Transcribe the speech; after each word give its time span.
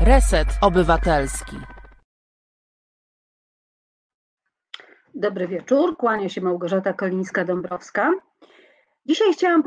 Reset 0.00 0.48
Obywatelski. 0.60 1.56
Dobry 5.14 5.48
wieczór, 5.48 5.96
kłania 5.96 6.28
się 6.28 6.40
Małgorzata 6.40 6.92
Kolińska-Dąbrowska. 6.92 8.12
Dzisiaj 9.06 9.32
chciałam 9.32 9.62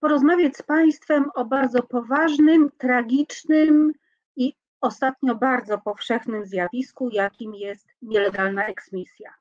porozmawiać 0.00 0.56
z 0.56 0.62
Państwem 0.62 1.24
o 1.34 1.44
bardzo 1.44 1.82
poważnym, 1.82 2.70
tragicznym 2.78 3.92
i 4.36 4.54
ostatnio 4.80 5.34
bardzo 5.34 5.78
powszechnym 5.78 6.46
zjawisku, 6.46 7.08
jakim 7.12 7.54
jest 7.54 7.88
nielegalna 8.02 8.66
eksmisja. 8.66 9.34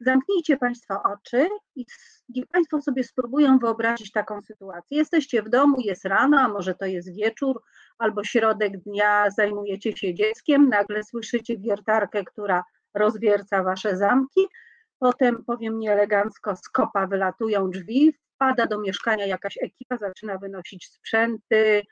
Zamknijcie 0.00 0.56
Państwo 0.56 1.02
oczy 1.02 1.48
i 1.76 1.86
niech 2.28 2.46
Państwo 2.46 2.82
sobie 2.82 3.04
spróbują 3.04 3.58
wyobrazić 3.58 4.12
taką 4.12 4.42
sytuację. 4.42 4.98
Jesteście 4.98 5.42
w 5.42 5.48
domu, 5.48 5.76
jest 5.80 6.04
rano, 6.04 6.40
a 6.40 6.48
może 6.48 6.74
to 6.74 6.86
jest 6.86 7.14
wieczór 7.14 7.62
albo 7.98 8.24
środek 8.24 8.78
dnia, 8.78 9.30
zajmujecie 9.30 9.96
się 9.96 10.14
dzieckiem, 10.14 10.68
nagle 10.68 11.04
słyszycie 11.04 11.58
wiertarkę, 11.58 12.24
która 12.24 12.64
rozwierca 12.94 13.62
Wasze 13.62 13.96
zamki, 13.96 14.46
potem, 14.98 15.44
powiem 15.44 15.78
nieelegancko, 15.78 16.56
z 16.56 16.68
kopa 16.68 17.06
wylatują 17.06 17.70
drzwi, 17.70 18.14
wpada 18.34 18.66
do 18.66 18.80
mieszkania 18.80 19.26
jakaś 19.26 19.58
ekipa, 19.62 19.96
zaczyna 19.96 20.38
wynosić 20.38 20.86
sprzęty, 20.86 21.82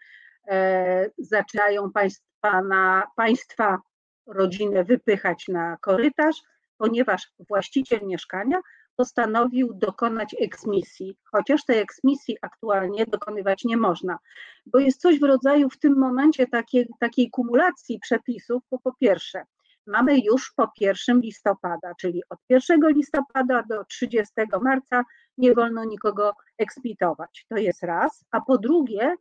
e, 0.48 1.11
zaczynają 1.19 1.92
państwa, 1.92 2.62
na, 2.62 3.06
państwa 3.16 3.78
rodzinę 4.27 4.84
wypychać 4.84 5.48
na 5.48 5.77
korytarz, 5.80 6.37
ponieważ 6.79 7.31
właściciel 7.49 8.01
mieszkania 8.07 8.61
postanowił 8.97 9.75
dokonać 9.75 10.37
eksmisji, 10.41 11.17
chociaż 11.33 11.65
tej 11.65 11.79
eksmisji 11.79 12.37
aktualnie 12.43 13.07
dokonywać 13.07 13.65
nie 13.65 13.77
można, 13.77 14.19
bo 14.67 14.79
jest 14.79 15.01
coś 15.01 15.21
w 15.21 15.23
rodzaju 15.23 15.71
w 15.71 15.79
tym 15.79 15.98
momencie 15.98 16.47
takiej, 16.47 16.87
takiej 17.01 17.31
kumulacji 17.31 17.98
przepisów, 18.01 18.62
bo 18.70 18.79
po 18.79 18.92
pierwsze, 18.92 19.45
mamy 19.87 20.19
już 20.19 20.53
po 20.56 20.70
1 20.81 21.20
listopada, 21.20 21.92
czyli 22.01 22.23
od 22.31 22.39
1 22.48 22.81
listopada 22.89 23.62
do 23.62 23.84
30 23.84 24.33
marca 24.62 25.05
nie 25.39 25.55
wolno 25.55 25.84
nikogo 25.84 26.34
eksmitować. 26.59 27.47
To 27.48 27.57
jest 27.57 27.83
raz. 27.83 28.25
A 28.31 28.41
po 28.41 28.59
drugie, 28.59 29.14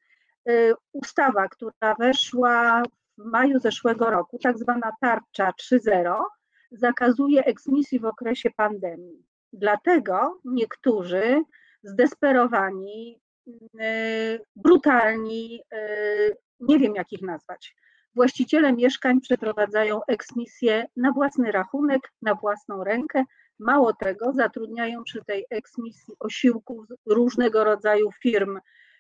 y, 0.50 0.74
ustawa, 0.92 1.48
która 1.48 1.96
weszła 2.00 2.84
w 3.18 3.26
maju 3.26 3.60
zeszłego 3.60 4.10
roku, 4.10 4.40
tak 4.44 4.58
zwana 4.58 4.92
tarcza 5.02 5.52
3.0, 5.52 6.24
zakazuje 6.72 7.46
eksmisji 7.46 8.00
w 8.00 8.06
okresie 8.06 8.50
pandemii. 8.52 9.26
Dlatego 9.54 10.40
niektórzy 10.46 11.44
zdesperowani, 11.84 13.22
y, 13.48 14.40
brutalni, 14.56 15.62
y, 15.74 16.38
nie 16.60 16.80
wiem 16.80 16.96
jak 16.96 17.12
ich 17.12 17.22
nazwać, 17.22 17.76
właściciele 18.16 18.74
mieszkań 18.74 19.22
przeprowadzają 19.22 20.02
eksmisję 20.08 20.86
na 20.96 21.12
własny 21.12 21.52
rachunek, 21.52 22.12
na 22.22 22.36
własną 22.36 22.84
rękę. 22.84 23.24
Mało 23.60 23.94
tego, 23.94 24.34
zatrudniają 24.34 25.04
przy 25.04 25.24
tej 25.26 25.46
eksmisji 25.50 26.14
osiłków 26.20 26.86
różnego 27.06 27.64
rodzaju 27.64 28.10
firm, 28.22 28.60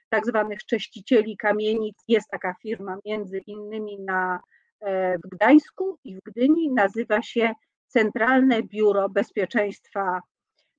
tak 0.09 0.25
zwanych 0.25 0.65
czyścicieli 0.65 1.37
kamienic. 1.37 1.95
Jest 2.07 2.29
taka 2.31 2.55
firma 2.61 2.97
między 3.05 3.37
innymi 3.47 3.99
na, 3.99 4.39
w 5.25 5.29
Gdańsku 5.31 5.97
i 6.03 6.15
w 6.15 6.19
Gdyni, 6.25 6.71
nazywa 6.71 7.21
się 7.21 7.53
Centralne 7.87 8.63
Biuro 8.63 9.09
Bezpieczeństwa 9.09 10.21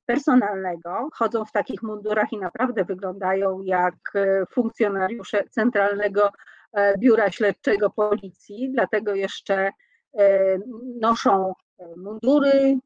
Personalnego. 0.06 1.08
Chodzą 1.12 1.44
w 1.44 1.52
takich 1.52 1.82
mundurach 1.82 2.32
i 2.32 2.38
naprawdę 2.38 2.84
wyglądają 2.84 3.62
jak 3.62 3.94
e, 4.14 4.46
funkcjonariusze 4.46 5.44
Centralnego 5.50 6.30
E, 6.72 6.98
biura 6.98 7.30
Śledczego 7.30 7.90
Policji, 7.90 8.70
dlatego 8.72 9.14
jeszcze 9.14 9.70
e, 10.18 10.58
noszą 11.00 11.52
e, 11.78 11.86
mundury, 11.96 12.78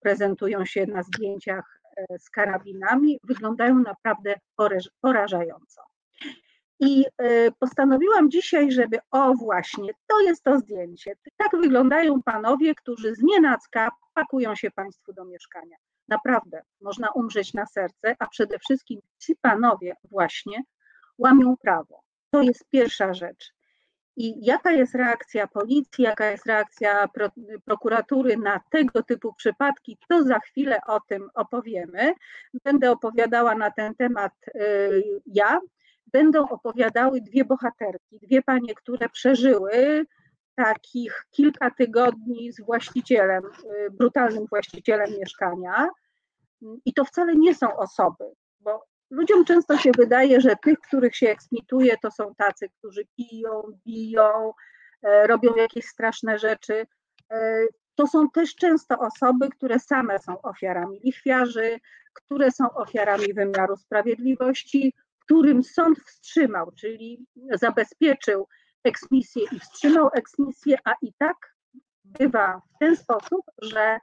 prezentują 0.00 0.64
się 0.64 0.86
na 0.86 1.02
zdjęciach 1.02 1.80
z 2.18 2.30
karabinami, 2.30 3.18
wyglądają 3.24 3.78
naprawdę 3.78 4.34
porażająco. 5.00 5.82
I 6.80 7.04
postanowiłam 7.58 8.30
dzisiaj, 8.30 8.72
żeby 8.72 8.98
o 9.10 9.34
właśnie, 9.34 9.92
to 10.06 10.20
jest 10.20 10.42
to 10.42 10.58
zdjęcie. 10.58 11.12
Tak 11.36 11.60
wyglądają 11.60 12.22
panowie, 12.22 12.74
którzy 12.74 13.14
z 13.14 13.22
nienacka 13.22 13.90
pakują 14.14 14.54
się 14.54 14.70
państwu 14.70 15.12
do 15.12 15.24
mieszkania. 15.24 15.76
Naprawdę, 16.08 16.62
można 16.80 17.10
umrzeć 17.10 17.54
na 17.54 17.66
serce, 17.66 18.16
a 18.18 18.26
przede 18.26 18.58
wszystkim 18.58 19.00
ci 19.18 19.36
panowie 19.36 19.94
właśnie 20.10 20.62
łamią 21.18 21.56
prawo. 21.56 22.02
To 22.30 22.42
jest 22.42 22.64
pierwsza 22.70 23.14
rzecz. 23.14 23.52
I 24.16 24.44
jaka 24.46 24.72
jest 24.72 24.94
reakcja 24.94 25.46
policji, 25.46 26.04
jaka 26.04 26.30
jest 26.30 26.46
reakcja 26.46 27.08
pro, 27.08 27.28
prokuratury 27.64 28.36
na 28.36 28.60
tego 28.70 29.02
typu 29.02 29.34
przypadki, 29.34 29.98
to 30.08 30.22
za 30.22 30.38
chwilę 30.38 30.80
o 30.86 31.00
tym 31.00 31.30
opowiemy. 31.34 32.14
Będę 32.64 32.90
opowiadała 32.90 33.54
na 33.54 33.70
ten 33.70 33.94
temat 33.94 34.32
y, 34.54 35.20
ja, 35.26 35.60
będą 36.12 36.48
opowiadały 36.48 37.20
dwie 37.20 37.44
bohaterki, 37.44 38.18
dwie 38.22 38.42
panie, 38.42 38.74
które 38.74 39.08
przeżyły 39.08 40.06
takich 40.54 41.26
kilka 41.30 41.70
tygodni 41.70 42.52
z 42.52 42.60
właścicielem, 42.60 43.44
y, 43.44 43.90
brutalnym 43.90 44.46
właścicielem 44.46 45.10
mieszkania. 45.18 45.88
I 46.84 46.92
to 46.92 47.04
wcale 47.04 47.34
nie 47.34 47.54
są 47.54 47.76
osoby, 47.76 48.24
bo 48.60 48.90
Ludziom 49.10 49.44
często 49.44 49.78
się 49.78 49.90
wydaje, 49.96 50.40
że 50.40 50.56
tych, 50.56 50.80
których 50.80 51.16
się 51.16 51.30
eksmituje, 51.30 51.96
to 52.02 52.10
są 52.10 52.34
tacy, 52.34 52.68
którzy 52.78 53.02
piją, 53.16 53.62
biją, 53.86 54.52
e, 55.02 55.26
robią 55.26 55.54
jakieś 55.56 55.84
straszne 55.84 56.38
rzeczy. 56.38 56.86
E, 57.32 57.66
to 57.94 58.06
są 58.06 58.30
też 58.30 58.54
często 58.54 58.98
osoby, 58.98 59.48
które 59.48 59.78
same 59.78 60.18
są 60.18 60.42
ofiarami 60.42 61.00
lichwiarzy, 61.04 61.78
które 62.12 62.50
są 62.50 62.70
ofiarami 62.70 63.34
wymiaru 63.34 63.76
sprawiedliwości, 63.76 64.94
którym 65.30 65.62
sąd 65.62 65.98
wstrzymał, 66.00 66.70
czyli 66.72 67.26
zabezpieczył 67.54 68.46
eksmisję 68.84 69.42
i 69.52 69.58
wstrzymał 69.60 70.08
eksmisję, 70.14 70.78
a 70.84 70.94
i 71.02 71.12
tak 71.18 71.36
bywa 72.04 72.62
w 72.74 72.78
ten 72.78 72.96
sposób, 72.96 73.40
że 73.62 73.98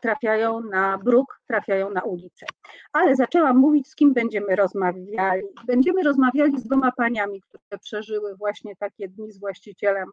trafiają 0.00 0.60
na 0.60 0.98
bruk, 0.98 1.40
trafiają 1.46 1.90
na 1.90 2.00
ulicę. 2.02 2.46
Ale 2.92 3.16
zaczęłam 3.16 3.58
mówić, 3.58 3.88
z 3.88 3.94
kim 3.94 4.12
będziemy 4.12 4.56
rozmawiali. 4.56 5.42
Będziemy 5.66 6.02
rozmawiali 6.02 6.60
z 6.60 6.64
dwoma 6.64 6.92
paniami, 6.92 7.40
które 7.40 7.78
przeżyły 7.78 8.36
właśnie 8.36 8.76
takie 8.76 9.08
dni 9.08 9.32
z 9.32 9.40
właścicielem 9.40 10.08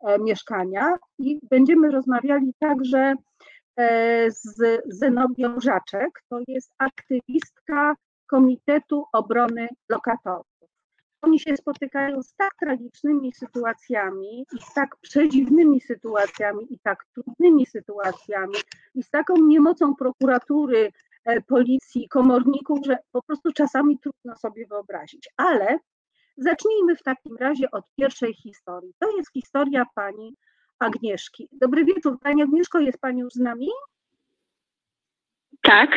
e, 0.00 0.18
mieszkania 0.18 0.96
i 1.18 1.38
będziemy 1.50 1.90
rozmawiali 1.90 2.54
także 2.58 3.14
e, 3.76 4.30
z 4.30 4.82
Zenobią 4.86 5.60
Żaczek, 5.60 6.22
to 6.28 6.40
jest 6.48 6.72
aktywistka 6.78 7.94
Komitetu 8.32 9.04
Obrony 9.12 9.68
Lokatorów 9.88 10.46
oni 11.22 11.40
się 11.40 11.56
spotykają 11.56 12.22
z 12.22 12.34
tak 12.34 12.54
tragicznymi 12.60 13.32
sytuacjami 13.32 14.46
i 14.52 14.62
z 14.62 14.74
tak 14.74 14.96
przedziwnymi 14.96 15.80
sytuacjami 15.80 16.74
i 16.74 16.78
tak 16.78 17.04
trudnymi 17.14 17.66
sytuacjami 17.66 18.54
i 18.94 19.02
z 19.02 19.10
taką 19.10 19.34
niemocą 19.36 19.94
prokuratury, 19.94 20.92
e, 21.24 21.40
policji, 21.40 22.08
komorników, 22.08 22.78
że 22.86 22.96
po 23.12 23.22
prostu 23.22 23.52
czasami 23.52 23.98
trudno 23.98 24.36
sobie 24.36 24.66
wyobrazić. 24.66 25.28
Ale 25.36 25.78
zacznijmy 26.36 26.96
w 26.96 27.02
takim 27.02 27.36
razie 27.36 27.70
od 27.70 27.84
pierwszej 27.96 28.34
historii. 28.34 28.94
To 28.98 29.16
jest 29.16 29.32
historia 29.32 29.84
pani 29.94 30.36
Agnieszki. 30.78 31.48
Dobry 31.52 31.84
wieczór. 31.84 32.18
Pani 32.20 32.42
Agnieszko, 32.42 32.80
jest 32.80 33.00
Pani 33.00 33.20
już 33.20 33.32
z 33.32 33.40
nami? 33.40 33.68
Tak. 35.62 35.90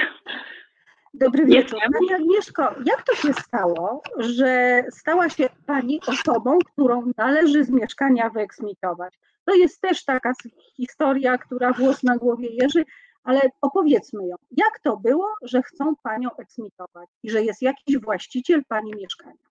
Dobry 1.19 1.45
wieczór. 1.45 1.79
Pani 1.93 2.13
Agnieszko, 2.13 2.63
jak 2.85 3.03
to 3.03 3.15
się 3.15 3.33
stało, 3.33 4.01
że 4.19 4.83
stała 4.89 5.29
się 5.29 5.49
Pani 5.67 5.99
osobą, 6.07 6.59
którą 6.73 7.11
należy 7.17 7.63
z 7.63 7.69
mieszkania 7.69 8.29
wyeksmitować? 8.29 9.13
To 9.45 9.55
jest 9.55 9.81
też 9.81 10.05
taka 10.05 10.33
historia, 10.77 11.37
która 11.37 11.73
włos 11.73 12.03
na 12.03 12.17
głowie 12.17 12.49
jeży, 12.61 12.85
ale 13.23 13.41
opowiedzmy 13.61 14.27
ją. 14.27 14.35
Jak 14.51 14.79
to 14.83 14.97
było, 14.97 15.35
że 15.43 15.61
chcą 15.61 15.93
Panią 16.03 16.29
eksmitować 16.37 17.09
i 17.23 17.29
że 17.29 17.43
jest 17.43 17.61
jakiś 17.61 17.97
właściciel 17.97 18.61
Pani 18.69 18.91
mieszkania? 18.95 19.45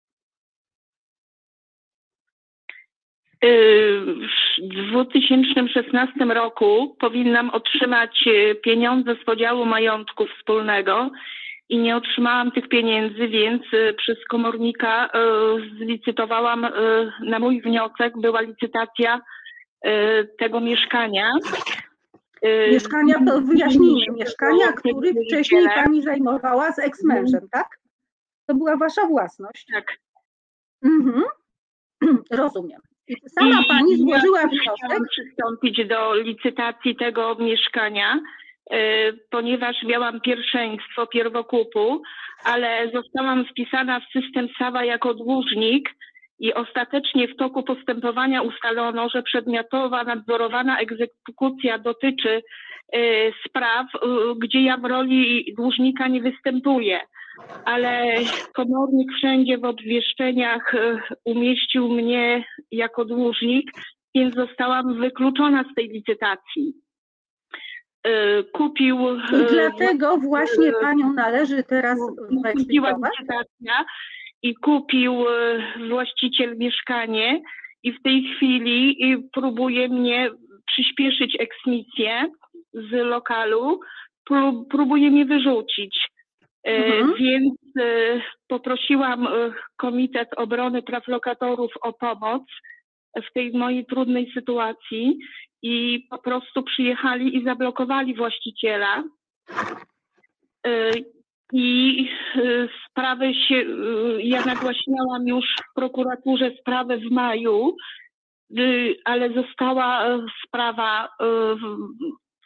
W 4.58 4.90
2016 4.90 6.24
roku 6.24 6.96
powinnam 7.00 7.50
otrzymać 7.50 8.28
pieniądze 8.64 9.16
z 9.22 9.24
podziału 9.24 9.66
majątku 9.66 10.26
wspólnego 10.26 11.10
i 11.68 11.78
nie 11.78 11.96
otrzymałam 11.96 12.52
tych 12.52 12.68
pieniędzy, 12.68 13.28
więc 13.28 13.62
y, 13.72 13.94
przez 13.98 14.16
komornika 14.30 15.06
y, 15.06 15.10
zlicytowałam 15.78 16.64
y, 16.64 16.70
na 17.20 17.38
mój 17.38 17.62
wniosek, 17.62 18.20
była 18.20 18.40
licytacja 18.40 19.20
tego 20.38 20.60
mieszkania. 20.60 21.30
Mieszkania, 22.70 23.14
to 23.26 23.40
wyjaśnijmy, 23.40 24.16
mieszkania, 24.16 24.72
który 24.72 25.12
wcześniej 25.26 25.66
pani 25.74 26.02
zajmowała 26.02 26.72
z 26.72 26.78
eksmężem, 26.78 27.48
tak? 27.52 27.66
To 28.46 28.54
była 28.54 28.76
wasza 28.76 29.06
własność. 29.06 29.66
Tak, 29.72 29.84
Mhm. 30.84 31.22
Rozumiem. 32.30 32.80
I 33.08 33.14
sama 33.40 33.62
pani 33.68 33.96
złożyła 33.96 34.42
wniosek. 34.42 35.08
Przystąpić 35.10 35.86
do 35.88 36.14
licytacji 36.14 36.96
tego 36.96 37.34
mieszkania, 37.34 38.20
ponieważ 39.30 39.76
miałam 39.82 40.20
pierwszeństwo 40.20 41.06
pierwokupu, 41.06 42.02
ale 42.44 42.90
zostałam 42.94 43.44
wpisana 43.44 44.00
w 44.00 44.12
system 44.12 44.48
SAWA 44.58 44.84
jako 44.84 45.14
dłużnik 45.14 45.90
i 46.38 46.54
ostatecznie 46.54 47.28
w 47.28 47.36
toku 47.36 47.62
postępowania 47.62 48.42
ustalono, 48.42 49.08
że 49.08 49.22
przedmiotowa 49.22 50.04
nadzorowana 50.04 50.78
egzekucja 50.78 51.78
dotyczy 51.78 52.42
e, 52.92 52.98
spraw, 53.48 53.86
e, 53.94 53.98
gdzie 54.38 54.62
ja 54.62 54.76
w 54.76 54.84
roli 54.84 55.54
dłużnika 55.56 56.08
nie 56.08 56.22
występuję. 56.22 57.00
Ale 57.64 58.04
komornik 58.54 59.12
wszędzie 59.12 59.58
w 59.58 59.64
obwieszczeniach 59.64 60.74
e, 60.74 61.00
umieścił 61.24 61.88
mnie 61.88 62.44
jako 62.72 63.04
dłużnik, 63.04 63.70
więc 64.14 64.34
zostałam 64.34 65.00
wykluczona 65.00 65.64
z 65.72 65.74
tej 65.74 65.88
licytacji. 65.88 66.83
E, 68.04 68.42
Kupił. 68.42 68.98
I 69.32 69.34
e, 69.34 69.46
dlatego 69.50 70.16
właśnie 70.16 70.72
panią 70.80 71.12
należy 71.12 71.62
teraz 71.64 71.98
kupiła 72.58 72.90
licytacja 72.90 73.84
i 74.42 74.54
kupił 74.54 75.28
e, 75.28 75.62
właściciel 75.88 76.56
mieszkanie 76.56 77.40
i 77.82 77.92
w 77.92 78.02
tej 78.02 78.24
chwili 78.24 78.96
e, 79.14 79.28
próbuje 79.32 79.88
mnie 79.88 80.30
przyspieszyć 80.66 81.36
eksmisję 81.40 82.26
z 82.72 82.90
lokalu, 82.92 83.80
pró- 84.30 84.64
próbuje 84.70 85.10
mnie 85.10 85.24
wyrzucić. 85.24 86.08
E, 86.66 86.70
Mhm. 86.86 87.14
Więc 87.18 87.54
e, 87.80 88.20
poprosiłam 88.48 89.26
e, 89.26 89.30
Komitet 89.76 90.28
Obrony 90.36 90.82
Praw 90.82 91.08
Lokatorów 91.08 91.72
o 91.82 91.92
pomoc 91.92 92.42
w 93.16 93.32
tej 93.32 93.52
mojej 93.52 93.86
trudnej 93.86 94.32
sytuacji 94.34 95.18
i 95.62 96.06
po 96.10 96.18
prostu 96.18 96.62
przyjechali 96.62 97.36
i 97.36 97.44
zablokowali 97.44 98.14
właściciela. 98.14 99.04
E, 100.66 100.90
I 101.52 102.08
e, 102.36 102.40
sprawę 102.90 103.34
się, 103.34 103.54
e, 103.54 104.22
ja 104.22 104.44
nagłaśniałam 104.44 105.26
już 105.26 105.44
w 105.70 105.74
prokuraturze 105.74 106.50
sprawę 106.60 106.98
w 106.98 107.10
maju, 107.10 107.76
ale 109.04 109.32
została 109.32 110.06
e, 110.06 110.26
sprawa, 110.46 111.04
e, 111.04 111.26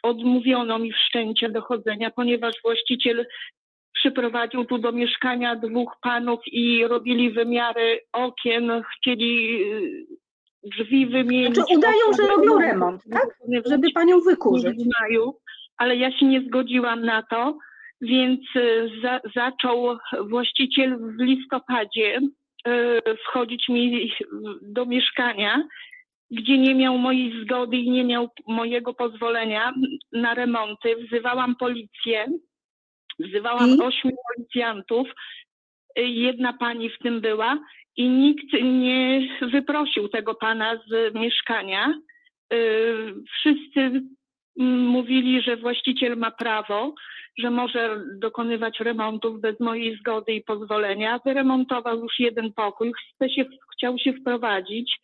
odmówiono 0.03 0.79
mi 0.79 0.93
wszczęcia 0.93 1.49
dochodzenia, 1.49 2.11
ponieważ 2.11 2.55
właściciel 2.63 3.25
przyprowadził 3.93 4.65
tu 4.65 4.77
do 4.77 4.91
mieszkania 4.91 5.55
dwóch 5.55 5.97
panów 6.01 6.39
i 6.45 6.87
robili 6.87 7.31
wymiary 7.31 7.99
okien, 8.13 8.83
chcieli 8.95 9.63
drzwi 10.63 11.07
wymienić. 11.07 11.55
Znaczy 11.55 11.77
udają, 11.77 12.13
że 12.17 12.27
robią 12.27 12.59
remont, 12.59 13.03
tak? 13.11 13.37
Żeby 13.65 13.91
panią 13.91 14.19
wykurzyć. 14.19 14.77
w 14.77 15.01
maju, 15.01 15.35
ale 15.77 15.95
ja 15.95 16.17
się 16.17 16.25
nie 16.25 16.41
zgodziłam 16.41 17.05
na 17.05 17.23
to, 17.23 17.57
więc 18.01 18.41
y, 18.55 18.89
za, 19.03 19.19
zaczął 19.35 19.97
właściciel 20.29 20.97
w 20.97 21.21
listopadzie 21.21 22.19
y, 22.67 23.01
wchodzić 23.25 23.69
mi 23.69 24.11
do 24.61 24.85
mieszkania, 24.85 25.63
gdzie 26.31 26.57
nie 26.57 26.75
miał 26.75 26.97
mojej 26.97 27.43
zgody 27.43 27.77
i 27.77 27.91
nie 27.91 28.03
miał 28.03 28.29
mojego 28.47 28.93
pozwolenia 28.93 29.73
na 30.11 30.33
remonty. 30.33 30.95
Wzywałam 30.95 31.55
policję, 31.55 32.27
wzywałam 33.19 33.69
I? 33.69 33.81
ośmiu 33.81 34.11
policjantów, 34.27 35.07
jedna 36.01 36.53
pani 36.53 36.89
w 36.89 36.97
tym 36.97 37.21
była 37.21 37.59
i 37.97 38.09
nikt 38.09 38.53
nie 38.53 39.27
wyprosił 39.41 40.09
tego 40.09 40.35
pana 40.35 40.75
z 40.87 41.15
mieszkania. 41.15 41.93
Y, 42.53 43.13
Wszyscy 43.31 44.01
mówili, 44.65 45.41
że 45.41 45.57
właściciel 45.57 46.17
ma 46.17 46.31
prawo, 46.31 46.93
że 47.37 47.51
może 47.51 48.03
dokonywać 48.15 48.79
remontów 48.79 49.41
bez 49.41 49.59
mojej 49.59 49.97
zgody 49.97 50.33
i 50.33 50.43
pozwolenia. 50.43 51.19
Wyremontował 51.25 51.99
już 51.99 52.19
jeden 52.19 52.53
pokój, 52.53 52.91
chce 52.93 53.29
się, 53.29 53.45
chciał 53.73 53.97
się 53.97 54.13
wprowadzić. 54.13 54.99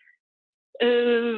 Y, 0.83 1.36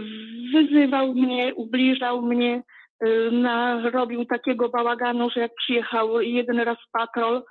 Wyzywał 0.54 1.14
mnie, 1.14 1.56
ubliżał 1.56 2.22
mnie, 2.22 2.64
y, 3.06 3.32
narobił 3.32 4.26
takiego 4.26 4.70
bałaganu, 4.70 5.30
że 5.30 5.40
jak 5.40 5.56
przyjechał 5.56 6.22
jeden 6.22 6.60
raz 6.60 6.78
patrol, 6.92 7.44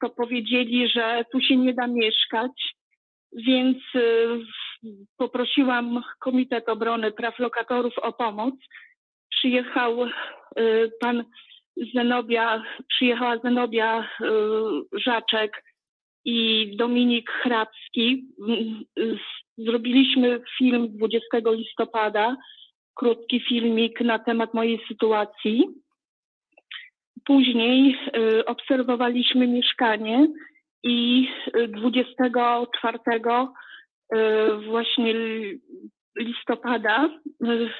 to 0.00 0.10
powiedzieli, 0.10 0.88
że 0.88 1.24
tu 1.32 1.40
się 1.40 1.56
nie 1.56 1.74
da 1.74 1.86
mieszkać. 1.86 2.74
Więc 3.32 3.78
y, 3.94 4.40
poprosiłam 5.16 6.02
Komitet 6.20 6.68
Obrony 6.68 7.12
Praw 7.12 7.38
Lokatorów 7.38 7.98
o 7.98 8.12
pomoc. 8.12 8.54
Przyjechał 9.30 10.04
y, 10.04 10.10
pan 11.00 11.24
Zenobia, 11.94 12.62
przyjechała 12.88 13.38
Zenobia 13.38 14.00
y, 14.02 14.24
Żaczek 14.92 15.64
i 16.24 16.70
Dominik 16.76 17.30
Hrabski. 17.30 18.28
Mm, 18.48 18.84
y, 18.98 19.18
Zrobiliśmy 19.58 20.40
film 20.58 20.88
20 20.98 21.50
listopada, 21.50 22.36
krótki 22.94 23.40
filmik 23.40 24.00
na 24.00 24.18
temat 24.18 24.54
mojej 24.54 24.80
sytuacji. 24.88 25.64
Później 27.26 27.98
y, 28.16 28.44
obserwowaliśmy 28.44 29.46
mieszkanie 29.46 30.26
i 30.82 31.28
y, 31.56 31.68
24 31.68 32.98
y, 34.14 34.56
właśnie 34.66 35.10
l- 35.10 35.58
listopada 36.18 37.08
y, 37.44 37.70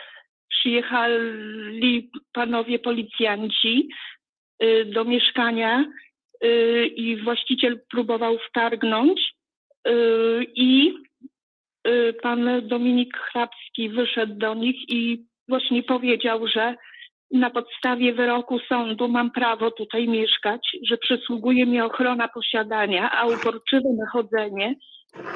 przyjechali 0.48 2.10
panowie 2.32 2.78
policjanci 2.78 3.88
y, 4.62 4.84
do 4.84 5.04
mieszkania 5.04 5.84
y, 6.44 6.86
i 6.86 7.16
właściciel 7.16 7.80
próbował 7.90 8.38
wtargnąć 8.48 9.34
y, 9.88 9.92
i 10.54 10.94
y, 11.88 12.14
pan 12.22 12.68
Dominik 12.68 13.16
Hrabski 13.16 13.88
wyszedł 13.88 14.34
do 14.34 14.54
nich 14.54 14.88
i 14.88 15.24
właśnie 15.48 15.82
powiedział, 15.82 16.48
że 16.48 16.74
na 17.30 17.50
podstawie 17.50 18.12
wyroku 18.12 18.58
sądu 18.58 19.08
mam 19.08 19.30
prawo 19.30 19.70
tutaj 19.70 20.08
mieszkać, 20.08 20.76
że 20.88 20.96
przysługuje 20.96 21.66
mi 21.66 21.80
ochrona 21.80 22.28
posiadania, 22.28 23.10
a 23.10 23.26
uporczywe 23.26 23.88
nachodzenie, 23.98 24.74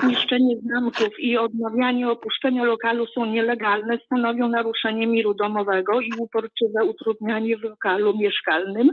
niszczenie 0.07 0.57
zamków 0.63 1.21
i 1.21 1.39
odmawianie 1.39 2.11
opuszczenia 2.11 2.65
lokalu 2.65 3.07
są 3.07 3.25
nielegalne, 3.27 3.99
stanowią 4.07 4.49
naruszenie 4.49 5.07
miru 5.07 5.35
domowego 5.35 6.01
i 6.01 6.11
uporczywe 6.19 6.85
utrudnianie 6.85 7.57
w 7.57 7.63
lokalu 7.63 8.19
mieszkalnym. 8.19 8.91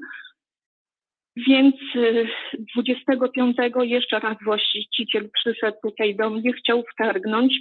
Więc 1.48 1.76
y, 1.96 2.28
25 2.76 3.58
jeszcze 3.82 4.20
raz 4.20 4.38
właściciel 4.46 5.30
przyszedł 5.34 5.78
tutaj 5.84 6.16
do 6.16 6.30
mnie, 6.30 6.54
chciał 6.54 6.84
wtargnąć. 6.94 7.54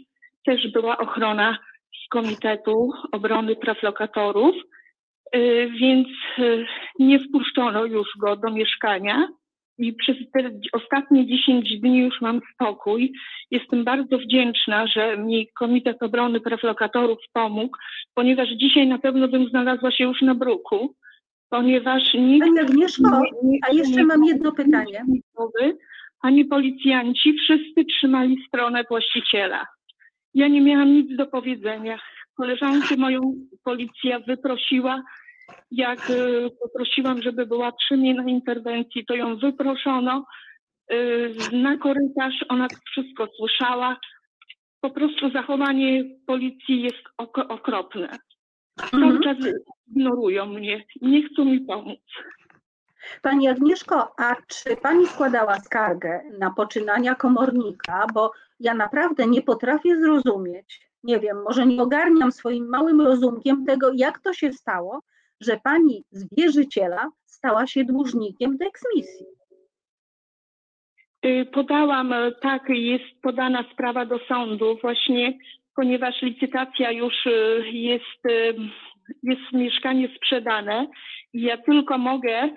Też 0.47 0.73
była 0.73 0.99
ochrona 0.99 1.59
z 2.05 2.09
Komitetu 2.09 2.93
Obrony 3.13 3.57
Praw 3.57 3.83
Lokatorów, 3.83 4.55
y, 4.57 4.76
więc 5.81 6.09
y, 6.39 6.67
nie 6.99 7.19
wpuszczono 7.21 7.85
już 7.85 8.09
go 8.21 8.37
do 8.37 8.51
mieszkania. 8.51 9.29
I 9.79 9.93
przez 9.93 10.17
te 10.35 10.51
ostatnie 10.73 11.27
10 11.27 11.81
dni 11.81 11.99
już 11.99 12.21
mam 12.21 12.41
spokój. 12.55 13.13
Jestem 13.51 13.85
bardzo 13.85 14.19
wdzięczna, 14.19 14.87
że 14.87 15.17
mi 15.17 15.49
Komitet 15.59 16.03
Obrony 16.03 16.41
Praw 16.41 16.63
Lokatorów 16.63 17.19
pomógł, 17.33 17.77
ponieważ 18.15 18.49
dzisiaj 18.49 18.87
na 18.87 18.99
pewno 18.99 19.29
bym 19.29 19.49
znalazła 19.49 19.91
się 19.91 20.05
już 20.05 20.23
na 20.23 20.35
bruku, 20.35 20.95
ponieważ 21.51 22.15
nikt 22.15 22.47
Pani 22.47 22.59
Agnieszko, 22.61 23.21
nie- 23.43 23.59
a 23.69 23.73
jeszcze 23.73 24.05
mam 24.05 24.25
jedno 24.25 24.53
pytanie. 24.53 25.05
Ani 26.23 26.45
policjanci, 26.45 27.33
wszyscy 27.39 27.85
trzymali 27.85 28.37
stronę 28.49 28.85
właściciela. 28.91 29.67
Ja 30.35 30.49
nie 30.49 30.61
miałam 30.61 30.93
nic 30.93 31.17
do 31.17 31.27
powiedzenia. 31.27 31.99
Koleżankę 32.37 32.97
moją 32.97 33.21
policja 33.65 34.21
wyprosiła, 34.21 35.03
jak 35.71 36.11
y, 36.11 36.51
poprosiłam, 36.63 37.23
żeby 37.23 37.47
była 37.47 37.73
przy 37.73 37.97
mnie 37.97 38.15
na 38.15 38.25
interwencji, 38.25 39.07
to 39.07 39.15
ją 39.15 39.37
wyproszono 39.37 40.27
y, 40.93 41.35
na 41.53 41.77
korytarz, 41.77 42.45
ona 42.49 42.67
wszystko 42.91 43.27
słyszała. 43.37 43.97
Po 44.81 44.91
prostu 44.91 45.31
zachowanie 45.31 46.05
policji 46.27 46.83
jest 46.83 47.03
ok- 47.19 47.47
okropne. 47.49 48.09
Cały 48.91 49.05
Mhm. 49.05 49.23
czas 49.23 49.37
ignorują 49.87 50.47
mnie, 50.47 50.85
nie 51.03 51.23
chcą 51.29 51.45
mi 51.45 51.61
pomóc. 51.61 52.01
Pani 53.23 53.49
Agnieszko, 53.49 54.13
a 54.19 54.37
czy 54.49 54.77
pani 54.77 55.07
składała 55.07 55.61
skargę 55.61 56.21
na 56.39 56.51
poczynania 56.51 57.15
komornika? 57.15 58.07
Bo 58.15 58.33
ja 58.61 58.75
naprawdę 58.75 59.27
nie 59.27 59.43
potrafię 59.43 60.01
zrozumieć, 60.01 60.86
nie 61.07 61.21
wiem, 61.21 61.43
może 61.43 61.67
nie 61.67 61.83
ogarniam 61.83 62.33
swoim 62.33 62.69
małym 62.69 63.01
rozumkiem 63.01 63.65
tego, 63.65 63.91
jak 63.95 64.19
to 64.19 64.33
się 64.33 64.53
stało, 64.53 65.03
że 65.41 65.61
pani 65.65 66.05
z 66.11 66.35
wierzyciela 66.37 67.09
stała 67.25 67.67
się 67.67 67.85
dłużnikiem 67.85 68.57
deksmisji. 68.57 69.27
Y, 71.27 71.47
podałam, 71.53 72.13
e, 72.13 72.33
tak, 72.33 72.63
jest 72.69 73.21
podana 73.23 73.65
sprawa 73.73 74.07
do 74.07 74.19
sądu 74.19 74.79
właśnie, 74.83 75.39
ponieważ 75.77 76.23
licytacja 76.23 76.91
już 76.91 77.27
y, 77.27 77.63
jest, 77.73 78.27
y, 78.31 78.55
jest 79.23 79.53
mieszkanie 79.53 80.09
sprzedane 80.17 80.87
i 81.33 81.43
ja 81.43 81.57
tylko 81.57 81.99
mogę 81.99 82.49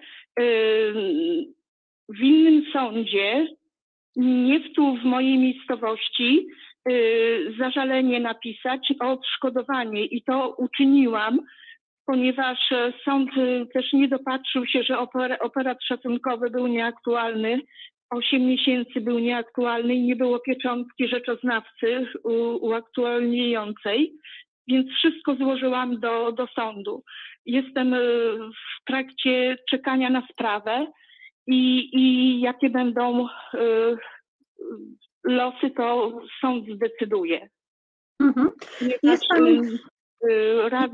w 2.10 2.20
innym 2.22 2.64
sądzie, 2.74 3.48
nie 4.16 4.70
tu 4.70 4.96
w 4.96 5.04
mojej 5.04 5.38
miejscowości, 5.38 6.48
zażalenie 7.60 8.20
napisać 8.20 8.94
o 9.02 9.12
odszkodowanie 9.12 10.06
i 10.06 10.24
to 10.24 10.56
uczyniłam, 10.58 11.40
ponieważ 12.06 12.58
sąd 13.06 13.30
też 13.74 13.94
nie 13.94 14.08
dopatrzył 14.08 14.66
się, 14.66 14.84
że 14.84 15.00
operat 15.40 15.84
szacunkowy 15.84 16.50
był 16.50 16.68
nieaktualny 16.68 17.62
8 18.10 18.46
miesięcy 18.46 19.02
był 19.02 19.20
nieaktualny 19.20 19.96
i 19.96 20.02
nie 20.02 20.16
było 20.16 20.40
pieczątki 20.40 21.08
rzeczoznawcy 21.08 22.08
uaktualniającej, 22.62 24.14
więc 24.68 24.92
wszystko 24.92 25.36
złożyłam 25.36 26.00
do, 26.00 26.32
do 26.32 26.48
sądu. 26.48 27.04
Jestem 27.46 27.94
e, 27.94 27.98
w 28.38 28.86
trakcie 28.86 29.58
czekania 29.70 30.10
na 30.10 30.28
sprawę 30.32 30.88
i, 31.48 31.90
i 31.94 32.40
jakie 32.42 32.70
będą 32.70 33.28
y, 33.28 33.28
losy, 35.24 35.70
to 35.70 36.12
sąd 36.42 36.66
zdecyduje. 36.76 37.50
Mhm. 38.22 38.50
Jest 39.04 39.28
pani... 39.28 39.62
Y, 40.30 40.70
raz, 40.70 40.90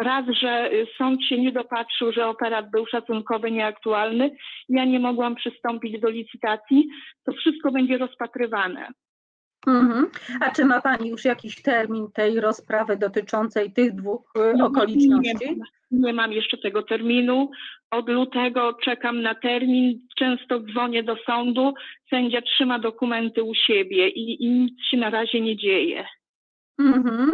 raz, 0.00 0.24
że 0.40 0.70
sąd 0.98 1.24
się 1.24 1.38
nie 1.38 1.52
dopatrzył, 1.52 2.12
że 2.12 2.26
operat 2.26 2.70
był 2.70 2.86
szacunkowy, 2.86 3.50
nieaktualny, 3.50 4.36
ja 4.68 4.84
nie 4.84 5.00
mogłam 5.00 5.34
przystąpić 5.34 6.00
do 6.00 6.08
licytacji, 6.08 6.88
to 7.24 7.32
wszystko 7.32 7.72
będzie 7.72 7.98
rozpatrywane. 7.98 8.88
Mhm. 9.66 10.10
A 10.40 10.50
czy 10.50 10.64
ma 10.64 10.80
Pani 10.80 11.08
już 11.08 11.24
jakiś 11.24 11.62
termin 11.62 12.10
tej 12.12 12.40
rozprawy 12.40 12.96
dotyczącej 12.96 13.72
tych 13.72 13.94
dwóch 13.94 14.32
y, 14.36 14.56
no, 14.56 14.66
okoliczności? 14.66 15.50
Nie, 15.50 15.56
nie 15.90 16.12
mam 16.12 16.32
jeszcze 16.32 16.58
tego 16.58 16.82
terminu. 16.82 17.50
Od 17.90 18.08
lutego 18.08 18.72
czekam 18.84 19.22
na 19.22 19.34
termin. 19.34 20.06
Często 20.16 20.60
dzwonię 20.60 21.02
do 21.02 21.16
sądu. 21.26 21.74
Sędzia 22.10 22.42
trzyma 22.42 22.78
dokumenty 22.78 23.42
u 23.42 23.54
siebie 23.54 24.08
i, 24.08 24.44
i 24.44 24.50
nic 24.50 24.84
się 24.90 24.96
na 24.96 25.10
razie 25.10 25.40
nie 25.40 25.56
dzieje. 25.56 26.04
Mhm. 26.78 27.32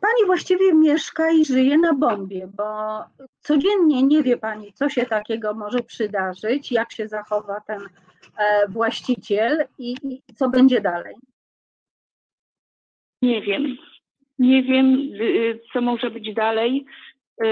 Pani 0.00 0.26
właściwie 0.26 0.74
mieszka 0.74 1.30
i 1.30 1.44
żyje 1.44 1.78
na 1.78 1.94
bombie, 1.94 2.42
bo 2.56 2.64
codziennie 3.40 4.02
nie 4.02 4.22
wie 4.22 4.36
Pani, 4.36 4.72
co 4.72 4.88
się 4.88 5.06
takiego 5.06 5.54
może 5.54 5.78
przydarzyć, 5.78 6.72
jak 6.72 6.92
się 6.92 7.08
zachowa 7.08 7.60
ten 7.60 7.80
właściciel 8.68 9.64
i, 9.78 9.94
i 10.02 10.34
co 10.34 10.48
będzie 10.48 10.80
dalej. 10.80 11.14
Nie 13.22 13.42
wiem. 13.42 13.76
Nie 14.38 14.62
wiem, 14.62 14.94
y, 15.20 15.60
co 15.72 15.80
może 15.80 16.10
być 16.10 16.34
dalej. 16.34 16.86
Y, 17.44 17.46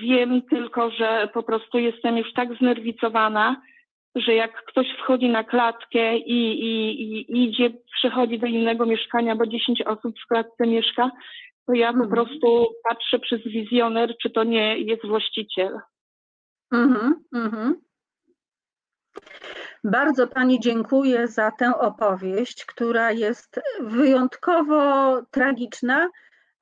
wiem 0.00 0.42
tylko, 0.42 0.90
że 0.90 1.28
po 1.34 1.42
prostu 1.42 1.78
jestem 1.78 2.16
już 2.16 2.32
tak 2.32 2.58
znerwicowana, 2.58 3.62
że 4.14 4.34
jak 4.34 4.64
ktoś 4.64 4.86
wchodzi 4.98 5.28
na 5.28 5.44
klatkę 5.44 6.18
i, 6.18 6.60
i, 6.64 7.00
i 7.32 7.44
idzie, 7.44 7.70
przechodzi 7.98 8.38
do 8.38 8.46
innego 8.46 8.86
mieszkania, 8.86 9.36
bo 9.36 9.46
10 9.46 9.82
osób 9.82 10.14
w 10.24 10.26
klatce 10.26 10.66
mieszka, 10.66 11.10
to 11.66 11.74
ja 11.74 11.92
po 11.92 12.04
mhm. 12.04 12.10
prostu 12.10 12.66
patrzę 12.88 13.18
przez 13.18 13.42
wizjoner, 13.42 14.16
czy 14.22 14.30
to 14.30 14.44
nie 14.44 14.78
jest 14.78 15.06
właściciel. 15.06 15.78
Mhm, 16.72 17.24
mhm. 17.34 17.80
Bardzo 19.84 20.26
Pani 20.26 20.60
dziękuję 20.60 21.28
za 21.28 21.50
tę 21.50 21.78
opowieść, 21.78 22.64
która 22.64 23.12
jest 23.12 23.60
wyjątkowo 23.80 25.22
tragiczna 25.30 26.08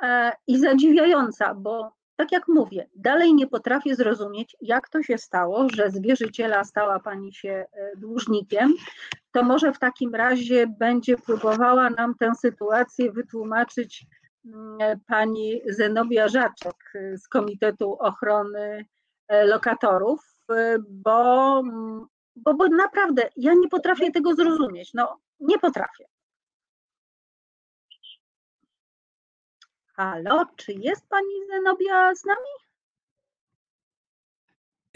e, 0.02 0.32
i 0.46 0.58
zadziwiająca, 0.58 1.54
bo 1.54 1.92
tak 2.16 2.32
jak 2.32 2.48
mówię, 2.48 2.86
dalej 2.94 3.34
nie 3.34 3.46
potrafię 3.46 3.94
zrozumieć, 3.94 4.56
jak 4.60 4.88
to 4.88 5.02
się 5.02 5.18
stało, 5.18 5.68
że 5.68 5.90
z 5.90 6.00
wierzyciela 6.00 6.64
stała 6.64 7.00
Pani 7.00 7.32
się 7.32 7.66
e, 7.72 7.96
dłużnikiem. 7.96 8.74
To 9.32 9.42
może 9.42 9.72
w 9.72 9.78
takim 9.78 10.14
razie 10.14 10.66
będzie 10.66 11.16
próbowała 11.16 11.90
nam 11.90 12.14
tę 12.14 12.34
sytuację 12.34 13.12
wytłumaczyć 13.12 14.06
mm, 14.44 15.00
Pani 15.06 15.60
Zenobia 15.68 16.28
Żaczek 16.28 16.92
e, 16.94 17.18
z 17.18 17.28
Komitetu 17.28 17.92
Ochrony 17.92 18.84
e, 19.28 19.44
Lokatorów, 19.44 20.20
bo, 20.88 21.58
mm, 21.60 22.06
bo, 22.36 22.54
bo 22.54 22.68
naprawdę 22.68 23.28
ja 23.36 23.54
nie 23.54 23.68
potrafię 23.68 24.10
tego 24.12 24.34
zrozumieć. 24.34 24.94
No, 24.94 25.18
nie 25.40 25.58
potrafię. 25.58 26.04
Halo, 29.86 30.46
czy 30.56 30.72
jest 30.72 31.06
pani 31.08 31.46
Zenobia 31.48 32.14
z 32.14 32.24
nami? 32.24 32.48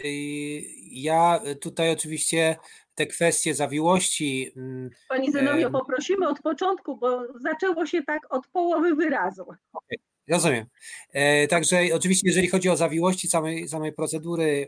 Y, 0.03 0.61
ja 0.91 1.41
tutaj 1.61 1.91
oczywiście 1.91 2.57
te 2.95 3.05
kwestie 3.07 3.55
zawiłości. 3.55 4.51
Mm, 4.57 4.89
pani 5.09 5.31
Zenobio, 5.31 5.71
poprosimy 5.71 6.27
od 6.27 6.41
początku, 6.41 6.97
bo 6.97 7.21
zaczęło 7.41 7.85
się 7.85 8.03
tak 8.03 8.33
od 8.33 8.47
połowy 8.47 8.95
wyrazu. 8.95 9.43
Okay, 9.73 9.97
rozumiem. 10.29 10.65
E, 11.13 11.47
także 11.47 11.77
oczywiście, 11.93 12.27
jeżeli 12.27 12.47
chodzi 12.47 12.69
o 12.69 12.77
zawiłości 12.77 13.27
samej, 13.27 13.67
samej 13.67 13.93
procedury 13.93 14.67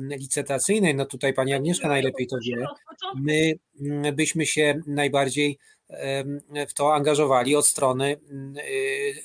licytacyjnej, 0.00 0.94
no 0.94 1.06
tutaj 1.06 1.34
pani 1.34 1.54
Agnieszka 1.54 1.88
najlepiej 1.88 2.26
to 2.26 2.36
wie. 2.42 2.66
My 3.16 3.58
mm, 3.80 4.16
byśmy 4.16 4.46
się 4.46 4.80
najbardziej 4.86 5.58
w 6.68 6.74
to 6.74 6.94
angażowali 6.94 7.56
od 7.56 7.66
strony 7.66 8.20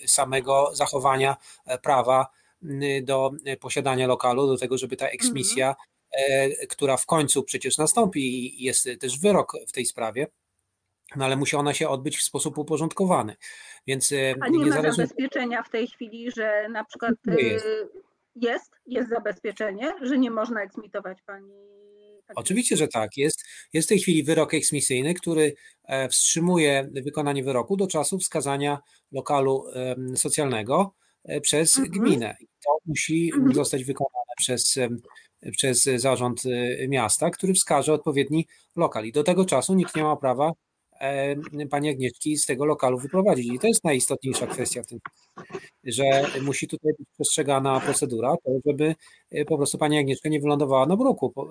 y, 0.03 0.07
samego 0.07 0.69
zachowania 0.73 1.37
e, 1.65 1.77
prawa 1.77 2.27
do 3.03 3.31
posiadania 3.59 4.07
lokalu, 4.07 4.47
do 4.47 4.57
tego, 4.57 4.77
żeby 4.77 4.97
ta 4.97 5.07
eksmisja, 5.07 5.75
mhm. 6.17 6.67
która 6.69 6.97
w 6.97 7.05
końcu 7.05 7.43
przecież 7.43 7.77
nastąpi 7.77 8.19
i 8.61 8.63
jest 8.63 8.89
też 8.99 9.19
wyrok 9.19 9.53
w 9.67 9.71
tej 9.71 9.85
sprawie, 9.85 10.27
no 11.15 11.25
ale 11.25 11.35
musi 11.35 11.55
ona 11.55 11.73
się 11.73 11.89
odbyć 11.89 12.17
w 12.17 12.23
sposób 12.23 12.57
uporządkowany. 12.57 13.35
Więc 13.87 14.13
A 14.41 14.47
nie 14.47 14.65
ma 14.65 14.81
zabezpieczenia 14.81 15.63
w 15.63 15.69
tej 15.69 15.87
chwili, 15.87 16.31
że 16.31 16.69
na 16.69 16.83
przykład 16.83 17.13
jest. 18.35 18.45
Jest, 18.45 18.71
jest 18.85 19.09
zabezpieczenie, 19.09 19.93
że 20.01 20.17
nie 20.17 20.31
można 20.31 20.63
eksmitować 20.63 21.17
pani 21.25 21.53
Oczywiście, 22.35 22.77
że 22.77 22.87
tak. 22.87 23.17
Jest, 23.17 23.43
jest 23.73 23.87
w 23.87 23.89
tej 23.89 23.99
chwili 23.99 24.23
wyrok 24.23 24.53
eksmisyjny, 24.53 25.13
który 25.13 25.53
e, 25.83 26.09
wstrzymuje 26.09 26.89
wykonanie 26.93 27.43
wyroku 27.43 27.77
do 27.77 27.87
czasu 27.87 28.19
wskazania 28.19 28.79
lokalu 29.11 29.65
socjalnego 30.15 30.93
e, 31.23 31.41
przez 31.41 31.77
mhm. 31.77 31.99
gminę. 31.99 32.35
To 32.65 32.77
musi 32.85 33.31
mhm. 33.33 33.53
zostać 33.53 33.83
wykonane 33.83 34.33
przez, 34.37 34.79
przez 35.51 35.83
zarząd 35.83 36.41
e, 36.45 36.87
miasta, 36.87 37.29
który 37.29 37.53
wskaże 37.53 37.93
odpowiedni 37.93 38.47
lokal. 38.75 39.05
I 39.05 39.11
do 39.11 39.23
tego 39.23 39.45
czasu 39.45 39.73
nikt 39.73 39.95
nie 39.95 40.03
ma 40.03 40.15
prawa 40.15 40.51
pani 41.69 41.89
Agnieszki 41.89 42.37
z 42.37 42.45
tego 42.45 42.65
lokalu 42.65 42.97
wyprowadzić. 42.97 43.53
I 43.53 43.59
to 43.59 43.67
jest 43.67 43.83
najistotniejsza 43.83 44.47
kwestia 44.47 44.83
w 44.83 44.85
tym, 44.85 44.99
że 45.83 46.03
musi 46.41 46.67
tutaj 46.67 46.93
być 46.99 47.07
przestrzegana 47.13 47.79
procedura, 47.79 48.35
to 48.45 48.51
żeby 48.65 48.95
e, 49.31 49.45
po 49.45 49.57
prostu 49.57 49.77
pani 49.77 49.97
Agnieszka 49.97 50.29
nie 50.29 50.39
wylądowała 50.39 50.85
na 50.85 50.97
bruku 50.97 51.33
e, 51.37 51.43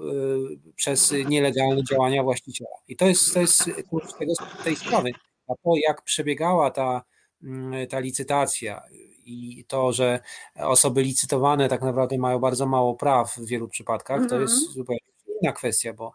przez 0.76 1.14
nielegalne 1.28 1.84
działania 1.84 2.22
właściciela. 2.22 2.76
I 2.88 2.96
to 2.96 3.06
jest, 3.06 3.34
to 3.34 3.40
jest 3.40 3.64
klucz 3.88 4.12
tego, 4.18 4.32
tej 4.64 4.76
sprawy. 4.76 5.10
A 5.48 5.52
to, 5.64 5.70
jak 5.86 6.02
przebiegała 6.02 6.70
ta, 6.70 7.02
mm, 7.42 7.86
ta 7.86 7.98
licytacja 7.98 8.82
i 9.24 9.64
to, 9.68 9.92
że 9.92 10.20
osoby 10.56 11.02
licytowane 11.02 11.68
tak 11.68 11.82
naprawdę 11.82 12.18
mają 12.18 12.38
bardzo 12.38 12.66
mało 12.66 12.94
praw 12.94 13.36
w 13.36 13.46
wielu 13.46 13.68
przypadkach, 13.68 14.28
to 14.28 14.40
jest 14.40 14.54
mhm. 14.54 14.72
zupełnie 14.72 15.00
inna 15.42 15.52
kwestia, 15.52 15.92
bo 15.92 16.12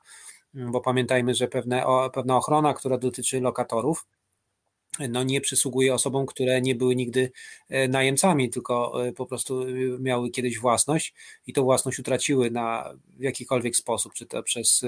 bo 0.58 0.82
pamiętajmy, 0.82 1.36
że 1.36 1.48
pewne, 1.48 1.86
pewna 2.14 2.38
ochrona, 2.38 2.74
która 2.74 2.98
dotyczy 2.98 3.42
lokatorów, 3.42 4.06
no 5.10 5.24
nie 5.24 5.42
przysługuje 5.42 5.94
osobom, 5.94 6.26
które 6.26 6.62
nie 6.62 6.76
były 6.76 6.96
nigdy 6.96 7.32
e, 7.70 7.88
najemcami, 7.88 8.50
tylko 8.50 9.06
e, 9.08 9.12
po 9.12 9.26
prostu 9.26 9.62
e, 9.62 9.68
miały 10.00 10.30
kiedyś 10.30 10.60
własność 10.60 11.14
i 11.48 11.54
tą 11.54 11.64
własność 11.64 12.00
utraciły 12.00 12.52
na 12.52 12.94
w 13.18 13.22
jakikolwiek 13.22 13.76
sposób, 13.76 14.14
czy 14.14 14.26
to 14.26 14.44
przez 14.44 14.86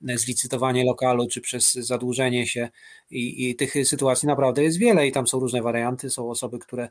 zlicytowanie 0.00 0.84
lokalu, 0.84 1.28
czy 1.28 1.40
przez 1.40 1.72
zadłużenie 1.72 2.46
się. 2.46 2.68
I, 3.10 3.50
i 3.50 3.56
tych 3.56 3.74
sytuacji 3.84 4.28
naprawdę 4.28 4.62
jest 4.62 4.78
wiele 4.78 5.06
i 5.06 5.12
tam 5.12 5.26
są 5.26 5.40
różne 5.40 5.62
warianty, 5.62 6.10
są 6.10 6.30
osoby, 6.30 6.58
które 6.58 6.88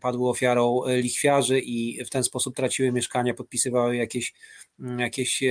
padły 0.00 0.28
ofiarą 0.28 0.80
lichwiarzy 0.86 1.60
i 1.60 2.04
w 2.04 2.10
ten 2.10 2.24
sposób 2.24 2.56
traciły 2.56 2.92
mieszkania, 2.92 3.34
podpisywały 3.34 3.96
jakieś, 3.96 4.34
jakieś 4.98 5.42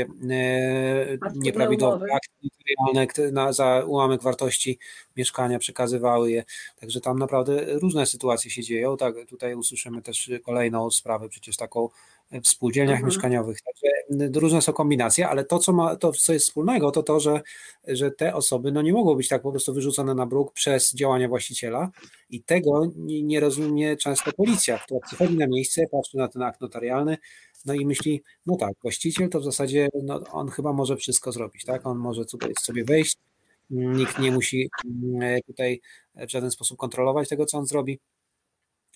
nieprawidłowe 1.36 2.06
akty 2.14 2.32
materialne 2.44 3.54
za 3.54 3.86
ułamek 3.86 4.22
wartości 4.22 4.80
mieszkania, 5.18 5.60
przekazywały 5.60 6.32
je. 6.32 6.44
Także 6.80 7.02
tam 7.02 7.20
naprawdę 7.20 7.66
różne 7.66 8.06
sytuacje 8.06 8.52
się 8.52 8.64
dzieją. 8.64 8.98
Tak, 8.98 9.16
tutaj 9.28 9.56
usłyszymy 9.56 10.02
też 10.02 10.32
kolejną 10.44 10.92
sprawę, 10.92 11.30
przecież 11.30 11.58
taką 11.58 11.90
w 12.44 12.48
spółdzielniach 12.48 12.96
mhm. 12.96 13.08
mieszkaniowych. 13.08 13.58
Także 13.62 14.40
różne 14.40 14.62
są 14.62 14.74
kombinacje, 14.74 15.30
ale 15.30 15.46
to, 15.46 15.60
co 15.60 15.74
ma, 15.74 15.96
to, 15.96 16.12
co 16.12 16.34
jest 16.34 16.46
wspólnego, 16.46 16.92
to 16.92 17.04
to, 17.04 17.20
że, 17.20 17.42
że 17.88 18.12
te 18.12 18.36
osoby 18.36 18.72
no, 18.72 18.82
nie 18.82 18.94
mogą 18.94 19.16
być 19.16 19.28
tak 19.28 19.42
po 19.42 19.52
prostu 19.52 19.74
wyrzucone 19.74 20.16
na 20.16 20.26
bruk 20.26 20.54
przez 20.54 20.94
działania 20.94 21.28
właściciela 21.28 21.90
i 22.30 22.44
tego 22.44 22.92
nie, 22.96 23.24
nie 23.24 23.40
rozumie 23.40 23.98
często 23.98 24.32
policja, 24.32 24.80
która 24.80 25.00
przychodzi 25.00 25.38
na 25.38 25.48
miejsce, 25.48 25.82
patrzy 25.92 26.18
na 26.18 26.28
ten 26.28 26.42
akt 26.42 26.62
notarialny, 26.62 27.18
no 27.66 27.74
i 27.74 27.86
myśli, 27.86 28.24
no 28.46 28.56
tak, 28.56 28.74
właściciel 28.82 29.30
to 29.30 29.40
w 29.40 29.44
zasadzie, 29.44 29.90
no, 30.04 30.20
on 30.32 30.50
chyba 30.50 30.74
może 30.74 30.98
wszystko 30.98 31.32
zrobić, 31.32 31.66
tak? 31.66 31.86
On 31.86 31.98
może 31.98 32.26
tutaj 32.26 32.54
sobie 32.62 32.84
wejść, 32.84 33.18
nikt 33.70 34.20
nie 34.20 34.32
musi 34.32 34.70
mm, 34.86 35.42
tutaj 35.42 35.82
w 36.16 36.32
żaden 36.32 36.52
sposób 36.52 36.78
kontrolować 36.78 37.30
tego, 37.30 37.46
co 37.46 37.58
on 37.58 37.66
zrobi. 37.66 38.00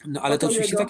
No 0.08 0.22
ale 0.22 0.38
to 0.38 0.48
oczywiście 0.48 0.78
tak, 0.78 0.88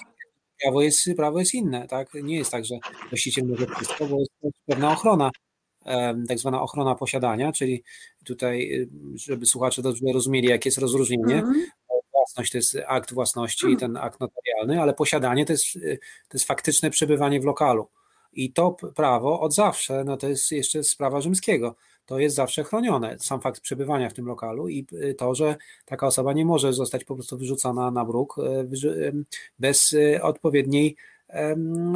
prawo 0.62 0.82
jest, 0.82 1.08
prawo 1.16 1.38
jest 1.38 1.54
inne, 1.54 1.88
tak? 1.88 2.14
Nie 2.14 2.36
jest 2.36 2.50
tak, 2.50 2.64
że 2.64 2.74
właściciel 3.10 3.46
może 3.46 3.66
wszystko, 3.66 4.06
bo 4.06 4.18
jest 4.18 4.56
pewna 4.66 4.92
ochrona, 4.92 5.30
tak 6.28 6.38
zwana 6.38 6.62
ochrona 6.62 6.94
posiadania, 6.94 7.52
czyli 7.52 7.82
tutaj, 8.24 8.72
y, 8.72 8.88
żeby 9.14 9.46
słuchacze 9.46 9.82
dobrze 9.82 10.04
rozumieli, 10.14 10.48
jakie 10.48 10.68
jest 10.68 10.78
rozróżnienie. 10.78 11.34
Mm. 11.34 11.66
Własność 12.12 12.52
to 12.52 12.58
jest 12.58 12.76
akt 12.86 13.14
własności 13.14 13.66
i 13.66 13.76
ten 13.76 13.96
akt 13.96 14.20
notarialny, 14.20 14.82
ale 14.82 14.94
posiadanie 14.94 15.46
to 15.46 15.52
jest, 15.52 15.76
y, 15.76 15.98
to 16.28 16.36
jest 16.36 16.46
faktyczne 16.46 16.90
przebywanie 16.90 17.40
w 17.40 17.44
lokalu. 17.44 17.88
I 18.32 18.52
to 18.52 18.76
prawo 18.94 19.40
od 19.40 19.54
zawsze, 19.54 20.04
no 20.04 20.16
to 20.16 20.28
jest 20.28 20.52
jeszcze 20.52 20.84
sprawa 20.84 21.20
rzymskiego 21.20 21.76
to 22.06 22.18
jest 22.18 22.36
zawsze 22.36 22.64
chronione. 22.64 23.16
Sam 23.18 23.40
fakt 23.40 23.60
przebywania 23.60 24.10
w 24.10 24.14
tym 24.14 24.26
lokalu 24.26 24.68
i 24.68 24.86
y, 24.92 25.14
to, 25.14 25.34
że 25.34 25.56
taka 25.84 26.06
osoba 26.06 26.32
nie 26.32 26.44
może 26.44 26.72
zostać 26.72 27.04
po 27.04 27.14
prostu 27.14 27.38
wyrzucona 27.38 27.90
na 27.90 28.04
bruk 28.04 28.38
y, 28.38 29.12
bez 29.58 29.92
y, 29.92 30.22
odpowiedniej 30.22 30.96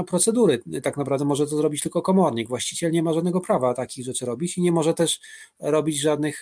procedury. 0.07 0.63
Tak 0.83 0.97
naprawdę 0.97 1.25
może 1.25 1.47
to 1.47 1.57
zrobić 1.57 1.83
tylko 1.83 2.03
komornik. 2.03 2.49
Właściciel 2.49 2.93
nie 2.93 3.03
ma 3.03 3.13
żadnego 3.13 3.41
prawa 3.41 3.75
takich 3.75 4.05
rzeczy 4.05 4.27
robić 4.27 4.59
i 4.59 4.63
nie 4.63 4.73
może 4.73 4.95
też 4.95 5.21
robić 5.61 6.01
żadnych 6.01 6.41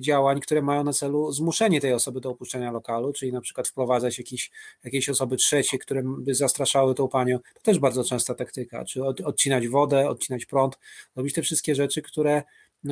działań, 0.00 0.40
które 0.40 0.62
mają 0.62 0.84
na 0.84 0.92
celu 0.92 1.32
zmuszenie 1.32 1.80
tej 1.80 1.92
osoby 1.92 2.20
do 2.20 2.30
opuszczenia 2.30 2.72
lokalu, 2.72 3.12
czyli 3.12 3.32
na 3.32 3.40
przykład 3.40 3.68
wprowadzać 3.68 4.18
jakieś, 4.18 4.50
jakieś 4.84 5.08
osoby 5.08 5.36
trzecie, 5.36 5.78
które 5.78 6.02
by 6.18 6.34
zastraszały 6.34 6.94
tą 6.94 7.08
panią. 7.08 7.38
To 7.54 7.60
też 7.62 7.78
bardzo 7.78 8.04
częsta 8.04 8.34
taktyka, 8.34 8.84
czy 8.84 9.04
odcinać 9.04 9.68
wodę, 9.68 10.08
odcinać 10.08 10.46
prąd, 10.46 10.78
robić 11.16 11.34
te 11.34 11.42
wszystkie 11.42 11.74
rzeczy, 11.74 12.02
które 12.02 12.34
no, 12.34 12.42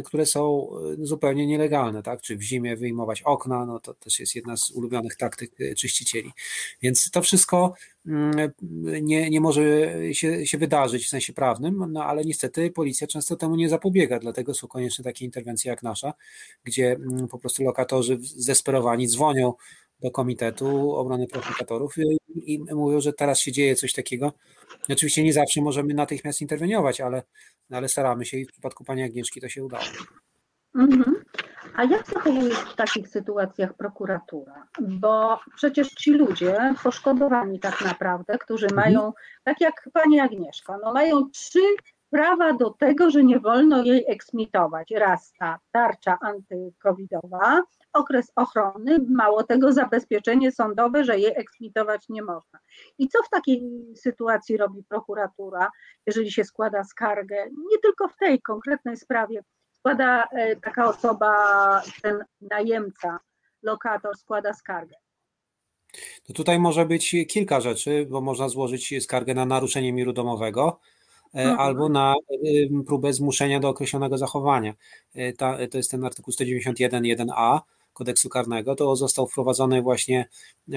które 0.04 0.26
są 0.26 0.70
e, 1.00 1.06
zupełnie 1.06 1.46
nielegalne, 1.46 2.02
tak? 2.02 2.22
Czy 2.22 2.36
w 2.36 2.42
zimie 2.42 2.76
wyjmować 2.76 3.22
okna, 3.22 3.66
no 3.66 3.80
to 3.80 3.94
też 3.94 4.20
jest 4.20 4.34
jedna 4.34 4.56
z 4.56 4.70
ulubionych 4.70 5.16
taktyk 5.16 5.60
e, 5.60 5.74
czyścicieli. 5.74 6.30
Więc 6.82 7.10
to 7.10 7.22
wszystko 7.22 7.74
mm, 8.06 8.50
nie, 9.02 9.30
nie 9.30 9.40
może 9.40 9.62
się, 10.14 10.46
się 10.46 10.58
wydarzyć 10.58 11.06
w 11.06 11.08
sensie 11.08 11.32
prawnym, 11.32 11.84
no 11.92 12.04
ale 12.04 12.24
niestety 12.24 12.70
policja 12.70 13.06
często 13.06 13.36
temu 13.36 13.56
nie 13.56 13.68
zapobiega, 13.68 14.18
dlatego 14.18 14.54
są 14.54 14.68
konieczne 14.68 15.04
takie 15.04 15.24
interwencje 15.24 15.70
jak 15.70 15.82
nasza, 15.82 16.12
gdzie 16.64 16.92
mm, 16.92 17.28
po 17.28 17.38
prostu 17.38 17.64
lokatorzy 17.64 18.18
zdesperowani 18.20 19.08
dzwonią 19.08 19.54
do 20.00 20.10
Komitetu 20.10 20.94
Obrony 20.94 21.26
Praw 21.26 21.50
Lokatorów 21.50 21.94
i, 21.98 22.18
i 22.54 22.74
mówią, 22.74 23.00
że 23.00 23.12
teraz 23.12 23.40
się 23.40 23.52
dzieje 23.52 23.76
coś 23.76 23.92
takiego. 23.92 24.32
Oczywiście 24.88 25.24
nie 25.24 25.32
zawsze 25.32 25.62
możemy 25.62 25.94
natychmiast 25.94 26.40
interweniować, 26.40 27.00
ale 27.00 27.22
no 27.70 27.76
ale 27.76 27.88
staramy 27.88 28.24
się 28.24 28.36
i 28.36 28.44
w 28.44 28.52
przypadku 28.52 28.84
pani 28.84 29.02
Agnieszki 29.02 29.40
to 29.40 29.48
się 29.48 29.64
udało. 29.64 29.84
Mhm. 30.74 31.24
A 31.76 31.84
jak 31.84 32.06
zachowuje 32.06 32.50
się 32.50 32.66
w 32.72 32.76
takich 32.76 33.08
sytuacjach 33.08 33.74
prokuratura? 33.74 34.66
Bo 34.80 35.40
przecież 35.56 35.88
ci 35.88 36.12
ludzie 36.12 36.74
poszkodowani 36.82 37.60
tak 37.60 37.80
naprawdę, 37.80 38.38
którzy 38.38 38.66
mhm. 38.66 38.86
mają, 38.86 39.12
tak 39.44 39.60
jak 39.60 39.88
pani 39.92 40.20
Agnieszka, 40.20 40.76
no 40.84 40.92
mają 40.92 41.30
trzy 41.30 41.60
prawa 42.10 42.52
do 42.52 42.70
tego, 42.70 43.10
że 43.10 43.24
nie 43.24 43.40
wolno 43.40 43.84
jej 43.84 44.04
eksmitować. 44.08 44.90
Raz 44.90 45.32
ta 45.38 45.58
tarcza 45.72 46.18
antykowidowa, 46.20 47.62
okres 47.92 48.32
ochrony, 48.36 48.98
mało 49.08 49.42
tego 49.44 49.72
zabezpieczenie 49.72 50.52
sądowe, 50.52 51.04
że 51.04 51.18
jej 51.18 51.32
eksmitować 51.36 52.08
nie 52.08 52.22
można. 52.22 52.58
I 52.98 53.08
co 53.08 53.22
w 53.22 53.30
takiej 53.30 53.62
sytuacji 53.96 54.56
robi 54.56 54.84
prokuratura, 54.88 55.70
jeżeli 56.06 56.32
się 56.32 56.44
składa 56.44 56.84
skargę, 56.84 57.36
nie 57.70 57.78
tylko 57.82 58.08
w 58.08 58.16
tej 58.16 58.42
konkretnej 58.42 58.96
sprawie, 58.96 59.44
składa 59.72 60.24
e, 60.32 60.56
taka 60.56 60.88
osoba, 60.88 61.82
ten 62.02 62.24
najemca, 62.40 63.18
lokator 63.62 64.16
składa 64.16 64.52
skargę. 64.52 64.96
To 66.24 66.32
tutaj 66.32 66.58
może 66.58 66.86
być 66.86 67.16
kilka 67.28 67.60
rzeczy, 67.60 68.06
bo 68.10 68.20
można 68.20 68.48
złożyć 68.48 68.94
skargę 69.02 69.34
na 69.34 69.46
naruszenie 69.46 69.92
miru 69.92 70.12
domowego. 70.12 70.80
Albo 71.34 71.88
na 71.88 72.14
próbę 72.86 73.12
zmuszenia 73.12 73.60
do 73.60 73.68
określonego 73.68 74.18
zachowania. 74.18 74.74
E, 75.14 75.32
ta, 75.32 75.58
to 75.70 75.76
jest 75.76 75.90
ten 75.90 76.04
artykuł 76.04 76.34
191.1a 76.34 77.60
kodeksu 77.92 78.28
karnego. 78.28 78.74
To 78.74 78.96
został 78.96 79.26
wprowadzony 79.26 79.82
właśnie 79.82 80.28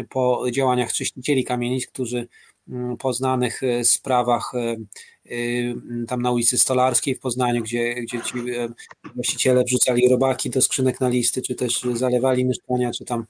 po 0.10 0.46
działaniach 0.52 0.94
czyścicieli 0.94 1.44
kamienic, 1.44 1.88
którzy 1.88 2.28
po 3.00 3.14
znanych 3.14 3.64
e, 3.64 3.86
sprawach 3.86 4.52
tam 6.08 6.22
na 6.22 6.32
ulicy 6.32 6.58
Stolarskiej 6.58 7.16
w 7.16 7.20
Poznaniu, 7.20 7.64
gdzie, 7.64 7.94
gdzie 7.94 8.22
ci 8.22 8.34
właściciele 9.16 9.64
wrzucali 9.64 10.10
robaki 10.10 10.50
do 10.50 10.62
skrzynek 10.62 11.02
na 11.02 11.10
listy, 11.10 11.42
czy 11.42 11.56
też 11.56 11.82
zalewali 11.94 12.46
mieszkania, 12.46 12.92
czy 12.92 13.06
tam 13.06 13.26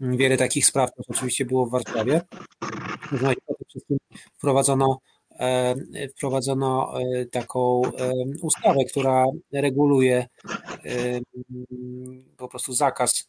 wiele 0.00 0.36
takich 0.36 0.66
spraw 0.66 0.94
też 0.94 1.06
oczywiście 1.08 1.44
było 1.44 1.66
w 1.66 1.70
Warszawie. 1.70 2.20
No 3.22 3.32
i 3.32 3.36
przede 3.36 3.64
wszystkim 3.68 3.98
wprowadzono 4.38 4.98
E, 5.13 5.13
wprowadzono 6.16 7.00
e, 7.00 7.26
taką 7.26 7.82
e, 7.84 8.12
ustawę, 8.42 8.84
która 8.90 9.24
reguluje 9.52 10.26
po 12.36 12.48
prostu 12.48 12.72
zakaz 12.72 13.28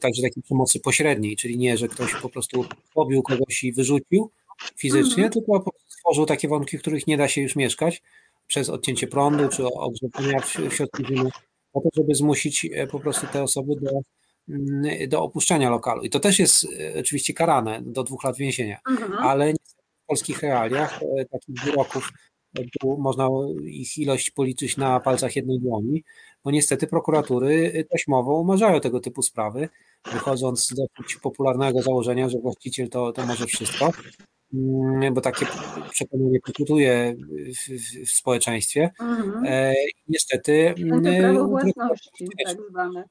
także 0.00 0.22
takiej 0.22 0.42
pomocy 0.48 0.80
pośredniej, 0.80 1.36
czyli 1.36 1.58
nie, 1.58 1.76
że 1.76 1.88
ktoś 1.88 2.14
po 2.14 2.28
prostu 2.28 2.64
pobił 2.94 3.22
kogoś 3.22 3.64
i 3.64 3.72
wyrzucił 3.72 4.30
fizycznie, 4.76 5.24
mhm. 5.24 5.32
tylko 5.32 5.70
stworzył 5.88 6.26
takie 6.26 6.48
warunki, 6.48 6.78
w 6.78 6.80
których 6.80 7.06
nie 7.06 7.16
da 7.16 7.28
się 7.28 7.40
już 7.40 7.56
mieszkać 7.56 8.02
przez 8.46 8.68
odcięcie 8.68 9.06
prądu 9.06 9.48
czy 9.48 9.66
ogrzewania 9.66 10.40
w, 10.40 10.56
w 10.56 10.74
środku 10.74 11.04
zimy, 11.04 11.30
po 11.72 11.80
to, 11.80 11.88
żeby 11.96 12.14
zmusić 12.14 12.66
po 12.90 13.00
prostu 13.00 13.26
te 13.26 13.42
osoby 13.42 13.72
do, 13.80 13.90
mm, 14.48 15.08
do 15.08 15.22
opuszczenia 15.22 15.70
lokalu. 15.70 16.02
I 16.02 16.10
to 16.10 16.20
też 16.20 16.38
jest 16.38 16.66
oczywiście 17.00 17.34
karane 17.34 17.82
do 17.82 18.04
dwóch 18.04 18.24
lat 18.24 18.36
więzienia, 18.36 18.78
mhm. 18.90 19.12
ale 19.12 19.52
polskich 20.12 20.42
realiach 20.42 21.00
e, 21.02 21.24
takich 21.24 21.64
wyroków 21.64 22.12
można 22.98 23.28
ich 23.64 23.98
ilość 23.98 24.30
policzyć 24.30 24.76
na 24.76 25.00
palcach 25.00 25.36
jednej 25.36 25.60
dłoni, 25.60 26.04
bo 26.44 26.50
niestety 26.50 26.86
prokuratury 26.86 27.84
taśmowo 27.90 28.40
umarzają 28.40 28.80
tego 28.80 29.00
typu 29.00 29.22
sprawy, 29.22 29.68
wychodząc 30.12 30.66
z 30.66 30.74
dosyć 30.74 31.16
popularnego 31.16 31.82
założenia, 31.82 32.28
że 32.28 32.38
właściciel 32.38 32.88
to, 32.88 33.12
to 33.12 33.26
może 33.26 33.46
wszystko, 33.46 33.90
mm, 34.54 35.14
bo 35.14 35.20
takie 35.20 35.46
przekonanie 35.90 36.38
pokutuje 36.46 37.16
w, 37.56 37.70
w, 38.06 38.10
społeczeństwie. 38.10 38.90
Mhm. 39.00 39.44
E, 39.46 39.74
niestety. 40.08 40.74
Mm, 40.78 41.02
prawo 41.02 41.48
własności, 41.48 42.28
tak 42.46 42.56
zwane. 42.70 43.04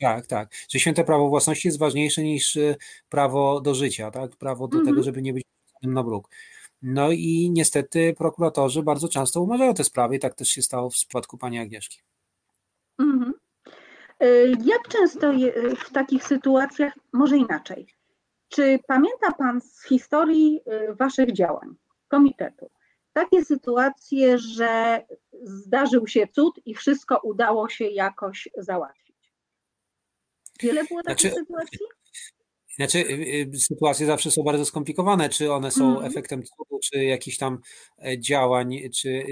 Tak, 0.00 0.26
tak. 0.26 0.54
Że 0.70 0.78
święte 0.78 1.04
prawo 1.04 1.28
własności 1.28 1.68
jest 1.68 1.78
ważniejsze 1.78 2.22
niż 2.22 2.56
e, 2.56 2.76
prawo 3.08 3.60
do 3.60 3.74
życia, 3.74 4.10
tak? 4.10 4.36
Prawo 4.36 4.68
do 4.68 4.78
mhm. 4.78 4.86
tego, 4.94 5.02
żeby 5.02 5.22
nie 5.22 5.32
być 5.32 5.44
na 5.82 6.02
bruk. 6.02 6.28
No 6.82 7.10
i 7.10 7.50
niestety 7.52 8.14
prokuratorzy 8.18 8.82
bardzo 8.82 9.08
często 9.08 9.42
umarzają 9.42 9.74
te 9.74 9.84
sprawy 9.84 10.16
i 10.16 10.18
tak 10.18 10.34
też 10.34 10.48
się 10.48 10.62
stało 10.62 10.90
w 10.90 10.92
przypadku 10.92 11.38
pani 11.38 11.58
Agnieszki. 11.58 12.00
Mhm. 12.98 13.32
E, 14.20 14.46
jak 14.48 14.88
często 14.88 15.32
w 15.86 15.90
takich 15.90 16.24
sytuacjach, 16.24 16.92
może 17.12 17.36
inaczej, 17.36 17.86
czy 18.48 18.78
pamięta 18.86 19.32
Pan 19.38 19.60
z 19.60 19.86
historii 19.88 20.60
e, 20.66 20.94
Waszych 20.94 21.32
działań, 21.32 21.74
komitetu, 22.08 22.70
takie 23.12 23.44
sytuacje, 23.44 24.38
że 24.38 25.02
zdarzył 25.42 26.06
się 26.06 26.26
cud 26.26 26.60
i 26.64 26.74
wszystko 26.74 27.20
udało 27.22 27.68
się 27.68 27.84
jakoś 27.84 28.48
załatwić? 28.56 29.32
Wiele 30.60 30.84
było 30.84 31.02
takich 31.02 31.32
znaczy, 31.32 31.44
sytuacji? 31.44 31.78
Znaczy, 32.76 32.98
y, 32.98 33.50
y, 33.54 33.58
sytuacje 33.58 34.06
zawsze 34.06 34.30
są 34.30 34.42
bardzo 34.42 34.64
skomplikowane, 34.64 35.28
czy 35.28 35.52
one 35.52 35.70
są 35.70 35.90
mm. 35.90 36.04
efektem 36.04 36.42
cudu, 36.42 36.78
czy 36.82 37.04
jakichś 37.04 37.36
tam 37.36 37.58
e, 38.04 38.18
działań, 38.18 38.80
czy, 38.94 39.24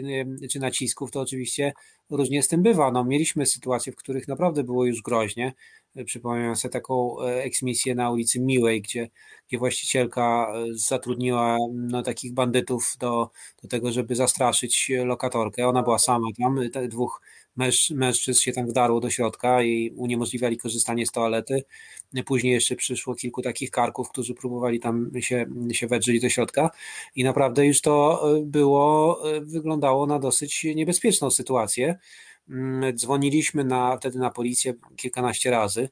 czy 0.50 0.61
nacisków, 0.61 1.11
to 1.11 1.20
oczywiście 1.20 1.72
różnie 2.11 2.42
z 2.42 2.48
tym 2.48 2.62
bywa. 2.62 2.90
No, 2.90 3.05
mieliśmy 3.05 3.46
sytuacje, 3.46 3.92
w 3.92 3.96
których 3.96 4.29
naprawdę 4.29 4.64
było 4.64 4.85
już 4.85 5.03
groźnie. 5.03 5.55
E, 5.96 6.05
przypominam 6.05 6.57
sobie 6.57 6.72
taką 6.72 7.20
e, 7.20 7.42
eksmisję 7.42 7.94
na 7.94 8.11
ulicy 8.11 8.40
Miłej, 8.40 8.83
gdzie, 8.83 9.09
gdzie 9.48 9.59
właścicielka 9.59 10.53
zatrudniła 10.72 11.57
no, 11.72 12.03
takich 12.03 12.35
bandytów 12.35 12.94
do, 12.98 13.31
do 13.62 13.68
tego, 13.68 13.92
żeby 13.92 14.14
zastraszyć 14.14 14.90
lokatorkę. 15.05 15.68
Ona 15.68 15.83
była 15.83 15.98
sama 15.98 16.29
tam, 16.38 16.88
dwóch 16.88 17.20
męż, 17.57 17.91
mężczyzn 17.91 18.41
się 18.41 18.53
tam 18.53 18.67
wdarło 18.67 19.01
do 19.01 19.11
środka 19.11 19.63
i 19.63 19.91
uniemożliwiali 19.97 20.57
korzystanie 20.57 21.07
z 21.07 21.11
toalety. 21.11 21.65
Później 22.27 22.53
jeszcze 22.53 22.77
przyszło 22.77 23.15
kilku 23.15 23.43
takich 23.43 23.71
karków, 23.71 24.09
którzy 24.09 24.35
próbowali 24.35 24.81
tam 24.81 25.11
się, 25.21 25.47
się 25.73 25.87
wedrzeć 25.87 26.21
do 26.21 26.29
środka 26.29 26.71
i 27.15 27.25
naprawdę 27.25 27.67
już 27.67 27.81
to 27.81 28.25
było, 28.43 29.23
wyglądało 29.41 30.07
na 30.07 30.19
dosyć 30.19 30.65
niebezpieczną 30.75 31.31
sytuację. 31.31 31.99
Mm, 32.49 32.99
dzwoniliśmy 32.99 33.65
na, 33.65 33.97
wtedy 33.97 34.19
na 34.19 34.31
policję 34.31 34.75
kilkanaście 34.97 35.51
razy 35.51 35.89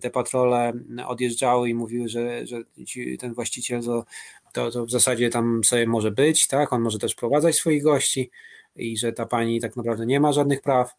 te 0.00 0.10
patrole 0.10 0.72
odjeżdżały 1.06 1.70
i 1.70 1.74
mówiły, 1.74 2.08
że, 2.08 2.46
że 2.46 2.62
ci, 2.86 3.18
ten 3.18 3.34
właściciel 3.34 3.82
to, 3.82 4.04
to, 4.52 4.70
to, 4.70 4.86
w 4.86 4.90
zasadzie 4.90 5.30
tam 5.30 5.64
sobie 5.64 5.86
może 5.86 6.10
być, 6.10 6.46
tak? 6.46 6.72
On 6.72 6.82
może 6.82 6.98
też 6.98 7.14
prowadzać 7.14 7.56
swoich 7.56 7.82
gości 7.82 8.30
i 8.76 8.96
że 8.96 9.12
ta 9.12 9.26
pani 9.26 9.60
tak 9.60 9.76
naprawdę 9.76 10.06
nie 10.06 10.20
ma 10.20 10.32
żadnych 10.32 10.62
praw. 10.62 10.94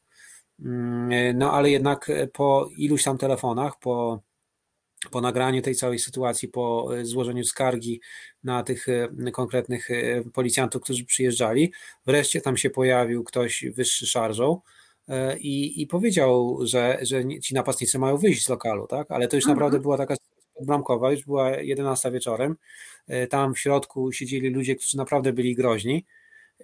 Mm, 0.60 1.38
no 1.38 1.54
ale 1.54 1.70
jednak 1.70 2.12
po 2.34 2.70
iluś 2.78 3.04
tam 3.04 3.18
telefonach, 3.18 3.80
po, 3.80 4.22
po 5.12 5.22
nagraniu 5.22 5.62
tej 5.62 5.76
całej 5.76 6.00
sytuacji, 6.00 6.48
po 6.48 6.90
złożeniu 7.02 7.44
skargi 7.44 8.02
na 8.44 8.64
tych 8.64 8.90
e, 8.90 9.32
konkretnych 9.32 9.92
e, 9.92 10.24
policjantów, 10.34 10.84
którzy 10.84 11.06
przyjeżdżali, 11.06 11.74
wreszcie 12.06 12.42
tam 12.42 12.58
się 12.58 12.70
pojawił 12.70 13.24
ktoś 13.24 13.66
wyższy 13.76 14.08
szarżą 14.08 14.62
E, 15.08 15.38
i, 15.38 15.82
i 15.82 15.88
powiedział, 15.88 16.60
że, 16.64 17.00
że 17.02 17.40
ci 17.42 17.54
napastnicy 17.54 18.00
mają 18.00 18.18
wyjść 18.18 18.46
z 18.46 18.50
lokalu, 18.50 18.88
tak? 18.88 19.12
Ale 19.12 19.28
to 19.28 19.36
już 19.36 19.46
mhm. 19.46 19.56
naprawdę 19.56 19.80
była 19.80 19.98
taka 19.98 20.16
bramkowa, 20.62 21.12
już 21.12 21.26
była 21.26 21.52
11 21.52 22.12
wieczorem. 22.12 22.56
E, 23.08 23.28
tam 23.28 23.54
w 23.54 23.60
środku 23.60 24.12
siedzieli 24.12 24.50
ludzie, 24.50 24.76
którzy 24.76 24.98
naprawdę 24.98 25.34
byli 25.34 25.56
groźni. 25.56 26.06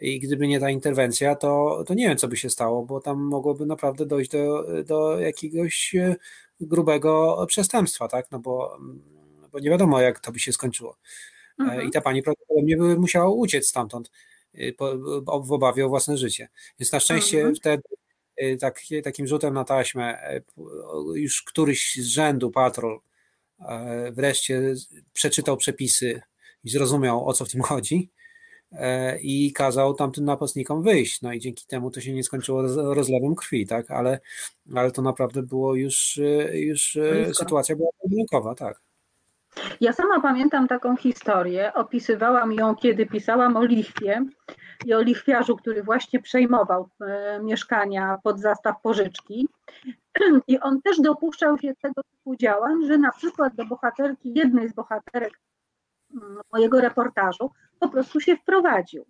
I 0.02 0.20
gdyby 0.20 0.48
nie 0.48 0.60
ta 0.60 0.70
interwencja, 0.70 1.36
to, 1.36 1.84
to 1.88 1.94
nie 1.94 2.08
wiem, 2.08 2.18
co 2.18 2.28
by 2.28 2.38
się 2.38 2.50
stało, 2.50 2.86
bo 2.86 3.00
tam 3.00 3.22
mogłoby 3.22 3.66
naprawdę 3.66 4.06
dojść 4.06 4.32
do, 4.32 4.66
do 4.84 5.20
jakiegoś 5.20 5.96
e, 5.96 6.16
grubego 6.60 7.46
przestępstwa, 7.48 8.08
tak? 8.08 8.32
No 8.32 8.40
bo, 8.40 8.78
bo 9.52 9.60
nie 9.60 9.70
wiadomo, 9.70 10.02
jak 10.02 10.20
to 10.20 10.32
by 10.32 10.40
się 10.40 10.54
skończyło. 10.54 10.98
Mhm. 11.60 11.88
I 11.88 11.92
ta 11.92 12.02
pani 12.02 12.24
prawdopodobnie 12.24 12.78
by 12.78 12.98
musiała 12.98 13.30
uciec 13.30 13.68
stamtąd 13.68 14.12
w 15.44 15.52
obawie 15.52 15.86
o 15.86 15.90
własne 15.90 16.18
życie. 16.18 16.50
Więc 16.80 16.92
na 16.92 17.00
szczęście 17.00 17.38
mhm. 17.38 17.56
wtedy 17.56 17.84
tak, 18.60 18.82
takim 19.04 19.28
rzutem 19.28 19.54
na 19.54 19.64
taśmę, 19.64 20.18
już 21.14 21.44
któryś 21.44 21.96
z 21.96 22.06
rzędu 22.06 22.52
patrol 22.52 23.00
e, 23.60 24.12
wreszcie 24.12 24.74
przeczytał 25.14 25.58
przepisy 25.58 26.22
i 26.64 26.70
zrozumiał 26.70 27.28
o 27.28 27.34
co 27.34 27.46
w 27.46 27.52
tym 27.52 27.62
chodzi 27.62 28.12
e, 28.18 28.23
i 29.22 29.54
kazał 29.54 29.94
tamtym 29.94 30.26
napastnikom 30.26 30.84
wyjść. 30.84 31.22
No 31.22 31.34
i 31.34 31.40
dzięki 31.40 31.66
temu 31.68 31.92
to 31.92 32.02
się 32.02 32.14
nie 32.14 32.24
skończyło 32.24 32.62
rozlewem 32.94 33.36
krwi, 33.36 33.68
tak? 33.68 33.92
Ale, 33.92 34.20
ale 34.76 34.92
to 34.92 35.02
naprawdę 35.02 35.44
było 35.44 35.76
już, 35.76 36.18
y, 36.18 36.52
już 36.54 36.98
sytuacja 37.34 37.76
była 37.76 37.90
wyjątkowa, 38.10 38.56
tak. 38.56 38.82
Ja 39.82 39.94
sama 39.94 40.22
pamiętam 40.22 40.68
taką 40.68 40.98
historię, 40.98 41.74
opisywałam 41.74 42.52
ją, 42.52 42.76
kiedy 42.76 43.06
pisałam 43.06 43.58
o 43.58 43.66
lichwie 43.66 44.26
i 44.86 44.94
o 44.94 45.02
lichwiarzu, 45.02 45.56
który 45.56 45.84
właśnie 45.84 46.20
przejmował 46.20 46.90
e, 47.02 47.40
mieszkania 47.44 48.18
pod 48.24 48.40
zastaw 48.40 48.82
pożyczki. 48.82 49.48
I 50.48 50.60
on 50.60 50.82
też 50.82 51.02
dopuszczał 51.02 51.58
się 51.58 51.74
tego 51.82 52.02
typu 52.04 52.36
działań, 52.36 52.86
że 52.88 52.98
na 52.98 53.12
przykład 53.12 53.56
do 53.56 53.66
bohaterki, 53.66 54.34
jednej 54.36 54.70
z 54.70 54.74
bohaterek 54.74 55.40
mojego 56.54 56.82
reportażu, 56.82 57.52
po 57.80 57.90
prostu 57.90 58.20
się 58.20 58.38
wprowadził. 58.38 59.06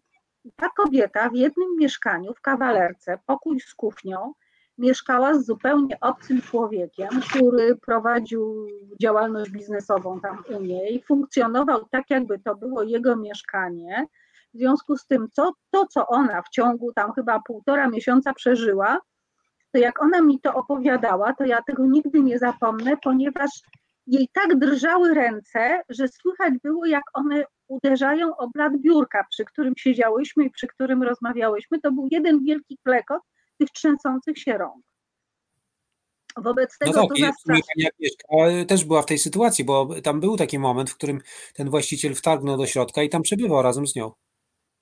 Ta 0.55 0.69
kobieta 0.69 1.29
w 1.29 1.35
jednym 1.35 1.77
mieszkaniu 1.79 2.33
w 2.33 2.41
kawalerce, 2.41 3.19
pokój 3.25 3.59
z 3.59 3.73
kuchnią, 3.75 4.33
mieszkała 4.77 5.33
z 5.33 5.45
zupełnie 5.45 5.99
obcym 6.01 6.41
człowiekiem, 6.41 7.09
który 7.29 7.75
prowadził 7.75 8.67
działalność 9.01 9.51
biznesową 9.51 10.19
tam 10.19 10.43
u 10.49 10.61
niej, 10.61 11.03
funkcjonował 11.07 11.85
tak, 11.91 12.09
jakby 12.09 12.39
to 12.39 12.55
było 12.55 12.83
jego 12.83 13.15
mieszkanie. 13.15 14.07
W 14.53 14.57
związku 14.57 14.97
z 14.97 15.05
tym, 15.05 15.27
co, 15.31 15.51
to, 15.71 15.87
co 15.87 16.07
ona 16.07 16.41
w 16.41 16.49
ciągu 16.49 16.93
tam 16.93 17.13
chyba 17.13 17.39
półtora 17.39 17.87
miesiąca 17.87 18.33
przeżyła, 18.33 18.99
to 19.71 19.77
jak 19.77 20.01
ona 20.01 20.21
mi 20.21 20.39
to 20.39 20.53
opowiadała, 20.53 21.33
to 21.33 21.45
ja 21.45 21.61
tego 21.61 21.85
nigdy 21.85 22.21
nie 22.21 22.39
zapomnę, 22.39 22.97
ponieważ 23.03 23.49
jej 24.07 24.29
tak 24.33 24.59
drżały 24.59 25.13
ręce, 25.13 25.81
że 25.89 26.07
słychać 26.07 26.53
było, 26.63 26.85
jak 26.85 27.03
one 27.13 27.43
uderzają 27.67 28.37
o 28.37 28.49
blat 28.49 28.73
biurka, 28.77 29.25
przy 29.31 29.45
którym 29.45 29.73
siedziałyśmy 29.77 30.45
i 30.45 30.49
przy 30.49 30.67
którym 30.67 31.03
rozmawiałyśmy. 31.03 31.79
To 31.79 31.91
był 31.91 32.07
jeden 32.11 32.43
wielki 32.45 32.77
klekot, 32.85 33.21
tych 33.59 33.69
trzęsących 33.69 34.37
się 34.37 34.57
rąk. 34.57 34.83
Wobec 36.37 36.77
no 36.81 36.87
tego 36.87 37.01
no 37.01 37.07
tak, 37.07 37.17
to 37.17 37.25
zastrasza. 37.25 37.63
Agnieszka 37.75 38.65
też 38.67 38.85
była 38.85 39.01
w 39.01 39.05
tej 39.05 39.17
sytuacji, 39.17 39.65
bo 39.65 40.01
tam 40.01 40.19
był 40.19 40.37
taki 40.37 40.59
moment, 40.59 40.89
w 40.89 40.95
którym 40.95 41.21
ten 41.53 41.69
właściciel 41.69 42.15
wtargnął 42.15 42.57
do 42.57 42.65
środka 42.65 43.03
i 43.03 43.09
tam 43.09 43.21
przebywał 43.21 43.61
razem 43.61 43.87
z 43.87 43.95
nią. 43.95 44.11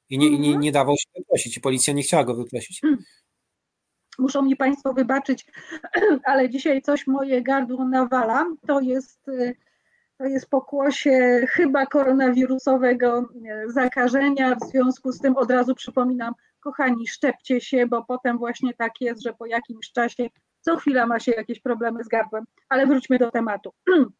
I 0.09 0.17
nie, 0.17 0.29
nie, 0.29 0.37
mhm. 0.37 0.59
nie 0.59 0.71
dawał 0.71 0.95
się 0.97 1.07
wyprosić, 1.15 1.57
i 1.57 1.61
policja 1.61 1.93
nie 1.93 2.03
chciała 2.03 2.23
go 2.23 2.35
wyprosić. 2.35 2.81
Muszą 4.19 4.41
mi 4.41 4.55
Państwo 4.55 4.93
wybaczyć, 4.93 5.45
ale 6.23 6.49
dzisiaj 6.49 6.81
coś 6.81 7.07
moje 7.07 7.41
gardło 7.41 7.85
nawala. 7.85 8.45
To 8.67 8.79
jest, 8.79 9.25
to 10.17 10.25
jest 10.25 10.49
pokłosie 10.49 11.45
chyba 11.49 11.85
koronawirusowego 11.85 13.29
zakażenia. 13.67 14.55
W 14.55 14.71
związku 14.71 15.11
z 15.11 15.19
tym 15.19 15.37
od 15.37 15.51
razu 15.51 15.75
przypominam 15.75 16.33
kochani, 16.59 17.07
szczepcie 17.07 17.61
się, 17.61 17.87
bo 17.87 18.03
potem 18.03 18.37
właśnie 18.37 18.73
tak 18.73 19.01
jest, 19.01 19.23
że 19.23 19.33
po 19.33 19.45
jakimś 19.45 19.91
czasie 19.91 20.29
co 20.61 20.77
chwila 20.77 21.05
ma 21.05 21.19
się 21.19 21.31
jakieś 21.31 21.59
problemy 21.59 22.03
z 22.03 22.07
gardłem. 22.07 22.45
Ale 22.69 22.87
wróćmy 22.87 23.19
do 23.19 23.31
tematu. 23.31 23.73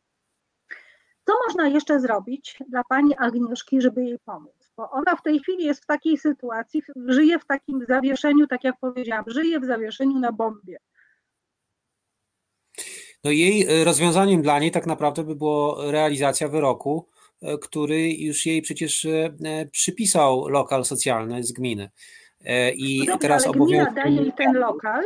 Co 1.26 1.34
można 1.48 1.68
jeszcze 1.68 2.00
zrobić 2.00 2.58
dla 2.70 2.84
pani 2.84 3.18
Agnieszki, 3.18 3.82
żeby 3.82 4.04
jej 4.04 4.20
pomóc? 4.26 4.61
Bo 4.78 4.90
ona 4.92 5.16
w 5.16 5.22
tej 5.22 5.40
chwili 5.40 5.66
jest 5.66 5.84
w 5.84 5.86
takiej 5.86 6.18
sytuacji, 6.18 6.84
żyje 7.08 7.40
w 7.40 7.46
takim 7.46 7.86
zawieszeniu, 7.88 8.48
tak 8.48 8.64
jak 8.64 8.76
powiedziałam, 8.80 9.26
żyje 9.28 9.60
w 9.60 9.66
zawieszeniu 9.66 10.20
na 10.20 10.32
bombie. 10.32 10.78
No 13.24 13.32
jej 13.32 13.66
e, 13.68 13.84
rozwiązaniem 13.84 14.42
dla 14.42 14.60
niej 14.60 14.72
tak 14.72 14.86
naprawdę 14.86 15.24
by 15.24 15.36
było 15.36 15.92
realizacja 15.92 16.48
wyroku, 16.48 17.10
e, 17.42 17.58
który 17.58 18.14
już 18.14 18.46
jej 18.46 18.62
przecież 18.62 19.06
e, 19.06 19.66
przypisał 19.72 20.48
lokal 20.48 20.86
socjalny 20.86 21.44
z 21.44 21.52
gminy. 21.52 21.90
I 22.76 22.98
Dobrze, 23.00 23.18
teraz 23.18 23.48
ale 23.48 23.54
gmina 23.54 23.92
daje 23.92 24.16
jej 24.16 24.34
ten 24.34 24.54
lokal, 24.54 25.04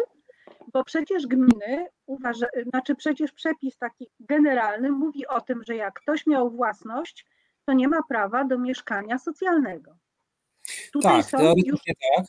bo 0.73 0.83
przecież 0.83 1.27
gminy 1.27 1.87
uważa, 2.05 2.47
znaczy 2.69 2.95
przecież 2.95 3.31
przepis 3.31 3.77
taki 3.77 4.07
generalny 4.19 4.91
mówi 4.91 5.27
o 5.27 5.41
tym, 5.41 5.63
że 5.67 5.75
jak 5.75 5.93
ktoś 5.93 6.27
miał 6.27 6.51
własność, 6.51 7.25
to 7.65 7.73
nie 7.73 7.87
ma 7.87 8.03
prawa 8.09 8.43
do 8.43 8.59
mieszkania 8.59 9.19
socjalnego. 9.19 9.97
Tutaj 10.93 11.21
tak, 11.21 11.31
teoretycznie 11.31 11.71
już... 11.71 11.79
tak, 12.17 12.25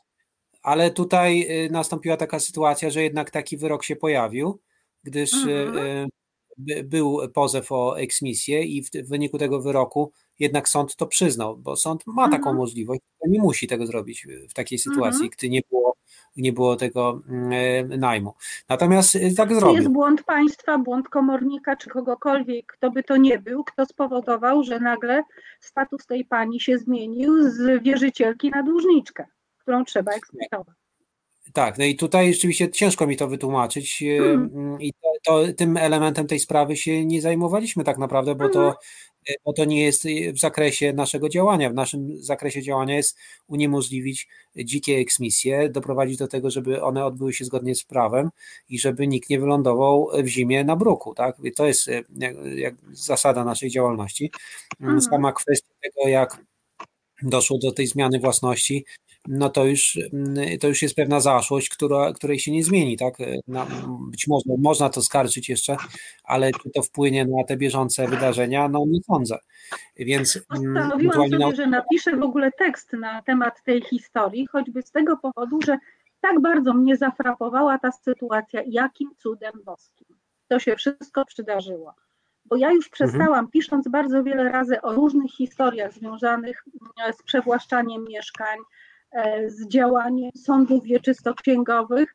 ale 0.62 0.90
tutaj 0.90 1.46
y, 1.66 1.70
nastąpiła 1.70 2.16
taka 2.16 2.40
sytuacja, 2.40 2.90
że 2.90 3.02
jednak 3.02 3.30
taki 3.30 3.56
wyrok 3.56 3.84
się 3.84 3.96
pojawił, 3.96 4.60
gdyż 5.04 5.32
y, 5.32 5.52
mhm. 5.52 6.08
Y, 6.68 6.84
był 6.84 7.20
pozew 7.34 7.72
o 7.72 8.00
eksmisję 8.00 8.62
i 8.62 8.82
w 8.82 8.90
wyniku 9.08 9.38
tego 9.38 9.62
wyroku 9.62 10.12
jednak 10.38 10.68
sąd 10.68 10.96
to 10.96 11.06
przyznał, 11.06 11.56
bo 11.56 11.76
sąd 11.76 12.06
ma 12.06 12.24
mhm. 12.24 12.42
taką 12.42 12.54
możliwość, 12.54 13.00
nie 13.28 13.40
musi 13.40 13.66
tego 13.66 13.86
zrobić 13.86 14.26
w 14.50 14.54
takiej 14.54 14.78
sytuacji, 14.78 15.22
mhm. 15.22 15.30
gdy 15.38 15.48
nie 15.48 15.60
było, 15.70 15.96
nie 16.36 16.52
było 16.52 16.76
tego 16.76 17.22
mm, 17.28 18.00
najmu. 18.00 18.34
Natomiast 18.68 19.14
y, 19.14 19.34
tak 19.36 19.48
zrobił. 19.48 19.68
To 19.68 19.74
jest 19.76 19.88
błąd 19.88 20.22
państwa, 20.22 20.78
błąd 20.78 21.08
komornika, 21.08 21.76
czy 21.76 21.90
kogokolwiek, 21.90 22.66
kto 22.66 22.90
by 22.90 23.02
to 23.02 23.16
nie 23.16 23.38
był, 23.38 23.64
kto 23.64 23.86
spowodował, 23.86 24.62
że 24.62 24.80
nagle 24.80 25.22
status 25.60 26.06
tej 26.06 26.24
pani 26.24 26.60
się 26.60 26.78
zmienił 26.78 27.50
z 27.50 27.82
wierzycielki 27.82 28.50
na 28.50 28.62
dłużniczkę, 28.62 29.26
którą 29.58 29.84
trzeba 29.84 30.12
eksmitować. 30.12 30.85
Tak, 31.56 31.78
no 31.78 31.84
i 31.84 31.96
tutaj 31.96 32.34
rzeczywiście 32.34 32.70
ciężko 32.70 33.06
mi 33.06 33.16
to 33.16 33.28
wytłumaczyć 33.28 34.02
y, 34.02 34.18
hmm. 34.18 34.80
i 34.80 34.92
to, 34.92 35.08
to, 35.24 35.52
tym 35.52 35.76
elementem 35.76 36.26
tej 36.26 36.40
sprawy 36.40 36.76
się 36.76 37.04
nie 37.06 37.22
zajmowaliśmy 37.22 37.84
tak 37.84 37.98
naprawdę, 37.98 38.34
bo 38.34 38.48
to 38.48 38.60
mhm 38.60 38.74
bo 39.44 39.52
to 39.52 39.64
nie 39.64 39.84
jest 39.84 40.04
w 40.32 40.38
zakresie 40.38 40.92
naszego 40.92 41.28
działania. 41.28 41.70
W 41.70 41.74
naszym 41.74 42.16
zakresie 42.16 42.62
działania 42.62 42.96
jest 42.96 43.18
uniemożliwić 43.46 44.28
dzikie 44.56 44.96
eksmisje, 44.96 45.68
doprowadzić 45.68 46.16
do 46.16 46.28
tego, 46.28 46.50
żeby 46.50 46.82
one 46.82 47.04
odbyły 47.04 47.32
się 47.32 47.44
zgodnie 47.44 47.74
z 47.74 47.84
prawem 47.84 48.30
i 48.68 48.78
żeby 48.78 49.06
nikt 49.06 49.30
nie 49.30 49.40
wylądował 49.40 50.08
w 50.22 50.26
zimie 50.26 50.64
na 50.64 50.76
bruku. 50.76 51.14
Tak? 51.14 51.36
To 51.56 51.66
jest 51.66 51.86
jak, 51.86 52.36
jak 52.56 52.74
zasada 52.92 53.44
naszej 53.44 53.70
działalności. 53.70 54.30
Mhm. 54.80 55.00
Sama 55.00 55.32
kwestia 55.32 55.74
tego, 55.82 56.08
jak 56.08 56.40
doszło 57.22 57.58
do 57.58 57.72
tej 57.72 57.86
zmiany 57.86 58.18
własności, 58.18 58.84
no 59.28 59.48
to 59.48 59.64
już, 59.64 59.98
mm, 60.12 60.58
to 60.58 60.68
już 60.68 60.82
jest 60.82 60.94
pewna 60.94 61.20
zaszłość, 61.20 61.68
która, 61.68 62.12
której 62.12 62.38
się 62.38 62.52
nie 62.52 62.64
zmieni, 62.64 62.96
tak? 62.96 63.14
Na, 63.48 63.66
być 64.10 64.26
może 64.28 64.44
można 64.58 64.88
to 64.88 65.02
skarżyć 65.02 65.48
jeszcze, 65.48 65.76
ale 66.24 66.50
czy 66.62 66.70
to 66.70 66.82
wpłynie 66.82 67.24
na 67.24 67.44
te 67.44 67.56
bieżące 67.56 68.08
wydarzenia, 68.08 68.68
no 68.68 68.84
nie 68.88 69.00
sądzę. 69.02 69.38
Więc 69.96 70.38
mm, 70.56 70.74
Postanowiłam 70.74 71.30
sobie, 71.30 71.56
że 71.56 71.66
napiszę 71.66 72.16
w 72.16 72.22
ogóle 72.22 72.52
tekst 72.52 72.92
na 72.92 73.22
temat 73.22 73.62
tej 73.64 73.82
historii, 73.82 74.46
choćby 74.46 74.82
z 74.82 74.90
tego 74.90 75.16
powodu, 75.16 75.62
że 75.66 75.78
tak 76.20 76.40
bardzo 76.40 76.74
mnie 76.74 76.96
zafrapowała 76.96 77.78
ta 77.78 77.92
sytuacja, 77.92 78.62
jakim 78.66 79.10
cudem 79.18 79.52
boskim 79.64 80.16
to 80.48 80.58
się 80.58 80.76
wszystko 80.76 81.24
przydarzyło. 81.24 81.94
Bo 82.44 82.56
ja 82.56 82.72
już 82.72 82.86
mhm. 82.86 82.92
przestałam, 82.92 83.44
mhm. 83.44 83.48
pisząc 83.48 83.88
bardzo 83.88 84.24
wiele 84.24 84.44
razy 84.52 84.82
o 84.82 84.92
różnych 84.92 85.30
historiach 85.30 85.92
związanych 85.92 86.64
mm, 86.98 87.12
z 87.12 87.22
przewłaszczaniem 87.22 88.04
mieszkań, 88.04 88.58
z 89.46 89.68
działaniem 89.68 90.30
sądów 90.36 90.84
wieczystoksięgowych, 90.84 92.14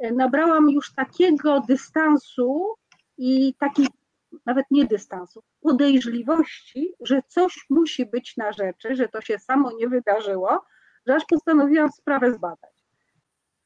e, 0.00 0.12
nabrałam 0.12 0.70
już 0.70 0.94
takiego 0.94 1.60
dystansu 1.68 2.74
i 3.18 3.54
takiej 3.58 3.86
nawet 4.46 4.66
nie 4.70 4.84
dystansu, 4.84 5.42
podejrzliwości, 5.60 6.94
że 7.00 7.22
coś 7.28 7.66
musi 7.70 8.06
być 8.06 8.36
na 8.36 8.52
rzeczy, 8.52 8.96
że 8.96 9.08
to 9.08 9.20
się 9.20 9.38
samo 9.38 9.70
nie 9.78 9.88
wydarzyło, 9.88 10.60
że 11.06 11.14
aż 11.14 11.22
postanowiłam 11.30 11.92
sprawę 11.92 12.34
zbadać. 12.34 12.70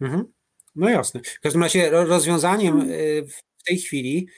Mhm. 0.00 0.24
No 0.76 0.88
jasne. 0.88 1.20
W 1.22 1.40
każdym 1.40 1.62
razie 1.62 1.90
rozwiązaniem 1.90 2.74
mhm. 2.74 2.90
e, 2.90 3.26
w 3.26 3.64
tej 3.66 3.78
chwili 3.78 4.28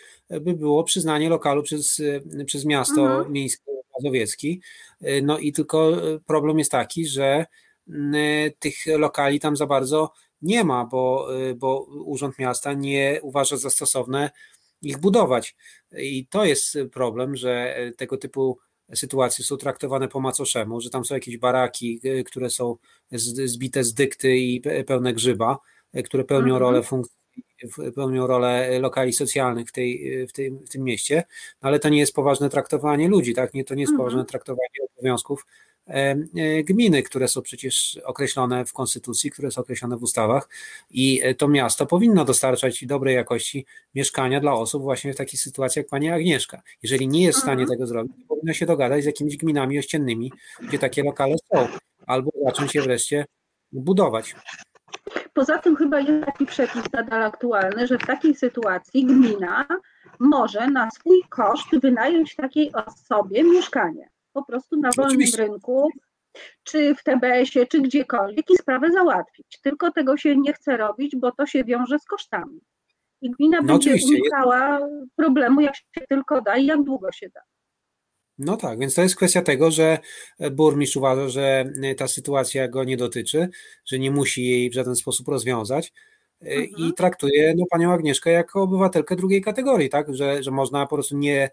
by 0.41 0.55
było 0.55 0.85
przyznanie 0.85 1.29
lokalu 1.29 1.63
przez, 1.63 2.03
przez 2.47 2.65
miasto 2.65 3.07
mhm. 3.07 3.33
miejskie 3.33 3.73
Mazowiecki. 3.99 4.63
No 5.23 5.39
i 5.39 5.53
tylko 5.53 5.93
problem 6.27 6.59
jest 6.59 6.71
taki, 6.71 7.07
że 7.07 7.47
tych 8.59 8.77
lokali 8.87 9.41
tam 9.41 9.57
za 9.57 9.67
bardzo 9.67 10.13
nie 10.43 10.65
ma, 10.65 10.85
bo, 10.85 11.29
bo 11.57 11.81
Urząd 11.85 12.39
Miasta 12.39 12.73
nie 12.73 13.21
uważa 13.23 13.57
za 13.57 13.71
stosowne 13.71 14.31
ich 14.83 14.99
budować. 14.99 15.57
I 15.99 16.27
to 16.27 16.45
jest 16.45 16.79
problem, 16.93 17.37
że 17.37 17.77
tego 17.97 18.17
typu 18.17 18.59
sytuacje 18.95 19.45
są 19.45 19.57
traktowane 19.57 20.09
po 20.09 20.21
macoszemu, 20.21 20.81
że 20.81 20.91
tam 20.91 21.05
są 21.05 21.15
jakieś 21.15 21.39
baraki, 21.39 22.01
które 22.27 22.51
są 22.51 22.77
zbite 23.45 23.85
z 23.85 23.95
dykty 23.95 24.37
i 24.37 24.63
pełne 24.87 25.15
grzyba, 25.15 25.59
które 26.05 26.25
pełnią 26.25 26.55
mhm. 26.55 26.63
rolę 26.63 26.83
funkcji 26.83 27.17
pełnią 27.95 28.27
rolę 28.27 28.79
lokali 28.81 29.13
socjalnych 29.13 29.69
w, 29.69 29.73
tej, 29.73 30.27
w, 30.27 30.33
tym, 30.33 30.59
w 30.59 30.69
tym 30.69 30.83
mieście, 30.83 31.25
no 31.63 31.69
ale 31.69 31.79
to 31.79 31.89
nie 31.89 31.99
jest 31.99 32.15
poważne 32.15 32.51
traktowanie 32.51 33.09
ludzi, 33.09 33.35
tak? 33.35 33.55
Nie, 33.55 33.65
to 33.65 33.75
nie 33.75 33.81
jest 33.81 33.91
mhm. 33.91 33.99
poważne 34.09 34.25
traktowanie 34.25 34.69
obowiązków 34.97 35.47
gminy, 36.65 37.03
które 37.03 37.29
są 37.29 37.43
przecież 37.43 38.01
określone 38.05 38.65
w 38.65 38.73
konstytucji, 38.73 39.31
które 39.31 39.51
są 39.51 39.61
określone 39.61 39.97
w 39.97 40.03
ustawach 40.03 40.49
i 40.91 41.21
e, 41.23 41.35
to 41.35 41.49
miasto 41.49 41.87
powinno 41.87 42.25
dostarczać 42.25 42.87
dobrej 42.87 43.15
jakości 43.15 43.67
mieszkania 43.95 44.41
dla 44.41 44.53
osób 44.53 44.83
właśnie 44.83 45.13
w 45.13 45.17
takiej 45.17 45.39
sytuacji 45.39 45.81
jak 45.81 45.89
pani 45.89 46.11
Agnieszka. 46.11 46.63
Jeżeli 46.83 47.09
nie 47.09 47.25
jest 47.25 47.39
w 47.39 47.43
stanie 47.43 47.63
mhm. 47.63 47.69
tego 47.69 47.87
zrobić, 47.87 48.17
powinno 48.29 48.53
się 48.53 48.67
dogadać 48.67 49.03
z 49.03 49.07
jakimiś 49.07 49.37
gminami 49.37 49.79
ościennymi, 49.79 50.33
gdzie 50.69 50.79
takie 50.79 51.03
lokale 51.03 51.35
są, 51.53 51.69
albo 52.07 52.31
zacząć 52.45 52.75
je 52.75 52.83
wreszcie 52.83 53.25
budować. 53.73 54.35
Poza 55.35 55.59
tym 55.59 55.77
chyba 55.77 56.01
jest 56.01 56.27
taki 56.27 56.47
przepis 56.47 56.93
nadal 56.93 57.23
aktualny, 57.23 57.87
że 57.87 57.99
w 57.99 58.07
takiej 58.07 58.35
sytuacji 58.35 59.05
gmina 59.07 59.67
może 60.21 60.71
na 60.71 60.91
swój 60.91 61.23
koszt 61.29 61.81
wynająć 61.83 62.35
takiej 62.35 62.73
osobie 62.73 63.45
mieszkanie. 63.45 64.09
Po 64.37 64.45
prostu 64.45 64.77
na 64.77 64.91
wolnym 64.97 65.17
Oczywiście. 65.17 65.43
rynku, 65.43 65.89
czy 66.65 66.95
w 66.95 67.03
TBS-ie, 67.03 67.67
czy 67.67 67.81
gdziekolwiek 67.81 68.51
i 68.51 68.57
sprawę 68.57 68.93
załatwić. 68.93 69.59
Tylko 69.63 69.93
tego 69.93 70.17
się 70.17 70.37
nie 70.37 70.53
chce 70.53 70.77
robić, 70.77 71.17
bo 71.17 71.33
to 71.33 71.47
się 71.47 71.65
wiąże 71.65 71.99
z 71.99 72.05
kosztami. 72.05 72.61
I 73.23 73.31
gmina 73.31 73.61
no 73.61 73.67
będzie 73.67 73.97
unikała 74.07 74.81
problemu, 75.17 75.61
jak 75.61 75.77
się 75.77 76.07
tylko 76.09 76.41
da 76.41 76.57
i 76.57 76.67
jak 76.67 76.83
długo 76.83 77.13
się 77.13 77.29
da. 77.35 77.41
No 78.39 78.57
tak, 78.57 78.79
więc 78.79 78.95
to 78.95 79.03
jest 79.03 79.17
kwestia 79.17 79.43
tego, 79.43 79.71
że 79.71 79.99
burmistrz 80.53 80.97
uważa, 80.97 81.29
że 81.29 81.65
ta 81.97 82.09
sytuacja 82.09 82.69
go 82.69 82.85
nie 82.85 82.97
dotyczy, 82.97 83.49
że 83.85 83.99
nie 83.99 84.11
musi 84.11 84.45
jej 84.45 84.71
w 84.71 84.75
żaden 84.75 84.97
sposób 84.97 85.29
rozwiązać 85.29 85.93
e, 86.43 86.47
mhm. 86.47 86.71
i 86.79 86.93
traktuje 86.93 87.55
no, 87.57 87.65
panią 87.71 87.93
Agnieszkę 87.93 88.31
jako 88.31 88.63
obywatelkę 88.63 89.17
drugiej 89.17 89.43
kategorii, 89.43 89.89
tak, 89.89 90.15
że, 90.15 90.43
że 90.43 90.51
można 90.51 90.87
po 90.87 90.97
prostu 90.97 91.17
nie, 91.17 91.51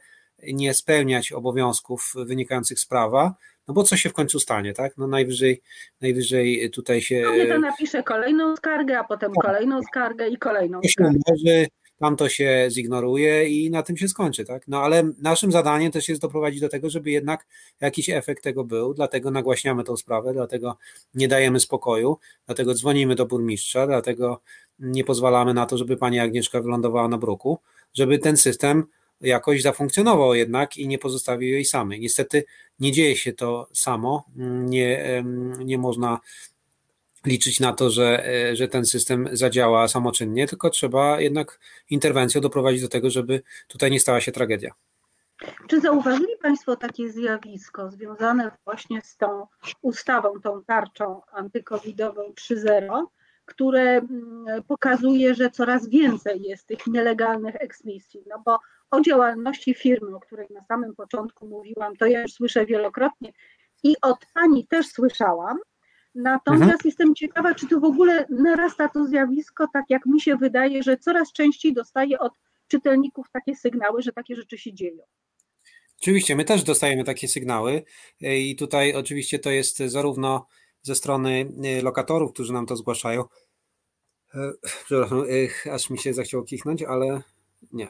nie 0.53 0.73
spełniać 0.73 1.31
obowiązków 1.31 2.13
wynikających 2.15 2.79
z 2.79 2.85
prawa, 2.85 3.35
no 3.67 3.73
bo 3.73 3.83
co 3.83 3.97
się 3.97 4.09
w 4.09 4.13
końcu 4.13 4.39
stanie, 4.39 4.73
tak? 4.73 4.97
No 4.97 5.07
najwyżej, 5.07 5.61
najwyżej 6.01 6.71
tutaj 6.71 7.01
się... 7.01 7.23
Kobieta 7.25 7.59
napisze 7.59 8.03
kolejną 8.03 8.55
skargę, 8.55 8.99
a 8.99 9.03
potem 9.03 9.33
tak. 9.33 9.45
kolejną 9.45 9.83
skargę 9.83 10.29
i 10.29 10.37
kolejną 10.37 10.79
skargę. 10.83 11.19
Może, 11.29 11.65
tam 11.99 12.15
to 12.15 12.29
się 12.29 12.67
zignoruje 12.69 13.49
i 13.49 13.71
na 13.71 13.83
tym 13.83 13.97
się 13.97 14.07
skończy, 14.07 14.45
tak? 14.45 14.67
No 14.67 14.81
ale 14.81 15.03
naszym 15.21 15.51
zadaniem 15.51 15.91
też 15.91 16.09
jest 16.09 16.21
doprowadzić 16.21 16.61
do 16.61 16.69
tego, 16.69 16.89
żeby 16.89 17.11
jednak 17.11 17.45
jakiś 17.81 18.09
efekt 18.09 18.43
tego 18.43 18.63
był, 18.63 18.93
dlatego 18.93 19.31
nagłaśniamy 19.31 19.83
tą 19.83 19.97
sprawę, 19.97 20.33
dlatego 20.33 20.77
nie 21.13 21.27
dajemy 21.27 21.59
spokoju, 21.59 22.17
dlatego 22.45 22.73
dzwonimy 22.73 23.15
do 23.15 23.25
burmistrza, 23.25 23.87
dlatego 23.87 24.41
nie 24.79 25.03
pozwalamy 25.03 25.53
na 25.53 25.65
to, 25.65 25.77
żeby 25.77 25.97
pani 25.97 26.19
Agnieszka 26.19 26.61
wylądowała 26.61 27.07
na 27.07 27.17
bruku, 27.17 27.59
żeby 27.93 28.19
ten 28.19 28.37
system 28.37 28.83
jakoś 29.23 29.61
zafunkcjonował 29.61 30.33
jednak 30.33 30.77
i 30.77 30.87
nie 30.87 30.97
pozostawił 30.97 31.49
jej 31.49 31.65
samej. 31.65 31.99
Niestety 31.99 32.43
nie 32.79 32.91
dzieje 32.91 33.15
się 33.15 33.33
to 33.33 33.67
samo, 33.73 34.25
nie, 34.65 35.23
nie 35.65 35.77
można 35.77 36.19
liczyć 37.25 37.59
na 37.59 37.73
to, 37.73 37.89
że, 37.89 38.27
e, 38.27 38.55
że 38.55 38.67
ten 38.67 38.85
system 38.85 39.29
zadziała 39.31 39.87
samoczynnie, 39.87 40.47
tylko 40.47 40.69
trzeba 40.69 41.21
jednak 41.21 41.59
interwencją 41.89 42.41
doprowadzić 42.41 42.81
do 42.81 42.89
tego, 42.89 43.09
żeby 43.09 43.41
tutaj 43.67 43.91
nie 43.91 43.99
stała 43.99 44.21
się 44.21 44.31
tragedia. 44.31 44.71
Czy 45.67 45.81
zauważyli 45.81 46.37
Państwo 46.41 46.75
takie 46.75 47.09
zjawisko 47.11 47.91
związane 47.91 48.51
właśnie 48.65 49.01
z 49.01 49.17
tą 49.17 49.47
ustawą, 49.81 50.41
tą 50.41 50.63
tarczą 50.63 51.21
antykowidową 51.31 52.21
3.0, 52.21 53.05
które 53.45 53.81
mm, 53.81 54.63
pokazuje, 54.67 55.35
że 55.35 55.49
coraz 55.49 55.89
więcej 55.89 56.41
jest 56.41 56.67
tych 56.67 56.87
nielegalnych 56.87 57.55
eksmisji? 57.55 58.23
No 58.27 58.41
bo 58.45 58.59
o 58.93 59.01
działalności 59.01 59.73
firmy, 59.73 60.15
o 60.15 60.19
której 60.19 60.47
na 60.49 60.61
samym 60.61 60.95
początku 60.95 61.47
mówiłam, 61.47 61.95
to 61.95 62.05
ja 62.05 62.21
już 62.21 62.33
słyszę 62.33 62.65
wielokrotnie 62.65 63.33
i 63.83 63.95
od 64.01 64.17
Pani 64.33 64.67
też 64.67 64.87
słyszałam, 64.87 65.57
Natomiast 66.15 66.63
mhm. 66.63 66.79
jestem 66.85 67.15
ciekawa, 67.15 67.55
czy 67.55 67.67
to 67.67 67.79
w 67.79 67.83
ogóle 67.83 68.25
narasta 68.29 68.89
to 68.89 69.05
zjawisko, 69.05 69.67
tak 69.73 69.85
jak 69.89 70.05
mi 70.05 70.21
się 70.21 70.35
wydaje, 70.35 70.83
że 70.83 70.97
coraz 70.97 71.31
częściej 71.31 71.73
dostaję 71.73 72.19
od 72.19 72.33
czytelników 72.67 73.25
takie 73.33 73.55
sygnały, 73.55 74.01
że 74.01 74.11
takie 74.11 74.35
rzeczy 74.35 74.57
się 74.57 74.73
dzieją. 74.73 75.03
Oczywiście, 76.01 76.35
my 76.35 76.45
też 76.45 76.63
dostajemy 76.63 77.03
takie 77.03 77.27
sygnały 77.27 77.83
i 78.21 78.55
tutaj 78.55 78.93
oczywiście 78.93 79.39
to 79.39 79.51
jest 79.51 79.77
zarówno 79.77 80.47
ze 80.81 80.95
strony 80.95 81.51
y, 81.79 81.81
lokatorów, 81.81 82.33
którzy 82.33 82.53
nam 82.53 82.65
to 82.65 82.75
zgłaszają. 82.75 83.23
E, 84.35 84.51
przepraszam, 84.85 85.23
y, 85.65 85.71
aż 85.71 85.89
mi 85.89 85.97
się 85.97 86.13
zachciało 86.13 86.43
kichnąć, 86.43 86.83
ale 86.83 87.21
nie. 87.71 87.87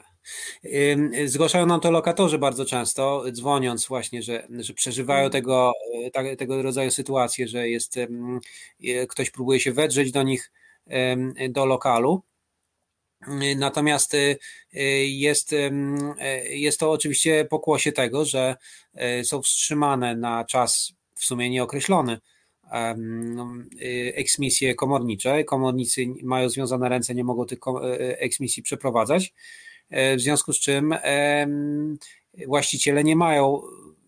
Zgłaszają 1.26 1.66
nam 1.66 1.80
to 1.80 1.90
lokatorzy 1.90 2.38
bardzo 2.38 2.64
często, 2.64 3.24
dzwoniąc 3.32 3.86
właśnie, 3.86 4.22
że, 4.22 4.48
że 4.50 4.74
przeżywają 4.74 5.24
mhm. 5.24 5.32
tego, 5.32 5.72
e, 6.14 6.36
tego 6.36 6.62
rodzaju 6.62 6.90
sytuacje, 6.90 7.48
że 7.48 7.68
jest, 7.68 7.98
ktoś 9.08 9.30
próbuje 9.30 9.60
się 9.60 9.72
wedrzeć 9.72 10.12
do 10.12 10.22
nich, 10.22 10.52
do 11.48 11.66
lokalu. 11.66 12.22
Natomiast 13.56 14.14
e, 14.14 14.36
jest, 15.04 15.52
e, 15.52 16.48
jest 16.48 16.80
to 16.80 16.90
oczywiście 16.90 17.44
pokłosie 17.44 17.92
tego, 17.92 18.24
że 18.24 18.56
są 19.24 19.42
wstrzymane 19.42 20.16
na 20.16 20.44
czas 20.44 20.92
w 21.14 21.24
sumie 21.24 21.50
nieokreślony 21.50 22.20
eksmisje 24.14 24.74
komornicze. 24.74 25.44
Komornicy 25.44 26.06
mają 26.22 26.48
związane 26.48 26.88
ręce, 26.88 27.14
nie 27.14 27.24
mogą 27.24 27.46
tych 27.46 27.58
eksmisji 27.98 28.62
przeprowadzać. 28.62 29.34
E, 29.90 30.16
w 30.16 30.20
związku 30.20 30.52
z 30.52 30.60
czym 30.60 30.94
właściciele 32.46 33.04
nie 33.04 33.16
mają 33.16 33.62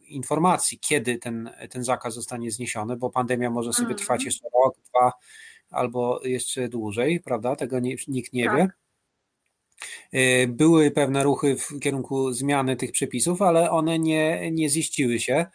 informacji, 0.08 0.78
kiedy 0.78 1.18
ten, 1.18 1.50
ten 1.70 1.84
zakaz 1.84 2.14
zostanie 2.14 2.50
zniesiony, 2.50 2.96
bo 2.96 3.10
pandemia 3.10 3.50
może 3.50 3.72
sobie 3.72 3.86
mm. 3.86 3.98
trwać 3.98 4.24
jeszcze 4.24 4.48
rok, 4.64 4.74
dwa 4.90 5.12
albo 5.70 6.20
jeszcze 6.24 6.68
dłużej, 6.68 7.20
prawda? 7.20 7.56
Tego 7.56 7.80
nie, 7.80 7.96
nikt 8.08 8.32
nie 8.32 8.44
tak. 8.44 8.56
wie. 8.56 8.68
E, 10.12 10.46
były 10.46 10.90
pewne 10.90 11.22
ruchy 11.22 11.56
w 11.56 11.80
kierunku 11.80 12.32
zmiany 12.32 12.76
tych 12.76 12.92
przepisów, 12.92 13.42
ale 13.42 13.70
one 13.70 13.98
nie, 13.98 14.50
nie 14.50 14.68
ziściły 14.68 15.20
się 15.20 15.46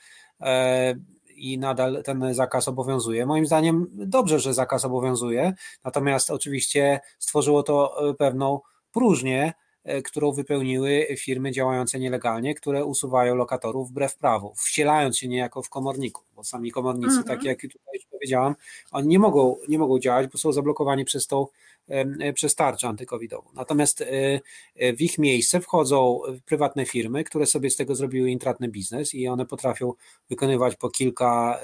e, 0.41 0.95
i 1.41 1.57
nadal 1.57 2.03
ten 2.03 2.33
zakaz 2.33 2.67
obowiązuje. 2.67 3.25
Moim 3.25 3.45
zdaniem 3.45 3.87
dobrze, 3.91 4.39
że 4.39 4.53
zakaz 4.53 4.85
obowiązuje, 4.85 5.53
natomiast 5.83 6.31
oczywiście 6.31 6.99
stworzyło 7.19 7.63
to 7.63 7.95
pewną 8.17 8.59
próżnię, 8.91 9.53
E, 9.53 9.70
którą 10.03 10.31
wypełniły 10.31 11.07
firmy 11.17 11.51
działające 11.51 11.99
nielegalnie, 11.99 12.55
które 12.55 12.85
usuwają 12.85 13.35
lokatorów 13.35 13.89
wbrew 13.89 14.15
prawu, 14.15 14.53
wcielając 14.57 15.17
się 15.17 15.27
niejako 15.27 15.61
w 15.61 15.69
komorników, 15.69 16.23
bo 16.35 16.43
sami 16.43 16.71
komornicy, 16.71 17.17
mhm. 17.17 17.27
tak 17.27 17.43
jak 17.43 17.61
tutaj 17.61 17.93
już 17.93 18.05
powiedziałam, 18.05 18.55
oni 18.91 19.07
nie 19.07 19.19
mogą, 19.19 19.55
nie 19.67 19.79
mogą 19.79 19.99
działać, 19.99 20.27
bo 20.27 20.37
są 20.37 20.51
zablokowani 20.51 21.05
przez 21.05 21.27
tą 21.27 21.47
e, 21.87 22.33
przez 22.33 22.55
tarczę 22.55 22.87
antykowidową. 22.87 23.49
Natomiast 23.53 24.01
e, 24.01 24.93
w 24.93 25.01
ich 25.01 25.17
miejsce 25.17 25.61
wchodzą 25.61 26.21
prywatne 26.45 26.85
firmy, 26.85 27.23
które 27.23 27.45
sobie 27.45 27.69
z 27.69 27.75
tego 27.75 27.95
zrobiły 27.95 28.31
intratny 28.31 28.67
biznes 28.67 29.13
i 29.13 29.27
one 29.27 29.45
potrafią 29.45 29.93
wykonywać 30.29 30.75
po 30.75 30.89
kilka 30.89 31.59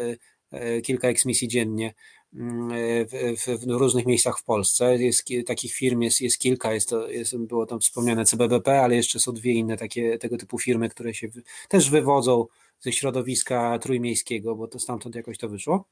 kilka 0.83 1.07
eksmisji 1.07 1.47
dziennie 1.47 1.93
w, 2.33 3.35
w, 3.37 3.65
w 3.65 3.69
różnych 3.69 4.05
miejscach 4.05 4.39
w 4.39 4.43
Polsce. 4.43 4.97
Jest, 4.97 5.27
takich 5.45 5.73
firm 5.73 6.01
jest, 6.01 6.21
jest 6.21 6.39
kilka, 6.39 6.73
jest 6.73 6.89
to, 6.89 7.09
jest, 7.09 7.37
było 7.37 7.65
tam 7.65 7.79
wspomniane 7.79 8.25
CBBP, 8.25 8.81
ale 8.81 8.95
jeszcze 8.95 9.19
są 9.19 9.31
dwie 9.31 9.53
inne 9.53 9.77
takie, 9.77 10.17
tego 10.17 10.37
typu 10.37 10.59
firmy, 10.59 10.89
które 10.89 11.13
się 11.13 11.27
też 11.69 11.89
wywodzą 11.89 12.45
ze 12.79 12.91
środowiska 12.91 13.79
trójmiejskiego, 13.79 14.55
bo 14.55 14.67
to 14.67 14.79
stamtąd 14.79 15.15
jakoś 15.15 15.37
to 15.37 15.49
wyszło. 15.49 15.85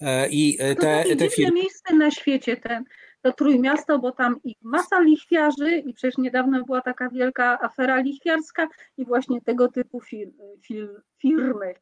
E, 0.00 0.28
I 0.28 0.56
te, 0.58 1.04
to 1.08 1.16
te 1.16 1.30
firmy. 1.30 1.52
miejsce 1.52 1.94
na 1.94 2.10
świecie 2.10 2.56
ten, 2.56 2.84
to 3.22 3.32
Trójmiasto, 3.32 3.98
bo 3.98 4.12
tam 4.12 4.36
i 4.44 4.56
masa 4.62 5.00
lichwiarzy 5.00 5.76
i 5.86 5.94
przecież 5.94 6.18
niedawno 6.18 6.64
była 6.64 6.80
taka 6.80 7.10
wielka 7.10 7.58
afera 7.60 8.00
lichwiarska 8.00 8.68
i 8.96 9.04
właśnie 9.04 9.40
tego 9.40 9.68
typu 9.68 10.00
fir, 10.00 10.28
fir, 10.66 11.02
firmy. 11.18 11.74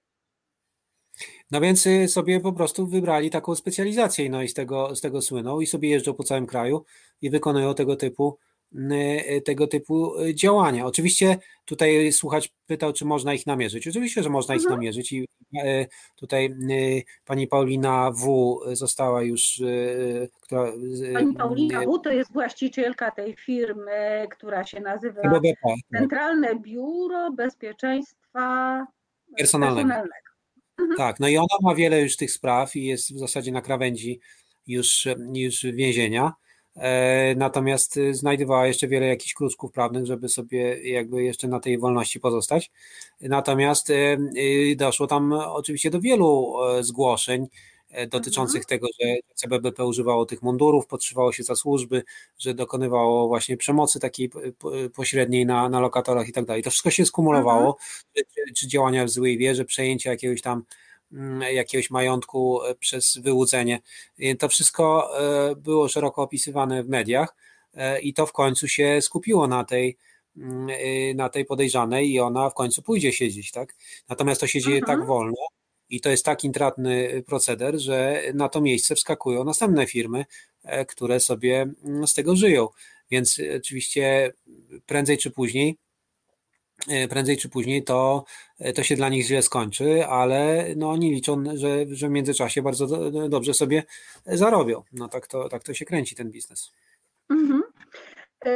No 1.51 1.61
więc 1.61 1.87
y, 1.87 2.09
sobie 2.09 2.41
po 2.41 2.53
prostu 2.53 2.87
wybrali 2.87 3.31
taką 3.31 3.55
specjalizację 3.55 4.31
no 4.31 4.43
i 4.43 4.49
z 4.49 4.55
tego, 4.55 4.97
z 4.97 5.01
tego 5.01 5.23
słyną 5.23 5.61
i 5.61 5.67
sobie 5.67 5.89
jeżdżą 5.89 6.15
po 6.15 6.25
całym 6.25 6.47
kraju 6.47 6.85
i 7.23 7.31
wykonują 7.31 7.75
tego 7.75 7.97
typu 7.97 8.39
Y, 8.75 9.41
tego 9.41 9.67
typu 9.67 10.21
y, 10.21 10.35
działania. 10.35 10.87
Oczywiście 10.87 11.37
tutaj 11.65 12.13
słuchacz 12.13 12.49
pytał, 12.67 12.93
czy 12.93 13.05
można 13.05 13.35
ich 13.35 13.47
namierzyć. 13.47 13.89
Oczywiście, 13.89 14.23
że 14.23 14.31
można 14.31 14.55
mhm. 14.55 14.67
ich 14.67 14.77
namierzyć 14.77 15.13
i 15.13 15.29
y, 15.65 15.87
tutaj 16.17 16.55
pani 17.25 17.47
Paulina 17.47 18.11
W. 18.11 18.59
została 18.73 19.23
już, 19.23 19.63
która... 20.41 20.73
Pani 21.13 21.35
Paulina 21.35 21.81
W. 21.81 21.99
to 21.99 22.13
jest 22.13 22.33
właścicielka 22.33 23.11
tej 23.11 23.37
firmy, 23.37 24.27
która 24.31 24.65
się 24.65 24.81
nazywa 24.81 25.23
BBP, 25.23 25.57
tak. 25.63 26.01
Centralne 26.01 26.55
Biuro 26.55 27.33
Bezpieczeństwa 27.33 28.87
Personalnego. 29.39 29.89
personalnego. 29.89 30.34
Mhm. 30.79 30.97
Tak, 30.97 31.21
no 31.21 31.29
i 31.29 31.37
ona 31.37 31.57
ma 31.63 31.75
wiele 31.75 32.01
już 32.01 32.17
tych 32.17 32.33
spraw 32.33 32.77
i 32.77 32.85
jest 32.85 33.15
w 33.15 33.19
zasadzie 33.19 33.53
na 33.53 33.63
krawędzi 33.63 34.21
już, 34.67 35.09
już 35.35 35.63
więzienia. 35.63 36.33
E, 36.77 37.35
natomiast 37.35 37.97
y, 37.97 38.15
znajdowała 38.15 38.67
jeszcze 38.67 38.89
wiele 38.89 39.07
jakichś 39.07 39.35
kruczków 39.35 39.73
prawnych, 39.73 40.07
żeby 40.07 40.29
sobie 40.29 40.91
jakby 40.91 41.25
jeszcze 41.25 41.49
na 41.49 41.61
tej 41.61 41.79
wolności 41.79 42.21
pozostać. 42.21 42.71
Natomiast 43.21 43.91
y, 43.91 44.77
doszło 44.77 45.07
tam 45.07 45.33
oczywiście 45.33 45.91
do 45.91 46.01
wielu 46.01 46.55
e, 46.65 46.85
zgłoszeń 46.85 47.47
dotyczących 48.09 48.63
mhm. 48.63 48.69
tego, 48.69 48.87
że 49.01 49.17
CBBP 49.35 49.85
używało 49.85 50.27
tych 50.27 50.43
mundurów, 50.43 50.87
podszywało 50.87 51.33
się 51.33 51.43
za 51.43 51.55
służby, 51.55 52.03
że 52.39 52.55
dokonywało 52.55 53.29
właśnie 53.29 53.57
przemocy 53.57 54.01
takiej 54.01 54.31
pośredniej 54.95 55.47
na, 55.47 55.69
na 55.69 55.81
lokatorach 55.81 56.29
i 56.29 56.33
tak 56.33 56.45
dalej. 56.45 56.63
To 56.63 56.71
wszystko 56.71 56.91
się 56.91 57.07
skumulowało, 57.07 57.67
mhm. 57.67 58.27
czy, 58.35 58.55
czy 58.55 58.69
działania 58.69 59.05
w 59.05 59.11
złej 59.11 59.39
wierze, 59.39 59.65
przejęcie 59.65 60.11
jakiegoś 60.11 60.43
tam 60.43 60.63
Mm, 61.15 61.55
jakiegoś 61.55 61.91
majątku 61.91 62.63
e, 62.63 62.75
przez 62.75 63.19
wyłudzenie. 63.19 63.81
To 64.39 64.49
wszystko 64.49 65.11
e, 65.51 65.57
było 65.57 65.89
szeroko 65.89 66.23
opisywane 66.23 66.85
w 66.85 66.89
mediach 66.89 67.37
e, 67.75 68.01
i 68.01 68.15
to 68.15 68.27
w 68.27 68.33
końcu 68.33 68.69
się 68.69 68.99
skupiło 69.01 69.47
na 69.47 69.65
tej, 69.65 69.99
mm, 70.37 71.17
na 71.17 71.29
tej 71.29 71.45
podejrzanej 71.45 72.11
i 72.11 72.21
ona 72.21 72.51
w 72.51 72.55
końcu 72.55 72.83
pójdzie 72.83 73.13
siedzieć, 73.13 73.51
tak? 73.53 73.75
Natomiast 74.09 74.41
to 74.41 74.47
się 74.47 74.61
dzieje 74.61 74.81
tak 74.81 75.01
mhm. 75.01 75.07
wolno 75.07 75.47
i 75.95 76.01
to 76.01 76.11
jest 76.11 76.25
tak 76.25 76.45
intratny 76.45 77.23
proceder, 77.27 77.79
że 77.79 78.23
na 78.35 78.49
to 78.49 78.61
miejsce 78.61 78.95
wskakują 78.95 79.45
następne 79.45 79.87
firmy, 79.87 80.25
które 80.89 81.21
sobie 81.21 81.67
mm, 81.85 82.07
z 82.07 82.15
tego 82.15 82.37
żyją. 82.37 82.69
Więc 83.11 83.41
oczywiście 83.57 84.33
prędzej 84.87 85.19
czy 85.19 85.31
później 85.31 85.79
E, 86.89 87.09
prędzej 87.09 87.37
czy 87.37 87.49
później 87.49 87.85
to, 87.85 88.25
e, 88.59 88.73
to 88.73 88.83
się 88.83 88.97
dla 88.97 89.09
nich 89.09 89.27
źle 89.27 89.43
skończy, 89.43 90.07
ale 90.07 90.67
no 90.77 90.91
oni 90.91 91.11
liczą, 91.11 91.45
że, 91.55 91.87
że 91.91 92.09
w 92.09 92.11
międzyczasie 92.11 92.63
bardzo 92.63 92.87
do, 92.87 93.29
dobrze 93.29 93.55
sobie 93.55 93.83
zarobią. 94.27 94.83
No 94.93 95.09
tak 95.09 95.27
to, 95.27 95.49
tak 95.49 95.63
to 95.63 95.75
się 95.75 95.85
kręci 95.85 96.17
ten 96.17 96.31
biznes. 96.31 96.73
Mhm. 97.31 97.63
E, 98.45 98.51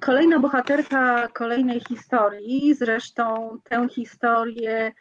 kolejna 0.00 0.38
bohaterka 0.38 1.28
kolejnej 1.28 1.80
historii, 1.80 2.74
zresztą 2.74 3.58
tę 3.64 3.88
historię 3.90 4.92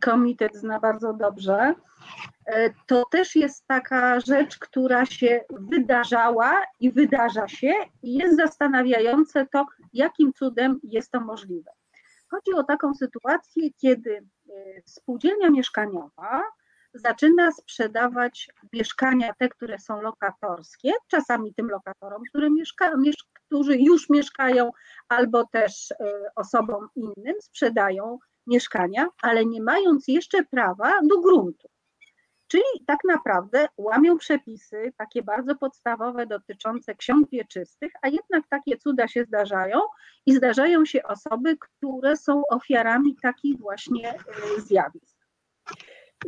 komitet 0.00 0.56
zna 0.56 0.80
bardzo 0.80 1.12
dobrze. 1.12 1.74
To 2.86 3.04
też 3.10 3.36
jest 3.36 3.66
taka 3.66 4.20
rzecz, 4.20 4.58
która 4.58 5.06
się 5.06 5.44
wydarzała 5.50 6.62
i 6.80 6.92
wydarza 6.92 7.48
się, 7.48 7.72
i 8.02 8.14
jest 8.14 8.36
zastanawiające 8.36 9.46
to, 9.46 9.66
jakim 9.92 10.32
cudem 10.32 10.80
jest 10.82 11.10
to 11.10 11.20
możliwe. 11.20 11.70
Chodzi 12.30 12.52
o 12.54 12.64
taką 12.64 12.94
sytuację, 12.94 13.72
kiedy 13.72 14.16
e, 14.16 14.52
spółdzielnia 14.84 15.50
mieszkaniowa 15.50 16.42
zaczyna 16.94 17.52
sprzedawać 17.52 18.50
mieszkania, 18.72 19.34
te, 19.38 19.48
które 19.48 19.78
są 19.78 20.02
lokatorskie, 20.02 20.92
czasami 21.08 21.54
tym 21.54 21.70
lokatorom, 21.70 22.22
które 22.28 22.50
mieszka, 22.50 22.92
którzy 23.46 23.76
już 23.78 24.10
mieszkają, 24.10 24.70
albo 25.08 25.46
też 25.46 25.90
e, 25.92 25.94
osobom 26.36 26.88
innym 26.96 27.34
sprzedają 27.40 28.18
mieszkania, 28.46 29.08
ale 29.22 29.46
nie 29.46 29.62
mając 29.62 30.08
jeszcze 30.08 30.44
prawa 30.44 30.92
do 31.02 31.20
gruntu. 31.20 31.68
Czyli 32.48 32.84
tak 32.86 32.98
naprawdę 33.08 33.68
łamią 33.76 34.18
przepisy 34.18 34.92
takie 34.96 35.22
bardzo 35.22 35.56
podstawowe 35.56 36.26
dotyczące 36.26 36.94
ksiąg 36.94 37.30
wieczystych, 37.30 37.92
a 38.02 38.08
jednak 38.08 38.48
takie 38.48 38.76
cuda 38.76 39.08
się 39.08 39.24
zdarzają 39.24 39.80
i 40.26 40.36
zdarzają 40.36 40.84
się 40.84 41.02
osoby, 41.02 41.56
które 41.60 42.16
są 42.16 42.42
ofiarami 42.50 43.16
takich 43.22 43.58
właśnie 43.58 44.14
y, 44.14 44.60
zjawisk. 44.60 45.16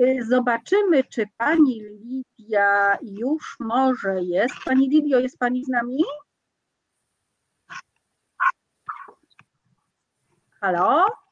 Y, 0.00 0.18
zobaczymy, 0.28 1.04
czy 1.04 1.26
pani 1.36 1.82
Lidia 1.82 2.98
już 3.02 3.56
może 3.60 4.22
jest. 4.22 4.54
Pani 4.64 4.88
Lidio, 4.88 5.18
jest 5.18 5.38
pani 5.38 5.64
z 5.64 5.68
nami? 5.68 6.02
Halo? 10.60 11.27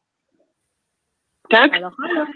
Tak. 1.51 1.73
Halo, 1.73 1.91
halo. 1.91 2.27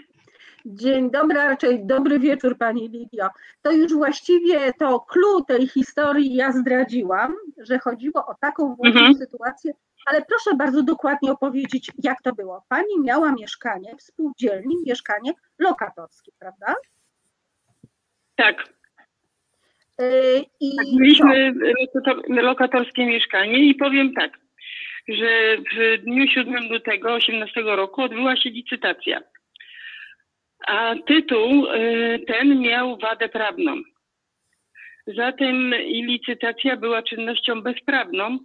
Dzień 0.65 1.11
dobry, 1.11 1.35
raczej 1.35 1.85
dobry 1.85 2.19
wieczór 2.19 2.57
Pani 2.57 2.89
Lidio. 2.89 3.27
To 3.61 3.71
już 3.71 3.93
właściwie 3.93 4.73
to 4.73 4.99
clue 4.99 5.45
tej 5.47 5.67
historii 5.67 6.35
ja 6.35 6.51
zdradziłam, 6.51 7.35
że 7.57 7.79
chodziło 7.79 8.25
o 8.25 8.35
taką 8.41 8.75
właśnie 8.75 8.99
mhm. 8.99 9.15
sytuację, 9.15 9.73
ale 10.05 10.21
proszę 10.21 10.57
bardzo 10.57 10.83
dokładnie 10.83 11.31
opowiedzieć, 11.31 11.91
jak 12.03 12.21
to 12.21 12.33
było. 12.33 12.63
Pani 12.69 12.99
miała 13.03 13.31
mieszkanie 13.31 13.95
w 13.95 14.01
spółdzielni, 14.01 14.75
mieszkanie 14.87 15.33
lokatorskie, 15.59 16.31
prawda? 16.39 16.75
Tak. 18.35 18.55
Yy, 19.99 20.45
I 20.59 20.75
tak, 20.75 20.85
mieliśmy 20.99 21.53
lokatorskie 22.27 23.05
mieszkanie 23.05 23.59
i 23.59 23.75
powiem 23.75 24.13
tak, 24.13 24.31
że 25.07 25.57
w 25.57 26.03
dniu 26.03 26.27
7 26.27 26.69
lutego 26.69 27.09
2018 27.09 27.61
roku 27.61 28.01
odbyła 28.01 28.35
się 28.35 28.49
licytacja 28.49 29.21
a 30.67 30.95
tytuł 31.07 31.65
y, 31.65 32.19
ten 32.27 32.59
miał 32.59 32.97
wadę 32.97 33.29
prawną. 33.29 33.81
Zatem 35.07 35.75
i 35.85 36.03
licytacja 36.03 36.77
była 36.77 37.03
czynnością 37.03 37.61
bezprawną, 37.61 38.39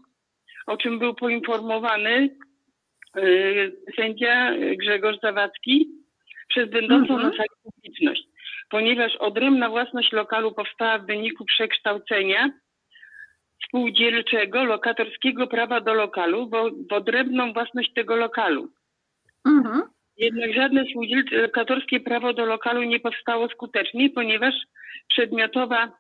o 0.66 0.76
czym 0.76 0.98
był 0.98 1.14
poinformowany 1.14 2.36
y, 3.16 3.76
sędzia 3.96 4.52
Grzegorz 4.76 5.16
Zawadzki 5.22 5.88
przez 6.48 6.70
będącą 6.70 7.14
mhm. 7.14 7.22
na 7.22 7.36
sali 7.36 7.48
publiczność, 7.62 8.22
ponieważ 8.70 9.16
odrębna 9.16 9.68
własność 9.68 10.12
lokalu 10.12 10.52
powstała 10.52 10.98
w 10.98 11.06
wyniku 11.06 11.44
przekształcenia 11.44 12.50
spółdzielczego 13.64 14.64
lokatorskiego 14.64 15.46
prawa 15.46 15.80
do 15.80 15.94
lokalu 15.94 16.50
w, 16.50 16.86
w 16.88 16.92
odrębną 16.92 17.52
własność 17.52 17.92
tego 17.94 18.16
lokalu. 18.16 18.68
Mhm. 19.46 19.82
Jednak 20.16 20.52
żadne 20.54 20.84
lokatorskie 21.32 22.00
prawo 22.00 22.32
do 22.32 22.46
lokalu 22.46 22.82
nie 22.82 23.00
powstało 23.00 23.48
skutecznie, 23.48 24.10
ponieważ 24.10 24.54
przedmiotowa 25.08 25.92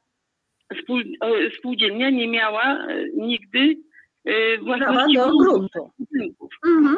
spółdzielnia 1.58 2.10
nie 2.10 2.28
miała 2.28 2.64
e, 2.64 3.04
nigdy 3.14 3.76
e, 4.24 4.58
własności 4.58 5.16
do 5.16 5.38
gruntu. 5.38 5.90
Mhm. 6.66 6.96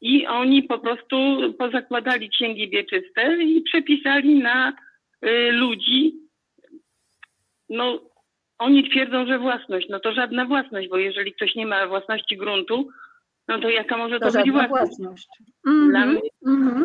I 0.00 0.26
oni 0.26 0.62
po 0.62 0.78
prostu 0.78 1.16
pozakładali 1.58 2.30
księgi 2.30 2.70
wieczyste 2.70 3.42
i 3.42 3.62
przepisali 3.62 4.34
na 4.34 4.72
e, 5.20 5.52
ludzi. 5.52 6.14
No, 7.68 8.00
oni 8.58 8.90
twierdzą, 8.90 9.26
że 9.26 9.38
własność. 9.38 9.88
No 9.90 10.00
to 10.00 10.12
żadna 10.12 10.44
własność, 10.44 10.88
bo 10.88 10.96
jeżeli 10.96 11.34
ktoś 11.34 11.54
nie 11.54 11.66
ma 11.66 11.86
własności 11.86 12.36
gruntu, 12.36 12.88
no 13.48 13.60
to 13.60 13.68
jaka 13.68 13.96
może 13.96 14.20
to, 14.20 14.30
to 14.30 14.38
być 14.42 14.50
własność? 14.50 14.98
własność. 14.98 15.28
Mm 15.66 16.24
-hmm. 16.46 16.84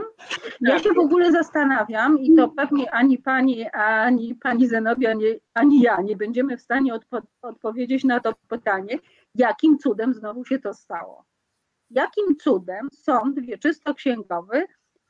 Ja 0.61 0.79
się 0.79 0.93
w 0.93 0.99
ogóle 0.99 1.31
zastanawiam 1.31 2.19
i 2.19 2.35
to 2.35 2.47
pewnie 2.47 2.91
ani 2.91 3.17
pani, 3.17 3.65
ani 3.73 4.35
pani 4.35 4.67
Zenobia, 4.67 5.13
nie, 5.13 5.35
ani 5.53 5.81
ja 5.81 6.01
nie 6.01 6.15
będziemy 6.15 6.57
w 6.57 6.61
stanie 6.61 6.93
odpo 6.93 7.21
odpowiedzieć 7.41 8.03
na 8.03 8.19
to 8.19 8.33
pytanie, 8.47 8.99
jakim 9.35 9.77
cudem 9.77 10.13
znowu 10.13 10.45
się 10.45 10.59
to 10.59 10.73
stało. 10.73 11.25
Jakim 11.89 12.35
cudem 12.37 12.87
sąd 12.93 13.39
wieczysto-księgowy 13.39 14.65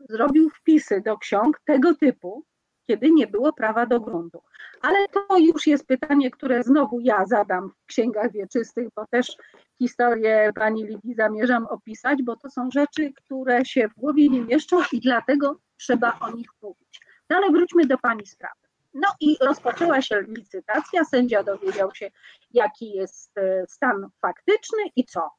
zrobił 0.10 0.50
wpisy 0.50 1.02
do 1.02 1.18
ksiąg 1.18 1.62
tego 1.66 1.96
typu, 1.96 2.46
kiedy 2.92 3.12
nie 3.12 3.28
było 3.28 3.54
prawa 3.54 3.86
do 3.86 4.00
gruntu. 4.00 4.42
Ale 4.82 5.08
to 5.08 5.38
już 5.38 5.68
jest 5.68 5.88
pytanie, 5.88 6.32
które 6.32 6.64
znowu 6.64 7.00
ja 7.00 7.26
zadam 7.26 7.70
w 7.70 7.86
księgach 7.86 8.32
wieczystych, 8.32 8.88
bo 8.96 9.06
też 9.08 9.38
historię 9.78 10.52
pani 10.56 10.84
Lidii 10.84 11.16
zamierzam 11.16 11.66
opisać, 11.66 12.24
bo 12.24 12.36
to 12.36 12.50
są 12.50 12.72
rzeczy, 12.72 13.14
które 13.14 13.66
się 13.66 13.88
w 13.88 13.94
głowie 13.94 14.30
nie 14.30 14.42
mieszczą 14.42 14.78
i 14.92 15.00
dlatego 15.00 15.58
trzeba 15.78 16.20
o 16.20 16.32
nich 16.32 16.48
mówić. 16.62 17.02
No 17.30 17.38
ale 17.38 17.52
wróćmy 17.52 17.86
do 17.86 17.98
pani 17.98 18.26
sprawy. 18.26 18.62
No 18.94 19.08
i 19.20 19.38
rozpoczęła 19.42 20.02
się 20.02 20.22
licytacja, 20.28 21.06
sędzia 21.06 21.44
dowiedział 21.44 21.96
się, 21.96 22.12
jaki 22.54 22.92
jest 22.92 23.38
e, 23.38 23.66
stan 23.68 24.10
faktyczny 24.22 24.84
i 24.96 25.06
co. 25.06 25.30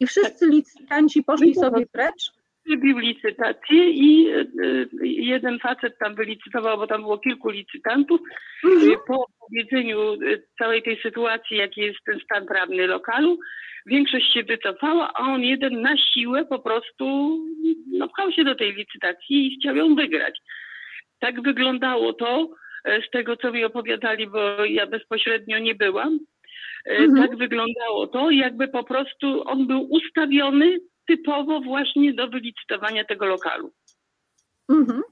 I 0.00 0.06
wszyscy 0.06 0.46
licytanci 0.46 1.22
poszli 1.22 1.54
sobie 1.54 1.86
precz. 1.86 2.37
Zrobił 2.68 2.98
licytację 2.98 3.90
i 3.90 4.28
e, 4.30 4.44
jeden 5.02 5.58
facet 5.58 5.98
tam 5.98 6.14
wylicytował, 6.14 6.78
bo 6.78 6.86
tam 6.86 7.02
było 7.02 7.18
kilku 7.18 7.50
licytantów. 7.50 8.20
Mhm. 8.64 8.92
E, 8.92 8.96
Po 9.06 9.26
powiedzeniu 9.40 10.12
e, 10.12 10.16
całej 10.58 10.82
tej 10.82 11.00
sytuacji, 11.02 11.56
jaki 11.56 11.80
jest 11.80 11.98
ten 12.06 12.20
stan 12.20 12.46
prawny 12.46 12.86
lokalu, 12.86 13.38
większość 13.86 14.32
się 14.32 14.42
wycofała, 14.42 15.12
a 15.14 15.20
on 15.22 15.42
jeden 15.42 15.80
na 15.82 15.96
siłę 15.96 16.44
po 16.46 16.58
prostu 16.58 17.38
no, 17.92 18.08
pchał 18.08 18.32
się 18.32 18.44
do 18.44 18.54
tej 18.54 18.74
licytacji 18.74 19.46
i 19.46 19.56
chciał 19.60 19.76
ją 19.76 19.94
wygrać. 19.94 20.38
Tak 21.20 21.42
wyglądało 21.42 22.12
to 22.12 22.48
e, 22.84 23.02
z 23.02 23.10
tego, 23.10 23.36
co 23.36 23.52
mi 23.52 23.64
opowiadali, 23.64 24.26
bo 24.26 24.64
ja 24.64 24.86
bezpośrednio 24.86 25.58
nie 25.58 25.74
byłam. 25.74 26.18
E, 26.86 26.96
Mhm. 26.98 27.28
Tak 27.28 27.36
wyglądało 27.38 28.06
to, 28.06 28.30
jakby 28.30 28.68
po 28.68 28.84
prostu 28.84 29.48
on 29.48 29.66
był 29.66 29.86
ustawiony 29.90 30.78
typowo 31.08 31.60
właśnie 31.60 32.14
do 32.14 32.28
wylicytowania 32.28 33.04
tego 33.04 33.26
lokalu. 33.26 33.72
Mhm. 34.68 35.02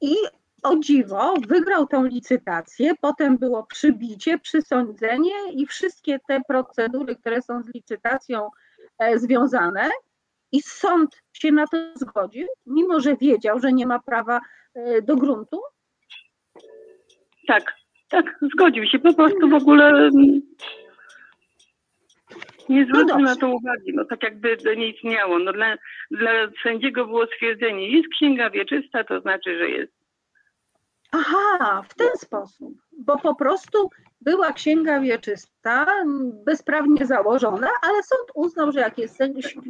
I 0.00 0.14
o 0.62 0.76
dziwo 0.76 1.34
wygrał 1.48 1.86
tą 1.86 2.04
licytację, 2.04 2.92
potem 3.00 3.38
było 3.38 3.66
przybicie, 3.66 4.38
przysądzenie 4.38 5.52
i 5.52 5.66
wszystkie 5.66 6.18
te 6.28 6.40
procedury, 6.48 7.16
które 7.16 7.42
są 7.42 7.62
z 7.62 7.74
licytacją 7.74 8.48
e, 8.98 9.18
związane. 9.18 9.90
I 10.52 10.62
sąd 10.62 11.22
się 11.32 11.52
na 11.52 11.66
to 11.66 11.76
zgodził, 11.94 12.46
mimo 12.66 13.00
że 13.00 13.16
wiedział, 13.16 13.60
że 13.60 13.72
nie 13.72 13.86
ma 13.86 13.98
prawa 13.98 14.40
e, 14.74 15.02
do 15.02 15.16
gruntu. 15.16 15.60
Tak, 17.46 17.74
tak, 18.08 18.38
zgodził 18.52 18.86
się. 18.86 18.98
Po 18.98 19.14
prostu 19.14 19.48
w 19.48 19.54
ogóle 19.54 19.88
mm, 19.88 20.40
nie 22.70 22.84
zwrócił 22.84 23.06
dobrze. 23.06 23.24
na 23.24 23.36
to 23.36 23.48
uwagi. 23.48 23.92
No 23.94 24.04
tak 24.04 24.22
jakby 24.22 24.56
to 24.56 24.74
nie 24.74 24.88
istniało. 24.88 25.38
No 25.38 25.52
dla, 25.52 25.76
dla 26.10 26.30
sędziego 26.62 27.06
było 27.06 27.26
stwierdzenie, 27.26 27.90
jest 27.96 28.08
księga 28.08 28.50
wieczysta, 28.50 29.04
to 29.04 29.20
znaczy, 29.20 29.58
że 29.58 29.68
jest. 29.68 29.92
Aha, 31.12 31.82
w 31.88 31.94
ten 31.94 32.16
sposób, 32.16 32.74
bo 32.98 33.18
po 33.18 33.34
prostu 33.34 33.90
była 34.20 34.52
księga 34.52 35.00
wieczysta, 35.00 35.86
bezprawnie 36.44 37.06
założona, 37.06 37.68
ale 37.82 38.02
sąd 38.02 38.30
uznał, 38.34 38.72
że 38.72 38.80
jak 38.80 38.98
jest 38.98 39.18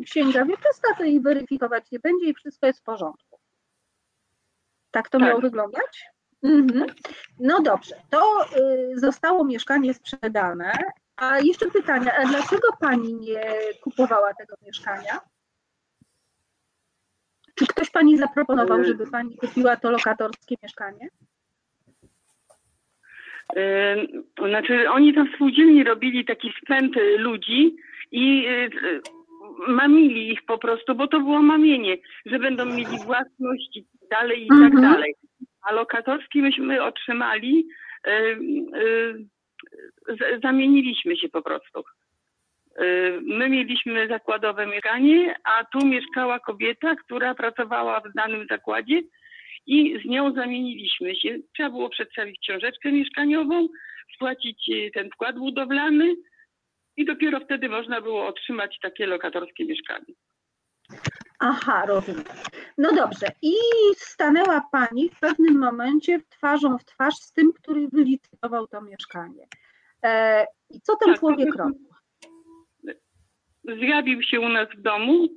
księga 0.04 0.44
wieczysta, 0.44 0.94
to 0.98 1.04
jej 1.04 1.20
weryfikować 1.20 1.90
nie 1.90 1.98
będzie 1.98 2.26
i 2.26 2.34
wszystko 2.34 2.66
jest 2.66 2.80
w 2.80 2.84
porządku. 2.84 3.38
Tak 4.90 5.08
to 5.08 5.18
Tak. 5.18 5.28
miało 5.28 5.40
wyglądać? 5.40 6.04
Mhm. 6.42 6.86
No 7.40 7.60
dobrze, 7.62 7.94
to 8.10 8.44
y, 8.94 8.98
zostało 8.98 9.44
mieszkanie 9.44 9.94
sprzedane. 9.94 10.72
A 11.20 11.38
jeszcze 11.38 11.70
pytanie, 11.70 12.12
a 12.18 12.26
dlaczego 12.26 12.68
pani 12.80 13.14
nie 13.14 13.42
kupowała 13.82 14.34
tego 14.34 14.54
mieszkania? 14.66 15.20
Czy 17.54 17.66
ktoś 17.66 17.90
pani 17.90 18.18
zaproponował, 18.18 18.80
Y- 18.80 18.84
żeby 18.84 19.10
pani 19.10 19.36
kupiła 19.36 19.76
to 19.76 19.90
lokatorskie 19.90 20.54
mieszkanie? 20.62 21.08
Yy, 23.56 24.48
Znaczy 24.48 24.90
oni 24.90 25.14
tam 25.14 25.28
spółdzielni 25.34 25.84
robili 25.84 26.24
taki 26.24 26.52
spęd 26.62 26.94
ludzi 27.18 27.76
i 28.10 28.46
mamili 29.68 30.32
ich 30.32 30.42
po 30.46 30.58
prostu, 30.58 30.94
bo 30.94 31.06
to 31.08 31.20
było 31.20 31.42
mamienie, 31.42 31.96
że 32.26 32.38
będą 32.38 32.64
mieli 32.64 32.98
własność 33.04 33.76
i 33.76 33.84
tak 33.84 34.08
dalej 34.10 34.44
i 34.44 34.48
tak 34.48 34.58
Mhm. 34.74 34.82
dalej. 34.82 35.14
A 35.62 35.72
lokatorski 35.72 36.42
myśmy 36.42 36.82
otrzymali, 36.84 37.68
y, 38.06 38.10
y, 38.10 39.26
z- 40.08 40.42
zamieniliśmy 40.42 41.16
się 41.16 41.28
po 41.28 41.42
prostu. 41.42 41.80
Y, 42.80 43.20
My 43.22 43.48
mieliśmy 43.48 44.08
zakładowe 44.08 44.66
mieszkanie, 44.66 45.34
a 45.44 45.64
tu 45.64 45.86
mieszkała 45.86 46.38
kobieta, 46.40 46.94
która 46.96 47.34
pracowała 47.34 48.00
w 48.00 48.12
danym 48.14 48.46
zakładzie 48.50 49.02
i 49.66 50.00
z 50.04 50.08
nią 50.08 50.32
zamieniliśmy 50.34 51.16
się. 51.16 51.38
Trzeba 51.54 51.70
było 51.70 51.88
przedstawić 51.88 52.38
książeczkę 52.40 52.92
mieszkaniową, 52.92 53.68
spłacić 54.14 54.68
y, 54.68 54.90
ten 54.94 55.10
wkład 55.10 55.38
budowlany 55.38 56.14
i 56.96 57.04
dopiero 57.04 57.40
wtedy 57.40 57.68
można 57.68 58.00
było 58.00 58.26
otrzymać 58.26 58.78
takie 58.82 59.06
lokatorskie 59.06 59.64
mieszkanie. 59.64 60.14
Aha, 61.38 61.84
rozumiem. 61.86 62.24
No 62.78 62.92
dobrze. 62.94 63.26
I 63.42 63.52
stanęła 63.96 64.62
pani 64.72 65.08
w 65.10 65.20
pewnym 65.20 65.58
momencie 65.58 66.18
twarzą 66.28 66.78
w 66.78 66.84
twarz 66.84 67.14
z 67.14 67.32
tym, 67.32 67.52
który 67.52 67.88
wylicytował 67.88 68.66
to 68.66 68.80
mieszkanie. 68.82 69.46
E, 70.04 70.46
I 70.70 70.80
co 70.80 70.96
ten 70.96 71.08
Tak, 71.10 71.18
człowiek 71.20 71.54
robił? 71.56 71.86
Zjawił 73.64 74.22
się 74.22 74.40
u 74.40 74.48
nas 74.48 74.68
w 74.76 74.80
domu 74.82 75.28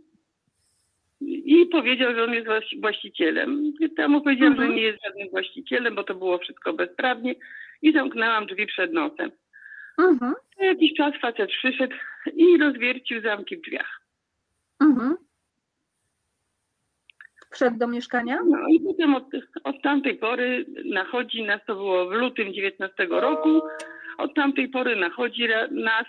i 1.21 1.65
powiedział, 1.71 2.15
że 2.15 2.23
on 2.23 2.33
jest 2.33 2.47
właści- 2.47 2.81
właścicielem. 2.81 3.73
Ja 3.97 4.07
mu 4.07 4.21
powiedziałam, 4.21 4.53
Mhm. 4.53 4.69
że 4.69 4.75
nie 4.75 4.81
jest 4.81 5.03
żadnym 5.05 5.29
właścicielem, 5.29 5.95
bo 5.95 6.03
to 6.03 6.15
było 6.15 6.37
wszystko 6.37 6.73
bezprawnie 6.73 7.35
i 7.81 7.93
zamknęłam 7.93 8.45
drzwi 8.45 8.67
przed 8.67 8.93
nosem. 8.93 9.31
Mhm, 9.99 10.33
Po 10.57 10.63
jakiś 10.63 10.93
czas 10.93 11.13
facet 11.21 11.49
przyszedł 11.49 11.95
i 12.33 12.57
rozwiercił 12.57 13.21
zamki 13.21 13.57
w 13.57 13.61
drzwiach. 13.61 14.01
mhm. 14.81 15.15
Wszedł 17.51 17.77
do 17.77 17.87
mieszkania? 17.87 18.39
No 18.49 18.57
i 18.69 18.79
potem 18.79 19.15
od, 19.15 19.23
od 19.63 19.81
tamtej 19.81 20.15
pory 20.17 20.65
nachodzi 20.85 21.43
nas, 21.43 21.61
to 21.67 21.75
było 21.75 22.05
w 22.07 22.11
lutym 22.11 22.53
19 22.53 23.05
roku, 23.09 23.61
od 24.17 24.33
tamtej 24.35 24.69
pory 24.69 24.95
nachodzi 24.95 25.47
nas 25.71 26.05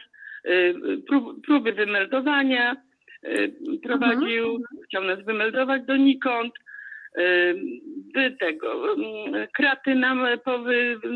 y, 0.46 0.74
prób, 1.08 1.46
próby 1.46 1.72
wymeldowania, 1.72 2.76
y, 3.24 3.54
prowadził, 3.82 4.64
chciał 4.84 5.04
nas 5.04 5.24
wymeldować 5.24 5.82
donikąd, 5.86 6.54
y, 7.18 8.36
tego, 8.40 8.92
mm, 8.94 9.46
kraty 9.56 9.94
nam 9.94 10.26
powy, 10.44 11.00
mm, 11.04 11.14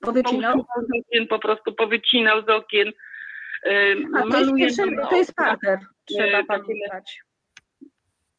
Powycinał? 0.00 0.52
pousuwał 0.52 0.82
z 0.88 1.06
okien, 1.06 1.26
po 1.26 1.38
prostu 1.38 1.72
powycinał 1.72 2.42
z 2.42 2.48
okien. 2.48 2.92
A 4.16 4.22
to 4.22 4.38
jest, 4.38 4.54
pierwszy, 4.56 4.82
to 5.10 5.16
jest 5.16 5.34
parter, 5.34 5.78
trzeba 6.04 6.44
pamiętać. 6.44 7.20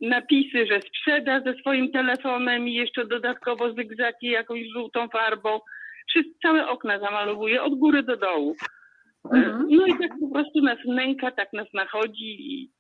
napisy, 0.02 0.66
że 0.66 0.82
sprzeda 0.82 1.42
ze 1.42 1.54
swoim 1.54 1.92
telefonem 1.92 2.68
i 2.68 2.74
jeszcze 2.74 3.06
dodatkowo 3.06 3.74
zygzaki 3.74 4.28
jakąś 4.28 4.60
żółtą 4.74 5.10
farbą. 5.10 5.60
Przez 6.06 6.26
całe 6.42 6.68
okna 6.68 7.00
zamalowuje 7.00 7.64
od 7.64 7.76
góry 7.76 8.04
do 8.04 8.18
dołu. 8.18 8.56
E, 8.62 9.38
Mhm. 9.38 9.68
No 9.70 9.86
i 9.86 10.00
tak 10.00 10.12
po 10.20 10.30
prostu 10.34 10.62
nas 10.62 10.78
nęka, 10.86 11.32
tak 11.32 11.54
nas 11.54 11.68
nachodzi 11.74 12.54
i 12.54 12.72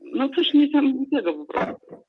no 0.00 0.28
coś 0.28 0.54
niesamowitego 0.54 1.34
po 1.34 1.44
prostu. 1.44 2.04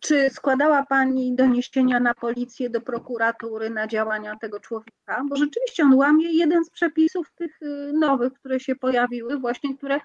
Czy 0.00 0.30
składała 0.30 0.86
Pani 0.86 1.34
doniesienia 1.34 2.00
na 2.00 2.14
policję, 2.14 2.70
do 2.70 2.80
prokuratury 2.80 3.70
na 3.70 3.86
działania 3.86 4.36
tego 4.36 4.60
człowieka? 4.60 5.22
Bo 5.28 5.36
rzeczywiście 5.36 5.82
on 5.82 5.94
łamie 5.94 6.32
jeden 6.32 6.64
z 6.64 6.70
przepisów 6.70 7.32
tych 7.34 7.62
y, 7.62 7.92
nowych, 7.92 8.32
które 8.32 8.60
się 8.60 8.76
pojawiły, 8.76 9.38
właśnie 9.38 9.76
które 9.76 10.00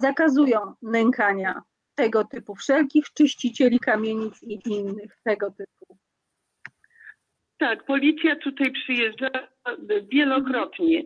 zakazują 0.00 0.58
nękania 0.82 1.62
tego 1.94 2.24
typu, 2.24 2.54
wszelkich 2.54 3.04
czyścicieli 3.14 3.78
kamienic 3.78 4.42
i 4.42 4.60
innych 4.66 5.16
tego 5.24 5.50
typu. 5.50 5.81
Tak, 7.62 7.84
policja 7.84 8.36
tutaj 8.36 8.72
przyjeżdża 8.72 9.30
wielokrotnie. 10.12 11.02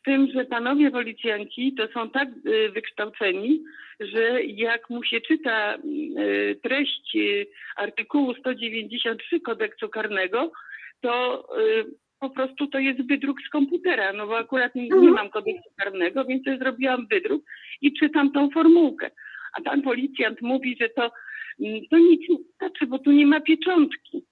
Z 0.00 0.02
tym, 0.02 0.28
że 0.34 0.44
panowie 0.44 0.90
policjanci 0.90 1.74
to 1.74 1.88
są 1.88 2.10
tak 2.10 2.28
y, 2.46 2.70
wykształceni, 2.70 3.60
że 4.00 4.42
jak 4.42 4.90
mu 4.90 5.04
się 5.04 5.20
czyta 5.20 5.76
y, 5.76 6.60
treść 6.62 7.16
y, 7.16 7.46
artykułu 7.76 8.34
193 8.34 9.40
kodeksu 9.40 9.88
karnego, 9.88 10.52
to 11.00 11.46
po 12.20 12.30
prostu 12.30 12.66
to 12.66 12.78
jest 12.78 13.08
wydruk 13.08 13.38
z 13.46 13.48
komputera, 13.48 14.12
no 14.12 14.26
bo 14.26 14.38
akurat 14.38 14.74
nie, 14.74 14.82
nie 14.82 14.94
Mhm. 14.94 15.14
mam 15.14 15.30
kodeksu 15.30 15.70
karnego, 15.76 16.24
więc 16.24 16.46
ja 16.46 16.58
zrobiłam 16.58 17.06
wydruk 17.10 17.44
i 17.80 17.92
czytam 17.92 18.32
tą 18.32 18.50
formułkę. 18.50 19.10
A 19.58 19.60
pan 19.62 19.82
policjant 19.82 20.42
mówi, 20.42 20.76
że 20.80 20.88
to, 20.88 21.12
mm, 21.60 21.80
to 21.90 21.98
nic 21.98 22.28
nie 22.28 22.36
znaczy, 22.58 22.86
bo 22.86 22.98
tu 22.98 23.10
nie 23.10 23.26
ma 23.26 23.40
pieczątki. 23.40 24.29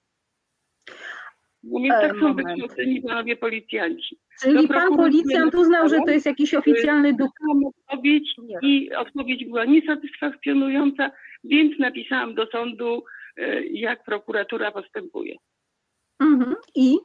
Bo 1.63 1.79
mnie 1.79 1.93
E, 1.97 2.01
tak 2.09 2.19
są 2.19 2.33
wykształceni 2.33 3.01
panowie 3.01 3.35
policjanci. 3.35 4.17
Czyli 4.41 4.67
Do 4.67 4.73
pan 4.73 4.95
policjant 4.97 5.55
uznał, 5.55 5.89
że 5.89 5.97
to 6.05 6.11
jest 6.11 6.25
jakiś 6.25 6.53
oficjalny 6.53 7.13
dokument. 7.13 7.75
Odpowiedź 7.87 8.35
i 8.61 8.93
odpowiedź 8.93 9.45
była 9.45 9.65
niesatysfakcjonująca, 9.65 11.11
więc 11.43 11.79
napisałam 11.79 12.35
do 12.35 12.45
sądu 12.47 13.03
e, 13.37 13.63
jak 13.65 14.03
prokuratura 14.03 14.71
postępuje. 14.71 15.35
Mhm. 16.19 16.55
I 16.75 16.97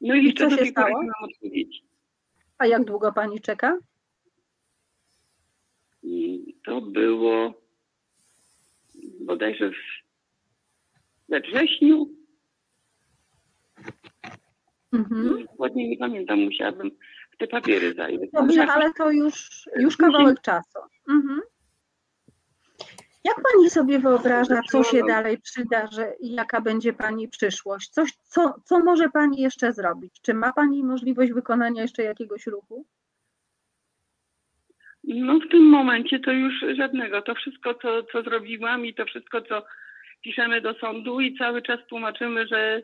No 0.00 0.14
i 0.14 0.24
jeszcze 0.24 0.50
co 0.50 0.56
się 0.56 0.64
stało? 0.66 1.02
mam 1.02 1.30
odpowiedzi. 1.30 1.82
a 2.58 2.66
jak 2.66 2.84
długo 2.84 3.12
pani 3.12 3.40
czeka? 3.40 3.78
I 6.02 6.54
To 6.64 6.80
było 6.80 7.54
bodajże 9.20 9.70
w, 9.70 9.74
we 11.34 11.40
wrześniu. 11.40 12.08
Mhm. 14.92 15.46
Dokładnie 15.46 15.88
nie 15.88 15.96
pamiętam, 15.96 16.40
musiałabym 16.40 16.90
w 17.30 17.36
te 17.36 17.46
papiery 17.46 17.94
zajrzeć. 17.94 18.30
Dobrze, 18.32 18.66
ale 18.66 18.92
to 18.92 19.10
już, 19.10 19.68
już 19.76 19.96
kawałek 19.96 20.40
czasu. 20.40 20.78
Mhm. 21.08 21.40
Jak 23.24 23.36
pani 23.36 23.70
sobie 23.70 23.98
wyobraża, 23.98 24.60
co 24.70 24.82
się 24.82 25.02
dalej 25.08 25.38
przydarzy 25.38 26.06
i 26.20 26.34
jaka 26.34 26.60
będzie 26.60 26.92
pani 26.92 27.28
przyszłość? 27.28 27.88
Coś, 27.88 28.12
co, 28.12 28.54
co 28.64 28.78
może 28.78 29.08
pani 29.08 29.40
jeszcze 29.40 29.72
zrobić? 29.72 30.20
Czy 30.22 30.34
ma 30.34 30.52
pani 30.52 30.84
możliwość 30.84 31.32
wykonania 31.32 31.82
jeszcze 31.82 32.02
jakiegoś 32.02 32.46
ruchu? 32.46 32.86
No 35.04 35.38
w 35.38 35.50
tym 35.50 35.62
momencie 35.62 36.20
to 36.20 36.32
już 36.32 36.54
żadnego. 36.76 37.22
To 37.22 37.34
wszystko, 37.34 37.74
co, 37.74 38.02
co 38.02 38.22
zrobiłam 38.22 38.86
i 38.86 38.94
to 38.94 39.04
wszystko, 39.04 39.42
co 39.42 39.62
piszemy 40.24 40.60
do 40.60 40.74
sądu 40.74 41.20
i 41.20 41.38
cały 41.38 41.62
czas 41.62 41.80
tłumaczymy, 41.88 42.46
że 42.46 42.82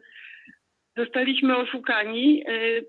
zostaliśmy 0.97 1.57
oszukani, 1.57 2.45
y, 2.49 2.87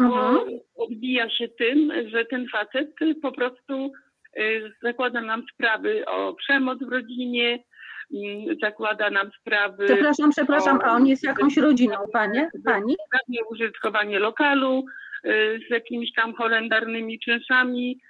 Mhm. 0.00 0.34
bo 0.76 0.84
odbija 0.84 1.30
się 1.30 1.48
tym, 1.48 1.92
że 2.08 2.24
ten 2.24 2.48
facet 2.48 2.90
po 3.22 3.32
prostu 3.32 3.92
y, 4.38 4.72
zakłada 4.82 5.20
nam 5.20 5.42
sprawy 5.54 6.06
o 6.06 6.34
przemoc 6.34 6.78
w 6.78 6.92
rodzinie, 6.92 7.64
mm, 8.14 8.56
zakłada 8.62 9.10
nam 9.10 9.30
sprawy 9.40 9.84
Przepraszam, 9.84 10.30
przepraszam, 10.30 10.78
a 10.84 10.92
on 10.92 11.06
jest 11.06 11.24
jakąś 11.24 11.56
rodziną, 11.56 11.96
panie, 12.12 12.50
pani? 12.64 12.96
użytkowanie 13.50 14.18
lokalu 14.18 14.84
y, 15.24 15.60
z 15.68 15.70
jakimiś 15.70 16.12
tam 16.14 16.34
holendarnymi 16.34 17.18
czynszami. 17.18 18.00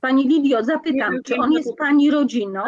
Pani 0.00 0.28
Lidio, 0.28 0.64
zapytam, 0.64 1.14
czy 1.24 1.36
on 1.36 1.52
jest 1.52 1.76
pani 1.78 2.10
rodziną? 2.10 2.62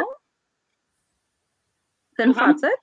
Ten 2.19 2.33
Słucham? 2.33 2.55
facet? 2.55 2.81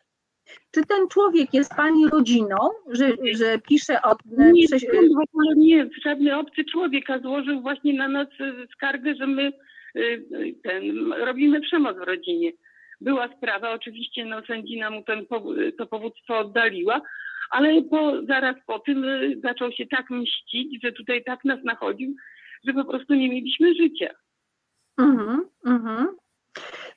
Czy 0.72 0.86
ten 0.86 1.08
człowiek 1.08 1.54
jest 1.54 1.76
pani 1.76 2.08
rodziną, 2.08 2.58
że, 2.92 3.12
że 3.34 3.60
pisze 3.60 4.02
od... 4.02 4.18
Nie, 4.26 4.68
prześ- 4.68 5.00
on 5.00 5.06
w 5.08 5.28
ogóle 5.30 5.56
nie, 5.56 5.90
żadny 6.04 6.38
obcy 6.38 6.64
człowiek, 6.72 7.10
a 7.10 7.20
złożył 7.20 7.62
właśnie 7.62 7.94
na 7.94 8.08
nas 8.08 8.28
y, 8.28 8.68
skargę, 8.74 9.16
że 9.16 9.28
my 9.28 9.52
y, 9.96 10.26
ten, 10.64 11.14
robimy 11.14 11.62
przemoc 11.62 11.98
w 11.98 12.02
rodzinie. 12.02 12.52
Była 13.02 13.38
sprawa, 13.38 13.72
oczywiście 13.72 14.26
no, 14.26 14.42
sędzina 14.48 14.90
mu 14.90 15.04
ten, 15.04 15.26
to 15.78 15.86
powództwo 15.86 16.38
oddaliła, 16.40 17.02
ale 17.52 17.82
po, 17.82 18.26
zaraz 18.26 18.56
po 18.68 18.80
tym 18.80 19.06
zaczął 19.44 19.72
się 19.72 19.86
tak 19.88 20.10
mścić, 20.10 20.82
że 20.84 20.92
tutaj 20.92 21.24
tak 21.24 21.46
nas 21.46 21.64
nachodził, 21.64 22.16
że 22.68 22.74
po 22.74 22.86
prostu 22.86 23.14
nie 23.14 23.30
mieliśmy 23.30 23.74
życia. 23.74 24.10
Mhm, 24.98 25.46
mhm. 25.66 26.08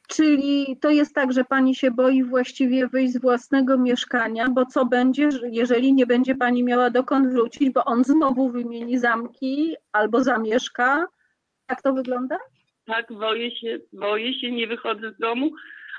Czyli 0.08 0.76
to 0.80 0.90
jest 0.90 1.14
tak, 1.14 1.32
że 1.32 1.44
pani 1.44 1.74
się 1.74 1.90
boi 1.90 2.24
właściwie 2.24 2.88
wyjść 2.88 3.12
z 3.12 3.20
własnego 3.20 3.78
mieszkania, 3.78 4.48
bo 4.50 4.66
co 4.66 4.86
będzie, 4.86 5.30
że- 5.30 5.48
jeżeli 5.50 5.92
nie 5.94 6.06
będzie 6.06 6.34
pani 6.34 6.64
miała 6.64 6.90
dokąd 6.90 7.28
wrócić, 7.32 7.70
bo 7.70 7.84
on 7.84 8.04
znowu 8.04 8.50
wymieni 8.50 8.98
zamki 8.98 9.74
albo 9.92 10.22
zamieszka? 10.24 11.06
Jak 11.70 11.82
to 11.82 11.92
wygląda? 11.92 12.38
Tak, 12.86 13.12
boję 13.12 13.56
się, 13.56 13.78
boję 13.92 14.34
się, 14.40 14.50
nie 14.50 14.66
wychodzę 14.66 15.12
z 15.12 15.18
domu, 15.18 15.50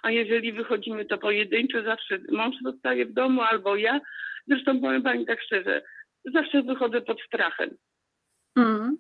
a 0.03 0.11
jeżeli 0.11 0.53
wychodzimy, 0.53 1.05
to 1.05 1.17
pojedynczo, 1.17 1.83
zawsze 1.83 2.19
mąż 2.31 2.55
zostaje 2.63 3.05
w 3.05 3.13
domu 3.13 3.41
albo 3.41 3.75
ja. 3.75 3.99
Zresztą 4.47 4.81
powiem 4.81 5.03
pani 5.03 5.25
tak 5.25 5.41
szczerze, 5.41 5.81
zawsze 6.33 6.61
wychodzę 6.63 7.01
pod 7.01 7.21
strachem. 7.21 7.69
Mhm. 8.55 8.97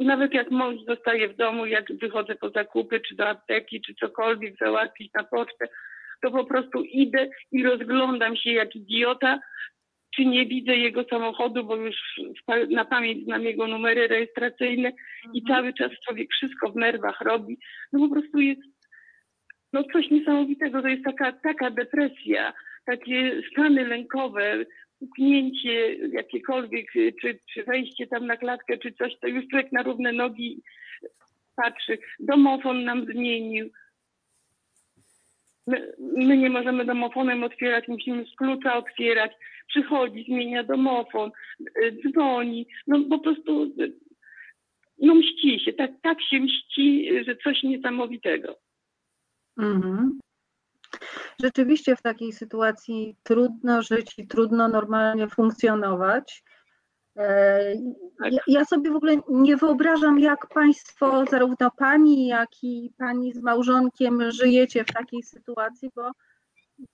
Nawet 0.00 0.34
jak 0.34 0.50
mąż 0.50 0.82
zostaje 0.88 1.28
w 1.28 1.36
domu, 1.36 1.66
jak 1.66 1.84
wychodzę 2.00 2.34
po 2.34 2.50
zakupy, 2.50 3.00
czy 3.00 3.14
do 3.14 3.28
apteki, 3.28 3.80
czy 3.80 3.94
cokolwiek 3.94 4.54
załatwić 4.60 5.12
na 5.14 5.24
pocztę, 5.24 5.68
to 6.22 6.30
po 6.30 6.44
prostu 6.44 6.82
idę 6.82 7.28
i 7.52 7.62
rozglądam 7.62 8.36
się 8.36 8.52
jak 8.52 8.76
idiota, 8.76 9.40
czy 10.16 10.24
nie 10.24 10.46
widzę 10.46 10.76
jego 10.76 11.04
samochodu, 11.04 11.64
bo 11.64 11.76
już 11.76 11.96
na 12.70 12.84
pamięć 12.84 13.24
znam 13.24 13.42
jego 13.42 13.66
numery 13.66 14.08
rejestracyjne 14.08 14.92
i 15.34 15.42
cały 15.42 15.72
czas 15.74 15.92
człowiek 16.06 16.28
wszystko 16.30 16.70
w 16.70 16.76
nerwach 16.76 17.20
robi. 17.20 17.58
No 17.92 18.08
po 18.08 18.14
prostu 18.14 18.40
jest 18.40 18.62
no 19.72 19.84
coś 19.92 20.10
niesamowitego. 20.10 20.82
To 20.82 20.88
jest 20.88 21.04
taka, 21.04 21.32
taka 21.32 21.70
depresja, 21.70 22.52
takie 22.86 23.42
stany 23.52 23.88
lękowe, 23.88 24.64
puknięcie 24.98 25.94
jakiekolwiek, 25.94 26.96
y, 26.96 27.12
czy, 27.20 27.38
czy 27.54 27.64
wejście 27.64 28.06
tam 28.06 28.26
na 28.26 28.36
klatkę, 28.36 28.78
czy 28.78 28.92
coś, 28.92 29.18
to 29.20 29.26
już 29.26 29.48
człowiek 29.48 29.72
na 29.72 29.82
równe 29.82 30.12
nogi 30.12 30.62
patrzy. 31.56 31.98
Domofon 32.20 32.84
nam 32.84 33.04
zmienił. 33.04 33.70
My, 35.66 35.92
my 35.98 36.36
nie 36.36 36.50
możemy 36.50 36.84
domofonem 36.84 37.44
otwierać, 37.44 37.88
musimy 37.88 38.24
z 38.24 38.36
klucza 38.36 38.76
otwierać. 38.76 39.32
Przychodzi, 39.68 40.24
zmienia 40.24 40.64
domofon, 40.64 41.30
y, 41.60 41.92
dzwoni. 41.92 42.66
No 42.86 43.04
po 43.10 43.18
prostu 43.18 43.62
y, 43.62 43.92
no 44.98 45.14
mści 45.14 45.60
się, 45.60 45.72
tak, 45.72 45.90
tak 46.02 46.22
się 46.22 46.40
mści, 46.40 47.10
że 47.24 47.36
coś 47.36 47.62
niesamowitego. 47.62 48.58
Mhm. 49.58 50.18
Rzeczywiście 51.42 51.96
w 51.96 52.02
takiej 52.02 52.32
sytuacji 52.32 53.16
trudno 53.22 53.82
żyć 53.82 54.14
i 54.18 54.26
trudno 54.26 54.68
normalnie 54.68 55.28
funkcjonować. 55.28 56.44
E, 57.16 57.74
Tak. 58.18 58.32
Ja, 58.32 58.40
ja 58.46 58.64
sobie 58.64 58.90
w 58.90 58.96
ogóle 58.96 59.16
nie 59.28 59.56
wyobrażam, 59.56 60.18
jak 60.18 60.46
Państwo, 60.46 61.24
zarówno 61.30 61.70
Pani, 61.70 62.26
jak 62.26 62.48
i 62.62 62.92
Pani 62.98 63.32
z 63.32 63.42
małżonkiem 63.42 64.30
żyjecie 64.30 64.84
w 64.84 64.92
takiej 64.92 65.22
sytuacji, 65.22 65.90
bo, 65.94 66.10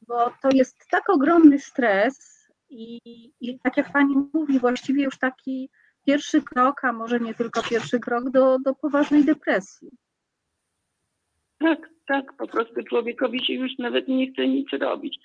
bo 0.08 0.32
to 0.42 0.48
jest 0.52 0.76
tak 0.90 1.10
ogromny 1.10 1.58
stres 1.58 2.48
i, 2.70 3.00
i 3.40 3.58
tak 3.58 3.76
jak 3.76 3.92
Pani 3.92 4.14
mówi, 4.34 4.58
właściwie 4.58 5.04
już 5.04 5.18
taki 5.18 5.70
pierwszy 6.06 6.42
krok, 6.42 6.84
a 6.84 6.92
może 6.92 7.20
nie 7.20 7.34
tylko 7.34 7.62
pierwszy 7.62 8.00
krok 8.00 8.30
do, 8.30 8.58
do 8.58 8.74
poważnej 8.74 9.24
depresji. 9.24 9.90
Tak, 11.58 11.90
tak, 12.12 12.32
po 12.38 12.46
prostu 12.46 12.82
człowiekowi 12.82 13.44
się 13.44 13.52
już 13.52 13.78
nawet 13.78 14.08
nie 14.08 14.32
chce 14.32 14.48
nic 14.48 14.68
robić. 14.80 15.18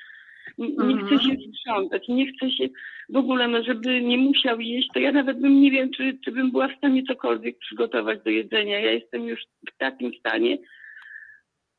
Nie 0.58 0.68
Mhm. 0.68 1.06
chce 1.06 1.20
się 1.20 1.36
sprzątać, 1.52 2.08
nie 2.08 2.28
chce 2.32 2.52
się 2.52 2.68
w 3.10 3.18
ogóle, 3.18 3.48
no 3.48 3.64
żeby 3.64 4.02
nie 4.02 4.18
musiał 4.18 4.60
jeść, 4.60 4.90
to 4.94 5.00
ja 5.00 5.12
nawet 5.12 5.40
bym 5.40 5.62
nie 5.62 5.72
wiem, 5.72 5.90
czy, 5.92 6.18
czy 6.26 6.32
bym 6.32 6.52
była 6.52 6.68
w 6.68 6.78
stanie 6.78 7.04
cokolwiek 7.04 7.58
przygotować 7.60 8.24
do 8.24 8.30
jedzenia. 8.30 8.80
Ja 8.80 8.92
jestem 8.92 9.28
już 9.28 9.40
w 9.74 9.78
takim 9.78 10.12
stanie, 10.20 10.58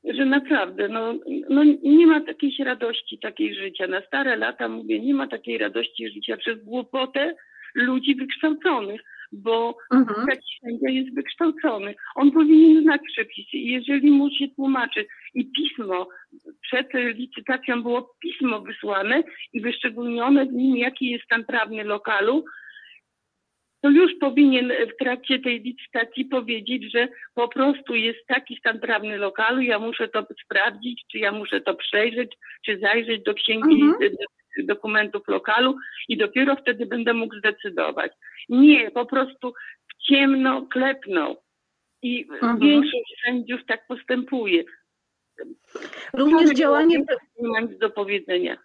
że 0.05 0.25
naprawdę, 0.25 0.89
no, 0.89 1.15
no 1.51 1.65
nie 1.83 2.07
ma 2.07 2.21
takiej 2.21 2.53
radości, 2.65 3.19
takiej 3.19 3.55
życia. 3.55 3.87
Na 3.87 4.01
stare 4.03 4.37
lata 4.37 4.69
mówię, 4.69 5.01
nie 5.01 5.15
ma 5.15 5.27
takiej 5.27 5.59
radości 5.59 6.09
życia 6.09 6.37
przez 6.37 6.65
głupotę 6.65 7.35
ludzi 7.75 8.15
wykształconych, 8.15 9.01
bo 9.33 9.77
Mhm. 9.95 10.27
taki 10.27 10.59
sędzia 10.61 10.91
jest 10.91 11.15
wykształcony. 11.15 11.95
On 12.15 12.31
powinien 12.33 12.83
znać 12.83 13.01
przepisy 13.13 13.57
i 13.57 13.67
jeżeli 13.73 14.11
mu 14.11 14.31
się 14.31 14.49
tłumaczy 14.49 15.07
i 15.35 15.51
pismo, 15.53 16.09
przed 16.63 16.89
licytacją 16.95 17.83
było 17.83 18.15
pismo 18.23 18.61
wysłane 18.61 19.23
i 19.53 19.61
wyszczególnione 19.61 20.47
w 20.47 20.53
nim, 20.53 20.77
jaki 20.77 21.11
jest 21.11 21.25
stan 21.25 21.45
prawny 21.45 21.85
lokalu, 21.85 22.45
to 23.83 23.91
już 23.91 24.13
powinien 24.21 24.73
w 24.95 25.05
trakcie 25.05 25.39
tej 25.39 25.61
licytacji 25.61 26.25
powiedzieć, 26.25 26.93
że 26.93 27.09
po 27.35 27.49
prostu 27.49 27.95
jest 27.95 28.27
taki 28.27 28.57
stan 28.57 28.81
prawny 28.81 29.17
lokalu, 29.17 29.61
ja 29.61 29.79
muszę 29.79 30.09
to 30.09 30.27
sprawdzić, 30.45 31.05
czy 31.13 31.19
ja 31.19 31.33
muszę 31.33 31.61
to 31.61 31.75
przejrzeć, 31.75 32.33
czy 32.67 32.79
zajrzeć 32.79 33.23
do 33.23 33.35
księgi 33.35 33.83
Mhm. 33.83 34.11
Dokumentów 34.67 35.29
lokalu 35.29 35.77
i 36.09 36.17
dopiero 36.17 36.57
wtedy 36.57 36.87
będę 36.87 37.15
mógł 37.15 37.35
zdecydować. 37.39 38.13
Nie, 38.49 38.91
po 38.91 39.07
prostu 39.07 39.53
w 39.89 40.03
ciemno 40.07 40.67
klepnął. 40.67 41.37
I 42.03 42.27
Mhm. 42.33 42.59
większość 42.59 43.15
sędziów 43.25 43.61
tak 43.69 43.87
postępuje. 43.87 44.65
Również 46.13 46.51
działanie, 46.51 46.99
Nie 47.41 47.49
mam 47.49 47.79
do 47.79 47.91
powiedzenia. 47.91 48.57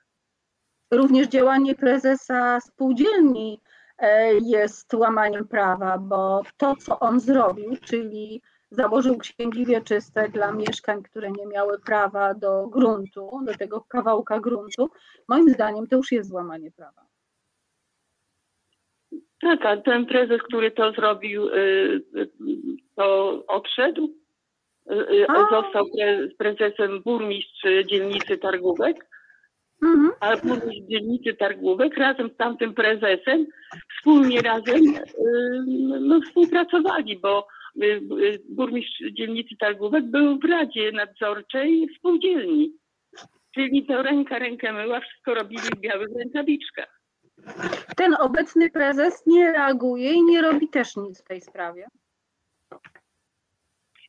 również 0.92 1.28
działanie 1.28 1.76
prezesa 1.76 2.60
spółdzielni 2.62 3.62
e, 3.98 4.34
jest 4.36 4.94
łamaniem 4.94 5.48
prawa, 5.48 5.98
bo 5.98 6.42
to, 6.58 6.76
co 6.76 7.00
on 7.00 7.20
zrobił, 7.20 7.78
czyli 7.86 8.42
założył 8.74 9.18
księgi 9.18 9.66
wieczyste 9.66 10.30
dla 10.30 10.52
mieszkań, 10.52 11.04
które 11.04 11.32
nie 11.32 11.46
miały 11.46 11.80
prawa 11.80 12.34
do 12.34 12.68
gruntu, 12.68 13.40
do 13.46 13.54
tego 13.54 13.82
kawałka 13.82 14.40
gruntu, 14.40 14.90
moim 15.28 15.50
zdaniem 15.50 15.88
to 15.88 15.96
już 15.96 16.12
jest 16.12 16.30
złamanie 16.30 16.72
prawa. 16.72 17.06
Tak, 19.42 19.66
a 19.66 19.78
ten 19.78 20.06
prezes, 20.06 20.42
który 20.42 20.72
to 20.72 20.92
zrobił, 20.92 21.48
y, 21.48 21.52
y, 22.16 22.30
to 22.96 23.44
odszedł. 23.48 24.10
został 25.52 25.86
pre, 25.98 26.28
prezesem 26.38 27.02
burmistrz 27.02 27.64
dzielnicy 27.86 28.38
Targówek, 28.38 29.06
Mhm. 29.84 30.12
a 30.20 30.38
burmistrz 30.38 30.88
dzielnicy 30.90 31.34
Targówek 31.34 31.98
razem 31.98 32.30
z 32.30 32.38
tamtym 32.38 32.74
prezesem 32.74 33.46
wspólnie 33.98 34.42
razem 34.42 34.82
no, 36.00 36.22
współpracowali, 36.22 37.20
bo 37.20 37.48
burmistrz 38.50 39.04
dzielnicy 39.12 39.56
Targówek 39.60 40.06
był 40.06 40.40
w 40.40 40.46
Radzie 40.46 40.92
Nadzorczej 40.92 41.88
spółdzielni. 41.98 42.74
Czyli 43.56 43.86
to 43.86 44.04
ręka 44.04 44.40
rękę 44.40 44.74
myła, 44.74 45.00
wszystko 45.00 45.34
robili 45.34 45.62
w 45.62 45.80
białych 45.80 46.10
rękawiczkach. 46.18 47.02
Ten 47.98 48.16
obecny 48.20 48.70
prezes 48.70 49.24
nie 49.28 49.52
reaguje 49.52 50.14
i 50.14 50.24
nie 50.24 50.42
robi 50.42 50.70
też 50.70 50.96
nic 50.96 51.22
w 51.22 51.28
tej 51.28 51.42
sprawie. 51.42 51.88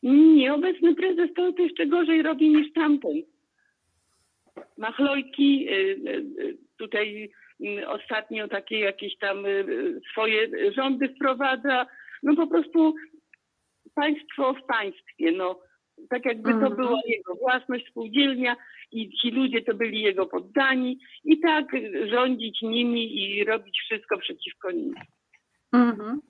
Nie, 0.03 0.53
obecny 0.53 0.95
prezes 0.95 1.29
to 1.35 1.51
jeszcze 1.59 1.85
gorzej 1.85 2.21
robi 2.21 2.49
niż 2.49 2.73
tamten. 2.73 3.21
Machlojki, 4.77 5.67
tutaj 6.77 7.31
ostatnio 7.87 8.47
takie 8.47 8.79
jakieś 8.79 9.17
tam 9.17 9.37
swoje 10.11 10.71
rządy 10.73 11.09
wprowadza. 11.09 11.85
No 12.23 12.35
po 12.35 12.47
prostu 12.47 12.95
państwo 13.95 14.53
w 14.53 14.65
państwie. 14.65 15.31
No, 15.31 15.59
tak 16.09 16.25
jakby 16.25 16.49
to 16.49 16.55
Mhm. 16.55 16.75
była 16.75 16.99
jego 17.07 17.35
własność, 17.35 17.87
spółdzielnia 17.89 18.55
i 18.91 19.09
ci 19.09 19.31
ludzie 19.31 19.61
to 19.61 19.73
byli 19.73 20.01
jego 20.01 20.25
poddani 20.25 20.99
i 21.23 21.39
tak 21.39 21.65
rządzić 22.09 22.61
nimi 22.61 23.21
i 23.21 23.43
robić 23.45 23.79
wszystko 23.85 24.17
przeciwko 24.17 24.71
nim. 24.71 24.95
Mhm. 25.73 26.21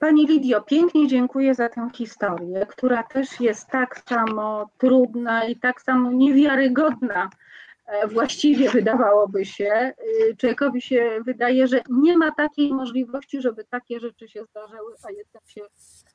Pani 0.00 0.26
Lidio, 0.26 0.62
pięknie 0.62 1.08
dziękuję 1.08 1.54
za 1.54 1.68
tę 1.68 1.88
historię, 1.94 2.66
która 2.68 3.02
też 3.02 3.40
jest 3.40 3.70
tak 3.70 3.98
samo 3.98 4.70
trudna 4.78 5.44
i 5.44 5.56
tak 5.56 5.80
samo 5.80 6.12
niewiarygodna. 6.12 7.30
E, 7.86 8.08
Właściwie 8.08 8.70
wydawałoby 8.70 9.44
się, 9.44 9.92
y, 10.30 10.36
człowiekowi 10.36 10.82
się 10.82 11.18
wydaje, 11.26 11.68
że 11.68 11.80
nie 11.90 12.18
ma 12.18 12.32
takiej 12.32 12.72
możliwości, 12.72 13.40
żeby 13.40 13.64
takie 13.64 14.00
rzeczy 14.00 14.28
się 14.28 14.44
zdarzały, 14.44 14.94
a 15.02 15.10
jednak 15.10 15.42
się 15.46 15.62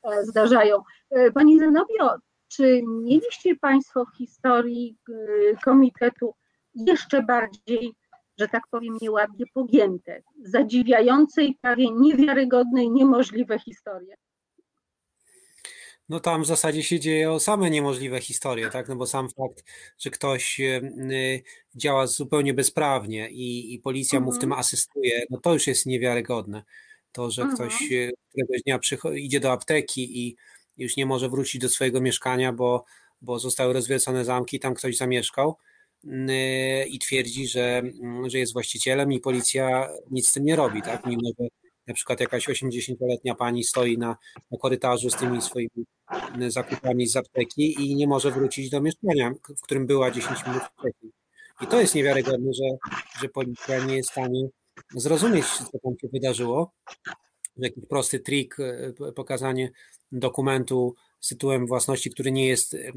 e, 0.02 0.24
zdarzają. 0.24 0.82
E, 1.10 1.32
Pani 1.32 1.58
Zenobio, 1.58 2.14
czy 2.48 2.82
mieliście 2.86 3.56
Państwo 3.56 4.04
w 4.04 4.16
historii 4.16 4.96
y, 5.08 5.56
komitetu 5.64 6.34
jeszcze 6.74 7.22
bardziej 7.22 7.94
że 8.40 8.48
tak 8.48 8.62
powiem, 8.70 8.96
nieładnie 9.02 9.44
pogięte, 9.54 10.22
zadziwiające 10.44 11.44
i 11.44 11.58
prawie 11.62 11.90
niewiarygodne 11.90 12.84
i 12.84 12.90
niemożliwe 12.90 13.58
historie. 13.58 14.14
No 16.10 16.20
tam 16.20 16.42
w 16.42 16.46
zasadzie 16.46 16.82
się 16.82 17.00
dzieją 17.00 17.38
same 17.38 17.70
niemożliwe 17.70 18.20
historie, 18.20 18.70
tak? 18.70 18.88
No 18.88 18.96
bo 18.96 19.06
sam 19.06 19.28
fakt, 19.28 19.64
że 19.98 20.10
ktoś 20.10 20.60
e, 20.60 20.64
y, 21.12 21.42
działa 21.74 22.06
zupełnie 22.06 22.54
bezprawnie 22.54 23.30
i, 23.30 23.74
i 23.74 23.78
policja 23.78 24.20
mu 24.20 24.32
w 24.32 24.38
tym 24.38 24.48
Mhm. 24.48 24.60
asystuje, 24.60 25.22
no 25.30 25.40
to 25.40 25.52
już 25.52 25.66
jest 25.66 25.86
niewiarygodne. 25.86 26.62
To, 27.12 27.30
że 27.30 27.42
Mhm. 27.42 27.56
ktoś 27.56 27.92
e, 27.92 28.10
któregoś 28.28 28.62
dnia 28.62 28.78
idzie 29.14 29.40
do 29.40 29.52
apteki 29.52 30.26
i 30.26 30.36
już 30.76 30.96
nie 30.96 31.06
może 31.06 31.28
wrócić 31.28 31.60
do 31.60 31.68
swojego 31.68 32.00
mieszkania, 32.00 32.52
bo, 32.52 32.84
bo 33.20 33.38
zostały 33.38 33.72
rozwiecone 33.72 34.24
zamki, 34.24 34.60
tam 34.60 34.74
ktoś 34.74 34.96
zamieszkał 34.96 35.56
y, 36.04 36.08
i 36.88 36.98
twierdzi, 36.98 37.46
że, 37.48 37.82
że 38.26 38.38
jest 38.38 38.52
właścicielem 38.52 39.12
i 39.12 39.20
policja 39.20 39.88
nic 40.10 40.28
z 40.28 40.32
tym 40.32 40.44
nie 40.44 40.56
robi, 40.56 40.82
tak? 40.82 41.06
Mimo, 41.06 41.30
że 41.40 41.46
na 41.86 41.94
przykład 41.94 42.20
jakaś 42.20 42.48
80-letnia 42.48 43.34
pani 43.34 43.64
stoi 43.64 43.98
na, 43.98 44.16
na 44.50 44.58
korytarzu 44.58 45.10
z 45.10 45.16
tymi 45.16 45.42
swoimi 45.42 45.86
y, 46.42 46.50
zakupami 46.50 47.06
z 47.06 47.16
apteki 47.16 47.90
i 47.90 47.94
nie 47.94 48.06
może 48.06 48.30
wrócić 48.30 48.70
do 48.70 48.80
mieszkania, 48.80 49.32
w 49.58 49.62
którym 49.62 49.86
była 49.86 50.10
10 50.10 50.46
minut 50.46 50.62
wcześniej. 50.62 51.12
I 51.60 51.66
to 51.66 51.80
jest 51.80 51.94
niewiarygodne, 51.94 52.52
że, 52.52 52.92
że 53.20 53.28
policja 53.28 53.84
nie 53.84 53.96
jest 53.96 54.08
w 54.08 54.12
stanie 54.12 54.48
zrozumieć, 54.94 55.46
co 55.46 55.78
tam 55.78 55.98
się 56.00 56.08
wydarzyło. 56.12 56.72
Jakiś 57.56 57.84
prosty 57.88 58.20
trik, 58.20 58.56
p- 58.98 59.12
pokazanie 59.12 59.70
dokumentu 60.12 60.94
z 61.20 61.28
tytułem 61.28 61.66
własności, 61.66 62.10
który 62.10 62.32
nie 62.32 62.48
jest, 62.48 62.74
y, 62.74 62.92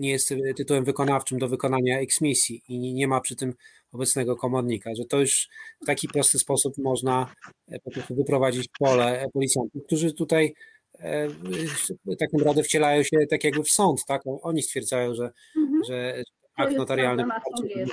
nie 0.00 0.10
jest 0.10 0.34
tytułem 0.56 0.84
wykonawczym 0.84 1.38
do 1.38 1.48
wykonania 1.48 2.00
eksmisji 2.00 2.62
i 2.68 2.78
nie- 2.78 3.08
ma 3.08 3.20
przy 3.20 3.36
tym 3.36 3.54
obecnego 3.92 4.36
komornika, 4.36 4.90
że 4.94 5.04
to 5.04 5.20
już 5.20 5.48
w 5.82 5.86
taki 5.86 6.08
prosty 6.08 6.38
sposób 6.38 6.78
można 6.78 7.34
e, 7.68 7.78
po 7.80 7.90
prostu 7.90 8.14
wyprowadzić 8.14 8.68
pole 8.78 9.26
policjantów, 9.32 9.84
którzy 9.86 10.12
tutaj 10.14 10.54
e, 11.00 11.28
tak 12.18 12.32
naprawdę 12.32 12.62
wcielają 12.62 13.02
się 13.02 13.16
tak 13.30 13.44
jakby 13.44 13.62
w 13.62 13.68
sąd, 13.68 14.04
tak? 14.06 14.22
Oni 14.42 14.62
stwierdzają, 14.62 15.14
że, 15.14 15.30
Mhm. 15.56 15.84
że 15.88 16.22
akt 16.56 16.76
notarialny 16.76 17.24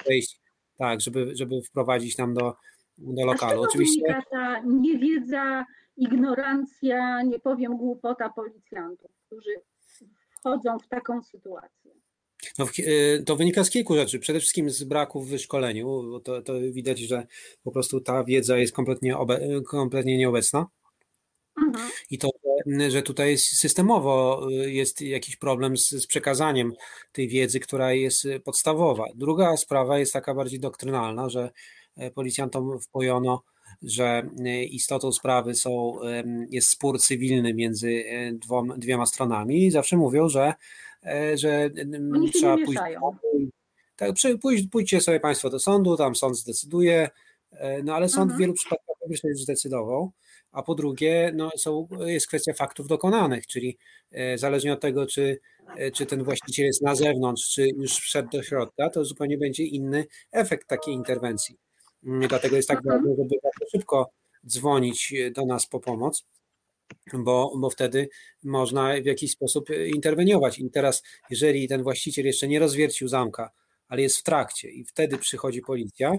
wejść, 0.07 0.39
tak, 0.77 1.01
żeby, 1.01 1.35
żeby 1.35 1.61
wprowadzić 1.61 2.17
nam 2.17 2.33
do, 2.33 2.53
do 2.97 3.25
lokalu. 3.25 3.61
Oczywiście 3.61 4.01
ta 4.31 4.61
niewiedza, 4.65 5.65
ignorancja, 5.97 7.21
nie 7.21 7.39
powiem 7.39 7.77
głupota 7.77 8.29
policjantów, 8.29 9.11
którzy 9.29 9.61
wchodzą 10.39 10.79
w 10.79 10.87
taką 10.87 11.23
sytuację? 11.23 11.91
No, 12.57 12.65
y, 12.79 13.23
to 13.25 13.35
wynika 13.35 13.63
z 13.63 13.69
kilku 13.69 13.95
rzeczy. 13.95 14.19
Przede 14.19 14.39
wszystkim 14.39 14.69
z 14.69 14.83
braku 14.83 15.21
w 15.21 15.29
wyszkoleniu, 15.29 15.85
bo 16.11 16.19
to, 16.19 16.41
to 16.41 16.53
widać, 16.71 16.99
że 16.99 17.27
po 17.63 17.71
prostu 17.71 18.01
ta 18.01 18.23
wiedza 18.23 18.57
jest 18.57 18.73
kompletnie, 18.73 19.17
obe, 19.17 19.39
kompletnie 19.67 20.17
nieobecna. 20.17 20.67
Mhm. 21.57 21.89
I 22.09 22.17
to, 22.17 22.29
że- 22.89 23.01
tutaj 23.01 23.37
systemowo 23.37 24.47
y, 24.51 24.71
jest 24.71 25.01
jakiś 25.01 25.35
problem 25.35 25.77
z, 25.77 25.89
z 25.89 26.07
przekazaniem 26.07 26.73
tej 27.11 27.27
wiedzy, 27.27 27.59
która 27.59 27.93
jest 27.93 28.25
y, 28.25 28.39
podstawowa. 28.39 29.05
Druga 29.15 29.57
sprawa 29.57 29.99
jest 29.99 30.13
taka 30.13 30.33
bardziej 30.33 30.59
doktrynalna, 30.59 31.29
że 31.29 31.51
e, 31.97 32.11
policjantom 32.11 32.79
wpojono, 32.79 33.43
że 33.83 34.29
y, 34.45 34.63
istotą 34.63 35.11
sprawy 35.11 35.55
są, 35.55 35.99
jest 36.49 36.67
spór 36.69 36.99
cywilny 36.99 37.53
między 37.53 38.03
e, 38.07 38.31
dwoma, 38.33 38.77
dwiema 38.77 39.05
stronami 39.05 39.65
i 39.65 39.71
zawsze 39.71 39.97
mówią, 39.97 40.29
że, 40.29 40.53
e, 41.05 41.37
że 41.37 41.69
Oni 42.13 42.27
się 42.27 42.39
trzeba 42.39 42.55
nie 42.55 42.65
pójść 42.65 42.81
mieszają. 42.81 43.01
tak, 43.95 44.11
pójdź, 44.41 44.67
pójdźcie 44.71 45.01
sobie 45.01 45.19
Państwo 45.19 45.49
do 45.49 45.59
sądu, 45.59 45.97
tam 45.97 46.15
sąd 46.15 46.37
zdecyduje, 46.37 47.09
e, 47.51 47.83
no 47.83 47.95
ale 47.95 48.09
sąd 48.09 48.31
w 48.31 48.33
Mhm. 48.33 48.39
wielu 48.39 48.53
przypadkach 48.53 48.95
już 49.23 49.41
zdecydował, 49.41 50.11
a 50.51 50.63
po 50.63 50.75
drugie 50.75 51.31
no, 51.35 51.49
są, 51.57 51.87
jest 52.05 52.27
kwestia 52.27 52.53
faktów 52.53 52.87
dokonanych, 52.87 53.47
czyli 53.47 53.77
zależnie 54.35 54.73
od 54.73 54.81
tego, 54.81 55.05
czy, 55.05 55.39
czy 55.93 56.05
ten 56.05 56.23
właściciel 56.23 56.65
jest 56.65 56.81
na 56.81 56.95
zewnątrz, 56.95 57.49
czy 57.53 57.67
już 57.77 57.91
wszedł 57.95 58.29
do 58.29 58.43
środka, 58.43 58.89
to 58.89 59.05
zupełnie 59.05 59.37
będzie 59.37 59.63
inny 59.63 60.05
efekt 60.31 60.67
takiej 60.67 60.93
interwencji. 60.93 61.57
Dlatego 62.03 62.55
jest 62.55 62.67
tak 62.67 62.77
Mhm. 62.77 62.95
ważne, 63.01 63.15
żeby 63.23 63.35
bardzo 63.43 63.65
szybko 63.71 64.09
dzwonić 64.47 65.13
e, 65.13 65.31
do 65.31 65.45
nas 65.45 65.67
po 65.67 65.79
pomoc, 65.79 66.25
bo, 67.13 67.53
bo 67.57 67.69
wtedy 67.69 68.09
można 68.43 68.93
w 69.01 69.05
jakiś 69.05 69.31
sposób 69.31 69.69
e, 69.69 69.87
interweniować. 69.87 70.59
I 70.59 70.69
teraz, 70.71 71.03
jeżeli 71.29 71.67
ten 71.67 71.83
właściciel 71.83 72.25
jeszcze 72.25 72.47
nie 72.47 72.59
rozwiercił 72.59 73.07
zamka, 73.07 73.49
ale 73.87 74.01
jest 74.01 74.17
w 74.17 74.23
trakcie 74.23 74.69
i 74.69 74.85
wtedy 74.85 75.17
przychodzi 75.17 75.61
policja, 75.61 76.13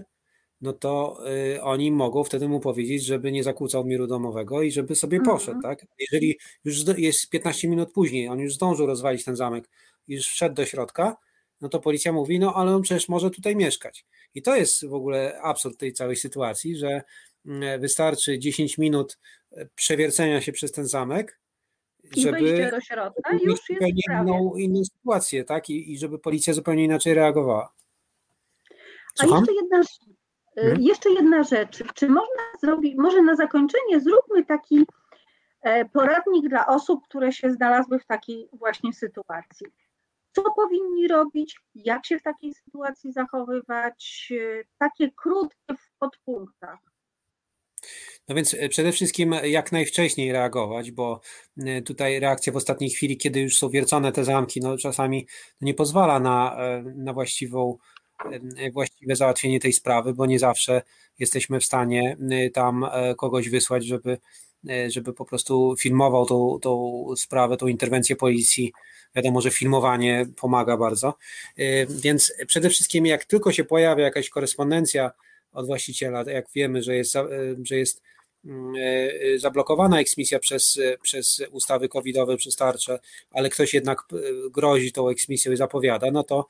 no 0.61 0.73
to 0.73 1.17
y, 1.55 1.61
oni 1.61 1.91
mogą 1.91 2.23
wtedy 2.23 2.47
mu 2.49 2.59
powiedzieć, 2.59 3.05
żeby 3.05 3.31
nie 3.31 3.43
zakłócał 3.43 3.85
miru 3.85 4.07
domowego 4.07 4.61
i 4.61 4.71
żeby 4.71 4.95
sobie 4.95 5.17
Mhm. 5.17 5.37
poszedł, 5.37 5.61
tak? 5.61 5.85
Jeżeli 5.99 6.37
już 6.63 6.83
jest 6.97 7.29
15 7.29 7.67
minut 7.67 7.91
później, 7.93 8.27
on 8.27 8.39
już 8.39 8.53
zdążył 8.53 8.85
rozwalić 8.85 9.23
ten 9.25 9.35
zamek, 9.35 9.69
już 10.07 10.27
wszedł 10.27 10.55
do 10.55 10.65
środka, 10.65 11.17
no 11.61 11.69
to 11.69 11.79
policja 11.79 12.11
mówi, 12.11 12.39
no 12.39 12.53
ale 12.53 12.75
on 12.75 12.81
przecież 12.81 13.09
może 13.09 13.29
tutaj 13.29 13.55
mieszkać. 13.55 14.05
I 14.35 14.41
to 14.41 14.55
jest 14.55 14.85
w 14.87 14.93
ogóle 14.93 15.39
absurd 15.41 15.77
tej 15.77 15.93
całej 15.93 16.15
sytuacji, 16.15 16.77
że 16.77 17.01
mm, 17.45 17.81
wystarczy 17.81 18.39
10 18.39 18.77
minut 18.77 19.19
e, 19.51 19.65
przewiercenia 19.75 20.41
się 20.41 20.51
przez 20.51 20.71
ten 20.71 20.87
zamek, 20.87 21.39
I 22.15 22.21
żeby 22.21 22.71
do 22.71 22.81
środka 22.81 23.33
już 23.33 23.69
jest 23.69 23.81
inną, 24.09 24.55
inną 24.55 24.81
sytuację, 24.85 25.43
tak? 25.43 25.69
I, 25.69 25.91
I 25.93 25.97
żeby 25.97 26.19
policja 26.19 26.53
zupełnie 26.53 26.83
inaczej 26.83 27.13
reagowała. 27.13 27.73
A 29.19 29.23
Słucham? 29.23 29.39
jeszcze 29.39 29.53
jedna, 29.53 29.79
y, 29.79 30.61
Mhm. 30.61 30.81
jeszcze 30.81 31.09
jedna 31.09 31.43
rzecz. 31.43 31.83
Czy 31.93 32.07
można 32.07 32.43
zrobić, 32.61 32.95
może 32.97 33.21
na 33.21 33.35
zakończenie 33.35 33.99
zróbmy 33.99 34.45
taki 34.45 34.85
e, 35.61 35.85
poradnik 35.85 36.49
dla 36.49 36.67
osób, 36.67 37.03
które 37.03 37.31
się 37.31 37.51
znalazły 37.51 37.99
w 37.99 38.05
takiej 38.05 38.49
właśnie 38.53 38.93
sytuacji. 38.93 39.67
Co 40.31 40.43
powinni 40.55 41.07
robić, 41.07 41.59
jak 41.75 42.05
się 42.05 42.19
w 42.19 42.23
takiej 42.23 42.53
sytuacji 42.53 43.11
zachowywać, 43.11 44.27
y, 44.31 44.63
takie 44.79 45.11
krótkie 45.11 45.75
w 45.77 45.99
podpunktach. 45.99 46.79
No 48.27 48.35
więc 48.35 48.53
e, 48.53 48.69
przede 48.69 48.91
wszystkim 48.91 49.35
jak 49.43 49.71
najwcześniej 49.71 50.31
reagować, 50.31 50.91
bo 50.91 51.21
e, 51.57 51.81
tutaj 51.81 52.19
reakcja 52.19 52.53
w 52.53 52.55
ostatniej 52.55 52.89
chwili, 52.89 53.17
kiedy 53.17 53.39
już 53.41 53.57
są 53.57 53.69
wiercone 53.69 54.11
te 54.11 54.23
zamki, 54.23 54.61
no 54.61 54.77
czasami 54.77 55.27
nie 55.61 55.73
pozwala 55.73 56.19
na, 56.19 56.57
e, 56.57 56.83
na 56.95 57.13
właściwą, 57.13 57.77
e, 58.57 58.71
właściwe 58.71 59.15
załatwienie 59.15 59.59
tej 59.59 59.73
sprawy, 59.73 60.13
bo 60.13 60.25
nie 60.25 60.39
zawsze 60.39 60.81
jesteśmy 61.19 61.59
w 61.59 61.65
stanie 61.65 62.17
e, 62.31 62.49
tam 62.49 62.83
e, 62.83 63.15
kogoś 63.15 63.49
wysłać, 63.49 63.85
żeby, 63.85 64.17
żeby 64.87 65.13
po 65.13 65.25
prostu 65.25 65.75
filmował 65.79 66.25
tą, 66.25 66.59
tą 66.61 67.03
sprawę, 67.15 67.57
tą 67.57 67.67
interwencję 67.67 68.15
policji. 68.15 68.73
Wiadomo, 69.15 69.41
że 69.41 69.51
filmowanie 69.51 70.25
pomaga 70.35 70.77
bardzo. 70.77 71.17
Więc 71.89 72.33
przede 72.47 72.69
wszystkim, 72.69 73.05
jak 73.05 73.25
tylko 73.25 73.51
się 73.51 73.63
pojawia 73.63 74.03
jakaś 74.03 74.29
korespondencja 74.29 75.11
od 75.53 75.65
właściciela, 75.65 76.23
jak 76.27 76.45
wiemy, 76.55 76.83
że 76.83 76.95
jest, 76.95 77.13
że 77.63 77.75
jest 77.75 77.97
e, 77.97 78.01
e, 78.01 78.20
zablokowana 79.37 79.99
eksmisja 79.99 80.39
przez, 80.39 80.79
przez 81.01 81.41
ustawy 81.51 81.89
covidowe, 81.89 82.37
przez 82.37 82.55
tarcze, 82.55 82.99
ale 83.31 83.49
ktoś 83.49 83.73
jednak 83.73 83.99
e, 83.99 84.03
grozi 84.49 84.91
tą 84.91 85.09
eksmisją 85.09 85.51
i 85.51 85.57
zapowiada, 85.57 86.11
no 86.11 86.23
to 86.23 86.47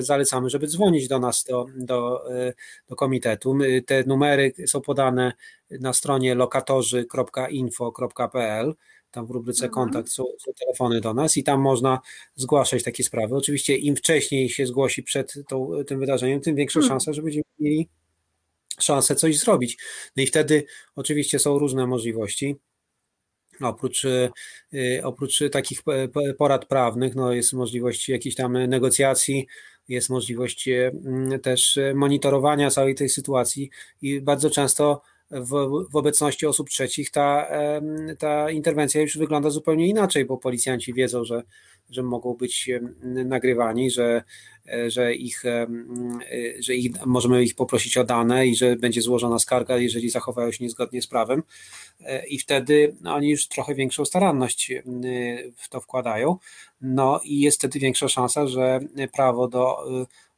zalecamy, 0.00 0.50
żeby 0.50 0.66
dzwonić 0.66 1.08
do 1.08 1.18
nas, 1.18 1.44
do, 1.44 1.66
do, 1.76 2.24
do 2.88 2.96
komitetu. 2.96 3.58
Te 3.86 4.04
numery 4.04 4.52
są 4.66 4.80
podane 4.80 5.32
na 5.70 5.92
stronie 5.92 6.34
lokatorzy.info.pl 6.34 8.74
tam 9.10 9.26
w 9.26 9.30
rubryce 9.30 9.66
mhm. 9.66 9.84
kontakt 9.84 10.08
są, 10.08 10.24
są, 10.38 10.52
telefony 10.52 11.00
do 11.00 11.14
nas 11.14 11.36
i 11.36 11.44
tam 11.44 11.60
można 11.60 12.00
zgłaszać 12.34 12.82
takie 12.82 13.04
sprawy. 13.04 13.36
Oczywiście 13.36 13.76
im 13.76 13.96
wcześniej 13.96 14.48
się 14.48 14.66
zgłosi 14.66 15.02
przed 15.02 15.34
tą, 15.48 15.70
tym 15.86 16.00
wydarzeniem, 16.00 16.40
tym 16.40 16.54
większa 16.54 16.80
hmm. 16.80 16.88
szansa, 16.88 17.12
że 17.12 17.22
będziemy 17.22 17.44
mieli 17.58 17.88
szansę 18.78 19.14
coś 19.14 19.38
zrobić. 19.38 19.78
No 20.16 20.22
i 20.22 20.26
wtedy 20.26 20.64
oczywiście 20.96 21.38
są 21.38 21.58
różne 21.58 21.86
możliwości. 21.86 22.56
Oprócz, 23.60 24.04
y, 24.04 24.30
oprócz 25.02 25.42
takich 25.52 25.82
porad 26.38 26.66
prawnych, 26.66 27.14
no 27.14 27.32
jest 27.32 27.52
możliwość 27.52 28.08
jakiejś 28.08 28.34
tam 28.34 28.52
negocjacji, 28.52 29.46
jest 29.88 30.10
możliwość 30.10 30.68
y, 30.68 30.92
też 31.42 31.78
monitorowania 31.94 32.70
całej 32.70 32.94
tej 32.94 33.08
sytuacji 33.08 33.70
i 34.02 34.20
bardzo 34.20 34.50
często 34.50 35.02
w, 35.30 35.48
w, 35.90 35.96
obecności 35.96 36.46
osób 36.46 36.68
trzecich 36.70 37.10
ta, 37.10 37.48
ta 38.18 38.50
interwencja 38.50 39.00
już 39.00 39.18
wygląda 39.18 39.50
zupełnie 39.50 39.88
inaczej, 39.88 40.24
bo 40.24 40.38
policjanci 40.38 40.94
wiedzą, 40.94 41.24
że, 41.24 41.42
że 41.90 42.02
mogą 42.02 42.34
być 42.34 42.70
nagrywani, 43.02 43.90
że, 43.90 44.22
e, 44.72 44.90
że, 44.90 45.14
ich, 45.14 45.44
e, 45.44 45.66
że 46.58 46.74
ich, 46.74 47.06
możemy 47.06 47.44
ich 47.44 47.54
poprosić 47.54 47.96
o 47.96 48.04
dane 48.04 48.46
i 48.46 48.56
że 48.56 48.76
będzie 48.76 49.02
złożona 49.02 49.38
skarga, 49.38 49.78
jeżeli 49.78 50.10
zachowają 50.10 50.52
się 50.52 50.64
niezgodnie 50.64 51.02
z 51.02 51.06
prawem. 51.06 51.42
E, 52.00 52.26
I 52.26 52.38
wtedy 52.38 52.96
oni 53.04 53.30
już 53.30 53.48
trochę 53.48 53.74
większą 53.74 54.04
staranność 54.04 54.72
w 55.56 55.68
to 55.68 55.80
wkładają. 55.80 56.36
No 56.80 57.20
i 57.24 57.40
jest 57.40 57.58
wtedy 57.58 57.78
większa 57.78 58.08
szansa, 58.08 58.46
że 58.46 58.80
prawo 59.12 59.48
do 59.48 59.76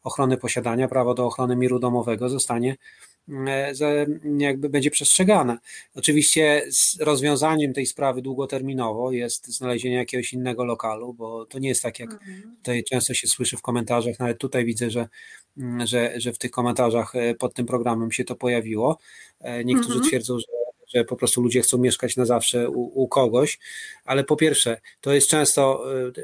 ochrony 0.03 0.37
posiadania, 0.37 0.89
prawo 0.89 1.15
do 1.15 1.27
ochrony 1.27 1.57
miru 1.57 1.79
domowego 1.79 2.29
zostanie 2.29 2.77
jakby 4.39 4.69
będzie 4.69 4.91
przestrzegane. 4.91 5.59
Oczywiście 5.95 6.63
rozwiązaniem 7.01 7.73
tej 7.73 7.87
sprawy 7.87 8.23
długoterminowo 8.23 9.13
jest 9.13 9.47
znalezienie 9.47 9.97
jakiegoś 9.97 10.33
innego 10.33 10.65
lokalu, 10.65 11.15
bo 11.15 11.47
to 11.47 11.59
nie 11.59 11.69
jest 11.69 11.83
tak, 11.83 11.99
jak 11.99 12.13
mhm. 12.13 12.57
tutaj 12.57 12.85
często 12.85 13.15
się 13.15 13.29
słyszy 13.29 13.57
w 13.57 13.63
komentarzach, 13.63 14.19
nawet 14.19 14.39
tutaj 14.39 14.65
widzę, 14.65 14.91
że, 14.91 15.09
mm, 15.59 15.87
że, 15.87 16.21
że 16.21 16.33
w 16.33 16.39
tych 16.39 16.51
komentarzach 16.51 17.15
e, 17.15 17.35
pod 17.35 17.55
tym 17.55 17.67
programem 17.67 18.13
się 18.13 18.25
to 18.25 18.37
pojawiło. 18.37 18.99
E, 19.41 19.65
niektórzy 19.65 19.93
mhm. 19.93 20.09
twierdzą, 20.09 20.39
że 20.39 20.60
że 20.95 21.05
po 21.05 21.17
prostu 21.17 21.43
ludzie 21.43 21.63
chcą 21.63 21.79
mieszkać 21.79 22.17
na 22.17 22.25
zawsze 22.25 22.71
u, 22.71 23.03
u, 23.03 23.09
kogoś, 23.09 23.59
ale 24.05 24.25
po 24.25 24.37
pierwsze, 24.37 24.81
to 25.01 25.13
jest 25.13 25.29
często 25.29 25.85
y, 26.19 26.21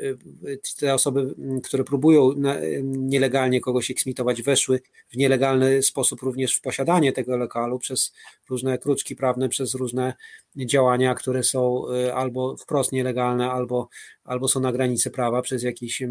y, 0.49 0.61
te 0.81 0.95
osoby, 0.95 1.35
które 1.65 1.85
próbują 1.85 2.35
nielegalnie 2.83 3.61
kogoś 3.61 3.91
eksmitować, 3.91 4.43
weszły 4.43 4.81
w 5.09 5.17
nielegalny 5.17 5.83
sposób 5.83 6.21
również 6.21 6.57
w 6.57 6.61
posiadanie 6.61 7.13
tego 7.13 7.37
lokalu 7.37 7.79
przez 7.79 8.13
różne 8.51 8.79
kruczki 8.79 9.17
prawne, 9.17 9.49
przez 9.49 9.75
różne 9.75 10.15
działania, 10.57 11.15
które 11.15 11.43
są 11.43 11.85
albo 12.15 12.57
wprost 12.57 12.93
nielegalne, 12.93 13.51
albo, 13.51 13.89
albo 14.25 14.49
są 14.49 14.61
na 14.61 14.73
granicy 14.73 15.11
prawa, 15.11 15.43
przez 15.43 15.63
jakieś 15.63 16.03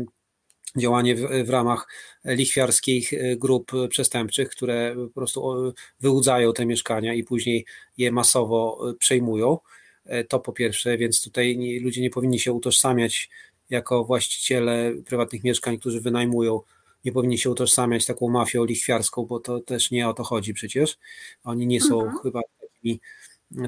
działanie 0.77 1.15
w, 1.15 1.45
w, 1.45 1.49
ramach 1.49 1.87
lichwiarskich 2.25 3.13
e, 3.13 3.35
grup 3.35 3.71
przestępczych, 3.89 4.49
które 4.49 4.95
po 4.95 5.13
prostu 5.13 5.73
wyłudzają 5.99 6.53
te 6.53 6.65
mieszkania 6.65 7.13
i 7.13 7.23
później 7.23 7.65
je 7.97 8.11
masowo 8.11 8.89
e, 8.89 8.93
przejmują. 8.93 9.57
E, 10.05 10.23
to 10.23 10.39
po 10.39 10.53
pierwsze, 10.53 10.97
więc 10.97 11.21
tutaj 11.21 11.57
nie, 11.57 11.79
ludzie 11.79 12.01
nie 12.01 12.09
powinni 12.09 12.39
się 12.39 12.53
utożsamiać 12.53 13.29
jako 13.69 14.03
właściciele 14.03 14.93
prywatnych 15.05 15.43
mieszkań, 15.43 15.77
którzy 15.77 16.01
wynajmują, 16.01 16.61
nie 17.05 17.11
powinni 17.11 17.37
się 17.37 17.49
utożsamiać 17.49 18.05
taką 18.05 18.29
mafią 18.29 18.65
lichwiarską, 18.65 19.25
bo 19.25 19.39
to 19.39 19.59
też 19.59 19.91
nie 19.91 20.09
o 20.09 20.13
to 20.13 20.23
chodzi 20.23 20.53
przecież. 20.53 20.97
Oni 21.43 21.67
nie 21.67 21.81
są 21.81 22.01
mhm. 22.01 22.23
chyba 22.23 22.41
takimi 22.61 22.99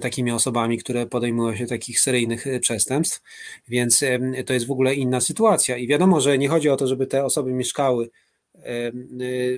takimi 0.02 0.32
osobami, 0.32 0.78
które 0.78 1.06
podejmują 1.06 1.56
się 1.56 1.66
takich 1.66 2.00
seryjnych 2.00 2.48
e, 2.48 2.60
przestępstw, 2.60 3.22
więc 3.68 4.04
to 4.46 4.54
jest 4.54 4.68
w 4.68 4.72
ogóle 4.72 4.96
inna 4.96 5.22
sytuacja. 5.22 5.78
I 5.78 5.88
wiadomo, 5.88 6.22
że 6.22 6.38
nie 6.38 6.50
chodzi 6.50 6.70
o 6.70 6.78
to, 6.78 6.88
żeby 6.88 7.08
te 7.08 7.26
osoby 7.26 7.54
mieszkały 7.54 8.10
e, 8.56 8.92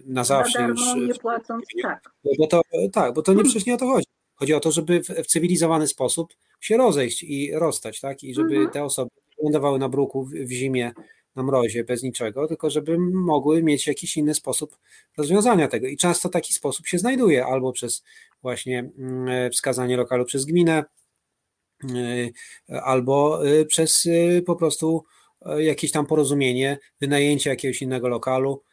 na 0.06 0.24
zawsze 0.24 0.62
na 0.62 0.68
już. 0.68 0.82
Nie 1.08 1.14
płacąc, 1.14 1.66
tak. 1.84 2.14
Bo 2.38 2.48
to, 2.48 2.62
tak, 2.92 3.14
bo 3.14 3.22
to 3.22 3.34
nie 3.34 3.44
przecież 3.44 3.66
nie 3.66 3.74
o 3.74 3.78
to 3.78 3.88
chodzi. 3.88 4.08
Chodzi 4.36 4.54
o 4.54 4.60
to, 4.60 4.72
żeby 4.72 5.04
w, 5.04 5.08
w 5.08 5.28
cywilizowany 5.28 5.88
sposób 5.88 6.34
się 6.60 6.78
rozejść 6.78 7.24
i 7.24 7.52
rozstać, 7.54 8.00
tak? 8.00 8.24
I 8.24 8.34
żeby 8.34 8.56
mhm. 8.56 8.70
te 8.70 8.84
osoby 8.84 9.12
lądowały 9.44 9.80
na 9.80 9.90
bruku 9.90 10.24
w, 10.24 10.32
w 10.32 10.52
zimie 10.52 10.92
na 11.36 11.44
mrozie, 11.44 11.84
bez 11.84 12.04
niczego, 12.04 12.48
tylko 12.48 12.70
żeby 12.70 12.98
mogły 13.00 13.64
mieć 13.64 13.88
jakiś 13.88 14.18
inny 14.18 14.34
sposób 14.34 14.78
rozwiązania 15.18 15.68
tego. 15.68 15.88
I 15.88 15.98
często 15.98 16.30
taki 16.30 16.54
sposób 16.54 16.88
się 16.88 16.98
znajduje 16.98 17.46
albo 17.46 17.72
przez 17.72 18.04
właśnie 18.42 18.80
mm, 18.80 19.52
wskazanie 19.52 19.98
lokalu 19.98 20.26
przez 20.26 20.46
gminę, 20.46 20.84
y, 21.84 22.34
albo 22.84 23.48
y, 23.48 23.66
przez 23.66 24.08
po 24.46 24.56
prostu 24.56 25.04
jakieś 25.58 25.92
tam 25.92 26.06
porozumienie, 26.06 26.78
wynajęcie 27.02 27.50
jakiegoś 27.50 27.82
innego 27.82 28.08
lokalu. 28.08 28.64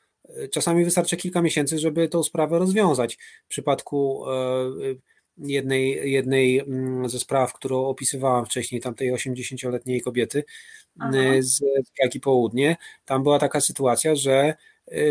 Czasami 0.53 0.85
wystarczy 0.85 1.17
kilka 1.17 1.43
miesięcy, 1.43 1.79
żeby 1.79 2.09
tą 2.09 2.23
sprawę 2.23 2.59
rozwiązać. 2.59 3.19
W 3.45 3.49
przypadku 3.49 4.25
jednej, 5.39 6.13
jednej 6.13 6.59
mm, 6.59 7.09
ze 7.09 7.19
spraw, 7.19 7.53
którą 7.53 7.87
opisywałam 7.87 8.47
wcześniej, 8.47 8.81
tamtej 8.81 9.13
80-letniej 9.13 10.01
kobiety 10.01 10.45
Aha. 10.99 11.13
z 11.39 11.61
Pragi 11.99 12.21
Południe, 12.21 12.77
tam 13.05 13.23
była 13.23 13.39
taka 13.39 13.61
sytuacja, 13.61 14.15
że 14.15 14.55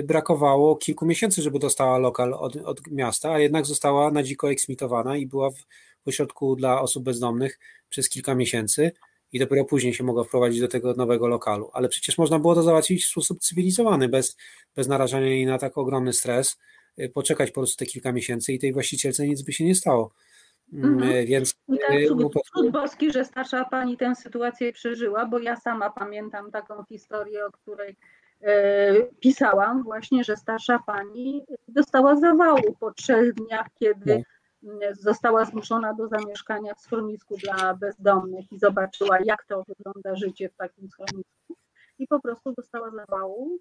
brakowało 0.03 0.75
kilku 0.75 1.05
miesięcy, 1.05 1.41
żeby 1.41 1.59
dostała 1.59 1.97
lokal 1.97 2.33
od, 2.33 2.55
od 2.55 2.87
miasta, 2.91 3.31
a 3.31 3.39
jednak 3.39 3.65
została 3.65 4.11
na 4.11 4.23
dziko 4.23 4.51
eksmitowana 4.51 5.17
i 5.17 5.27
była 5.27 5.49
w, 5.49 5.57
w 6.05 6.07
ośrodku 6.07 6.55
dla 6.55 6.81
osób 6.81 7.03
bezdomnych 7.03 7.59
przez 7.89 8.09
kilka 8.09 8.35
miesięcy 8.35 8.91
i 9.33 9.39
dopiero 9.39 9.65
później 9.65 9.93
się 9.93 10.03
mogła 10.03 10.23
wprowadzić 10.23 10.61
do 10.61 10.67
tego 10.67 10.93
nowego 10.93 11.27
lokalu. 11.27 11.69
Ale 11.73 11.89
przecież 11.89 12.17
można 12.17 12.39
było 12.39 12.55
to 12.55 12.63
załatwić 12.63 13.05
w 13.05 13.09
sposób 13.09 13.39
cywilizowany, 13.39 14.09
bez, 14.09 14.37
bez 14.75 14.87
narażania 14.87 15.27
jej 15.27 15.45
na 15.45 15.57
tak 15.57 15.77
ogromny 15.77 16.13
stres 16.13 16.57
Y, 16.99 17.09
poczekać 17.09 17.51
po 17.51 17.61
prostu 17.61 17.77
te 17.77 17.85
kilka 17.85 18.11
miesięcy 18.11 18.53
i 18.53 18.59
tej 18.59 18.73
właścicielce 18.73 19.27
nic 19.27 19.41
by 19.41 19.53
się 19.53 19.65
nie 19.65 19.75
stało. 19.75 20.11
Mm, 20.73 20.93
mhm. 20.93 21.11
Y, 21.11 21.25
więc 21.25 21.53
I 21.67 21.77
tak, 21.79 21.95
y, 21.95 22.07
cud, 22.07 22.33
cud 22.55 22.71
boski, 22.71 23.11
że 23.11 23.25
starsza 23.25 23.65
pani 23.65 23.97
tę 23.97 24.15
sytuację 24.15 24.73
przeżyła, 24.73 25.25
bo 25.25 25.39
ja 25.39 25.55
sama 25.55 25.89
pamiętam 25.89 26.51
taką 26.51 26.83
historię, 26.89 27.45
o 27.45 27.51
której 27.51 27.95
pisałam, 29.19 29.83
właśnie, 29.83 30.23
że 30.23 30.37
starsza 30.37 30.79
pani 30.85 31.45
dostała 31.67 32.15
zawału 32.15 32.75
po 32.79 32.91
trzech 32.91 33.33
dniach, 33.33 33.67
kiedy 33.79 34.23
no. 34.61 34.79
została 34.91 35.45
zmuszona 35.45 35.93
do 35.93 36.07
zamieszkania 36.07 36.73
w 36.73 36.81
schronisku 36.81 37.37
dla 37.37 37.73
bezdomnych 37.73 38.51
i 38.51 38.59
zobaczyła, 38.59 39.17
jak 39.23 39.45
to 39.45 39.63
wygląda 39.67 40.15
życie 40.15 40.49
w 40.49 40.55
takim 40.55 40.89
schronisku. 40.89 41.55
I 41.99 42.07
po 42.07 42.19
prostu 42.19 42.53
dostała 42.57 42.91
zawału. 42.91 43.57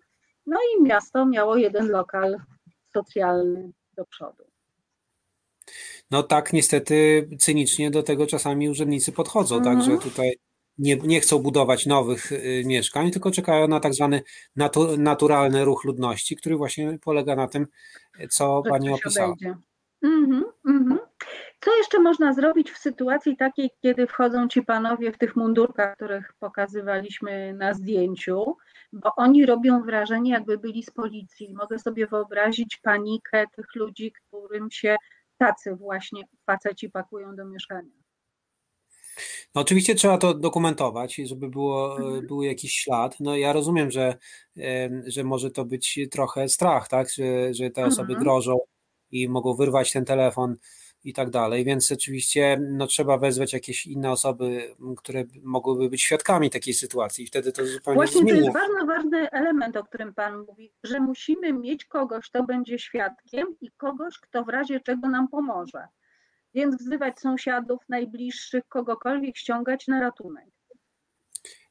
No 0.46 0.58
i 0.76 0.82
miasto 0.82 1.26
miało 1.26 1.56
jeden 1.56 1.88
lokal 1.88 2.36
socjalny 2.92 3.72
do 3.96 4.04
przodu. 4.04 4.44
No 6.10 6.22
tak, 6.22 6.52
niestety 6.52 7.28
cynicznie 7.38 7.90
do 7.90 8.02
tego 8.02 8.26
czasami 8.26 8.68
urzędnicy 8.68 9.12
podchodzą, 9.12 9.56
mhm. 9.56 9.76
także 9.76 9.98
tutaj 9.98 10.36
nie, 10.78 10.96
nie 10.96 11.20
chcą 11.20 11.38
budować 11.38 11.86
nowych 11.86 12.32
y, 12.32 12.62
mieszkań, 12.66 13.10
tylko 13.10 13.30
czekają 13.30 13.68
na 13.68 13.80
tak 13.80 13.94
zwany 13.94 14.22
natu, 14.56 14.96
naturalny 14.96 15.64
ruch 15.64 15.84
ludności, 15.84 16.36
który 16.36 16.56
właśnie 16.56 16.98
polega 17.04 17.36
na 17.36 17.48
tym, 17.48 17.66
co 18.30 18.62
Że 18.64 18.70
Pani 18.70 18.90
opisała. 18.90 19.34
Mhm, 20.02 20.44
mhm. 20.68 20.98
Co 21.60 21.76
jeszcze 21.76 21.98
można 21.98 22.32
zrobić 22.32 22.70
w 22.70 22.78
sytuacji 22.78 23.36
takiej, 23.36 23.70
kiedy 23.82 24.06
wchodzą 24.06 24.48
ci 24.48 24.62
panowie 24.62 25.12
w 25.12 25.18
tych 25.18 25.36
mundurkach, 25.36 25.96
których 25.96 26.32
pokazywaliśmy 26.40 27.54
na 27.54 27.74
zdjęciu, 27.74 28.56
bo 28.92 29.10
oni 29.16 29.46
robią 29.46 29.82
wrażenie, 29.82 30.30
jakby 30.30 30.58
byli 30.58 30.82
z 30.82 30.90
policji. 30.90 31.54
Mogę 31.54 31.78
sobie 31.78 32.06
wyobrazić 32.06 32.76
panikę 32.76 33.44
tych 33.56 33.74
ludzi, 33.74 34.12
którym 34.12 34.70
się 34.70 34.96
tacy 35.38 35.74
właśnie 35.74 36.22
faceci 36.46 36.90
pakują 36.90 37.36
do 37.36 37.44
mieszkania. 37.44 38.03
No 39.54 39.60
oczywiście 39.60 39.94
trzeba 39.94 40.18
to 40.18 40.34
dokumentować, 40.34 41.14
żeby 41.14 41.48
było, 41.48 41.96
mhm. 41.98 42.26
był 42.26 42.42
jakiś 42.42 42.72
ślad. 42.72 43.16
No 43.20 43.36
ja 43.36 43.52
rozumiem, 43.52 43.90
że, 43.90 44.16
że 45.06 45.24
może 45.24 45.50
to 45.50 45.64
być 45.64 45.98
trochę 46.10 46.48
strach, 46.48 46.88
tak? 46.88 47.10
że, 47.10 47.54
że 47.54 47.70
te 47.70 47.84
osoby 47.84 48.12
mhm. 48.12 48.22
grożą 48.22 48.58
i 49.10 49.28
mogą 49.28 49.54
wyrwać 49.54 49.92
ten 49.92 50.04
telefon 50.04 50.56
i 51.04 51.12
tak 51.12 51.30
dalej, 51.30 51.64
więc 51.64 51.92
oczywiście 51.92 52.58
no, 52.70 52.86
trzeba 52.86 53.18
wezwać 53.18 53.52
jakieś 53.52 53.86
inne 53.86 54.10
osoby, 54.10 54.74
które 54.96 55.24
mogłyby 55.42 55.88
być 55.88 56.02
świadkami 56.02 56.50
takiej 56.50 56.74
sytuacji 56.74 57.24
i 57.24 57.26
wtedy 57.26 57.52
to 57.52 57.66
zupełnie 57.66 57.96
Właśnie 57.96 58.20
zmienia. 58.20 58.38
to 58.38 58.44
jest 58.44 58.52
bardzo 58.52 58.86
ważny 58.86 59.30
element, 59.30 59.76
o 59.76 59.84
którym 59.84 60.14
Pan 60.14 60.44
mówi, 60.48 60.72
że 60.84 61.00
musimy 61.00 61.52
mieć 61.52 61.84
kogoś, 61.84 62.28
kto 62.28 62.42
będzie 62.42 62.78
świadkiem 62.78 63.46
i 63.60 63.70
kogoś, 63.76 64.18
kto 64.18 64.44
w 64.44 64.48
razie 64.48 64.80
czego 64.80 65.08
nam 65.08 65.28
pomoże. 65.28 65.88
Więc 66.54 66.76
wzywać 66.76 67.20
sąsiadów, 67.20 67.80
najbliższych, 67.88 68.62
kogokolwiek 68.68 69.36
ściągać 69.36 69.86
na 69.86 70.00
ratunek. 70.00 70.44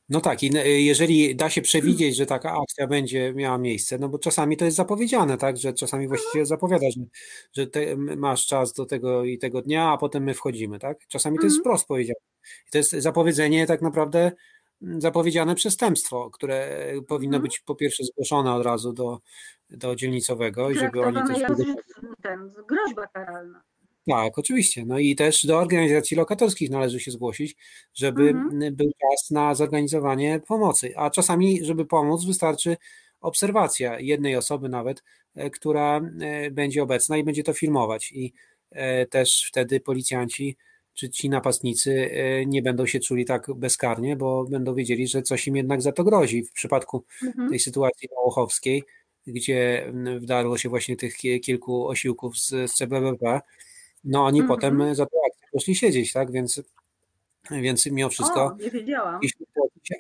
No 0.10 0.22
tak, 0.22 0.44
i 0.44 0.52
jeżeli 0.86 1.36
da 1.36 1.50
się 1.50 1.62
przewidzieć, 1.62 2.16
że 2.16 2.26
taka 2.26 2.58
akcja 2.62 2.88
będzie 2.88 3.34
miała 3.34 3.58
miejsce, 3.58 3.98
no 3.98 4.10
bo 4.10 4.20
czasami 4.20 4.58
to 4.58 4.66
jest 4.66 4.78
zapowiedziane, 4.78 5.38
tak, 5.38 5.58
że 5.58 5.74
czasami 5.74 6.08
właściwie 6.08 6.46
zapowiada, 6.46 6.86
że, 6.98 7.04
że 7.54 7.68
te, 7.68 7.96
masz 7.98 8.46
czas 8.46 8.74
do 8.74 8.86
tego 8.86 9.24
i 9.26 9.38
tego 9.38 9.62
dnia, 9.62 9.92
a 9.92 9.98
potem 9.98 10.24
my 10.24 10.34
wchodzimy, 10.34 10.80
tak? 10.80 10.98
Czasami 11.08 11.38
to 11.38 11.44
jest 11.44 11.56
Mhm. 11.58 11.64
wprost 11.64 11.88
powiedziane. 11.88 12.20
I 12.68 12.72
to 12.72 12.78
jest 12.78 12.92
zapowiedzenie 12.92 13.68
tak 13.68 13.82
naprawdę 13.82 14.32
zapowiedziane 14.82 15.56
przestępstwo, 15.56 16.30
które 16.30 16.88
powinno 17.08 17.38
Mhm. 17.38 17.44
być 17.44 17.60
po 17.60 17.76
pierwsze 17.76 18.04
zgłoszone 18.04 18.54
od 18.54 18.66
razu 18.66 18.94
do, 18.94 19.20
do 19.70 19.96
dzielnicowego 19.96 20.70
i 20.70 20.76
żeby 20.76 21.02
oni 21.02 21.18
też... 21.28 21.42
ten, 22.24 22.52
groźba 22.68 23.08
karalna. 23.08 23.62
Tak, 24.08 24.38
oczywiście. 24.40 24.86
No 24.86 25.00
i 25.00 25.16
też 25.16 25.46
do 25.46 25.58
organizacji 25.60 26.18
lokatorskich 26.18 26.70
należy 26.70 27.00
się 27.00 27.12
zgłosić, 27.12 27.56
żeby 27.94 28.30
Mhm. 28.30 28.76
był 28.76 28.92
czas 29.02 29.32
na 29.32 29.56
zorganizowanie 29.56 30.42
pomocy. 30.48 30.94
A 30.96 31.10
czasami, 31.10 31.66
żeby 31.66 31.86
pomóc, 31.86 32.26
wystarczy 32.26 32.78
obserwacja 33.22 34.00
jednej 34.00 34.36
osoby 34.36 34.70
nawet, 34.70 35.04
e, 35.36 35.50
która 35.50 36.02
e, 36.22 36.52
będzie 36.52 36.84
obecna 36.84 37.18
i 37.18 37.24
będzie 37.24 37.44
to 37.44 37.54
filmować. 37.54 38.12
I 38.12 38.34
e, 38.72 39.06
też 39.06 39.46
wtedy 39.48 39.80
policjanci 39.80 40.56
czy 40.94 41.10
ci 41.10 41.30
napastnicy 41.30 42.10
nie 42.48 42.62
będą 42.62 42.86
się 42.86 43.00
czuli 43.00 43.26
tak 43.26 43.48
bezkarnie, 43.56 44.16
bo 44.16 44.44
będą 44.46 44.76
wiedzieli, 44.76 45.08
że 45.08 45.22
coś 45.22 45.48
im 45.48 45.56
jednak 45.56 45.82
za 45.82 45.92
to 45.92 46.04
grozi. 46.04 46.44
W 46.44 46.52
przypadku 46.52 47.04
Mhm. 47.24 47.50
tej 47.50 47.60
sytuacji 47.60 48.10
Łochowskiej, 48.26 48.84
gdzie 49.28 49.92
wdarło 50.20 50.58
się 50.58 50.70
właśnie 50.70 50.96
tych 50.96 51.16
ki- 51.16 51.40
kilku 51.40 51.88
osiłków 51.88 52.38
z, 52.38 52.50
z 52.50 52.74
CBBP, 52.74 53.42
no 54.04 54.26
oni 54.26 54.40
Mhm. 54.40 54.56
potem 54.60 54.96
za 54.96 55.06
tą 55.06 55.18
akcję 55.32 55.48
poszli 55.52 55.76
siedzieć, 55.76 56.14
tak? 56.14 56.32
Więc, 56.32 56.62
więc 57.52 57.86
mimo 57.86 58.10
wszystko 58.10 58.44
O, 58.46 58.56
nie 58.56 58.70
wiedziałam. 58.72 59.14
jakiś, 59.14 59.34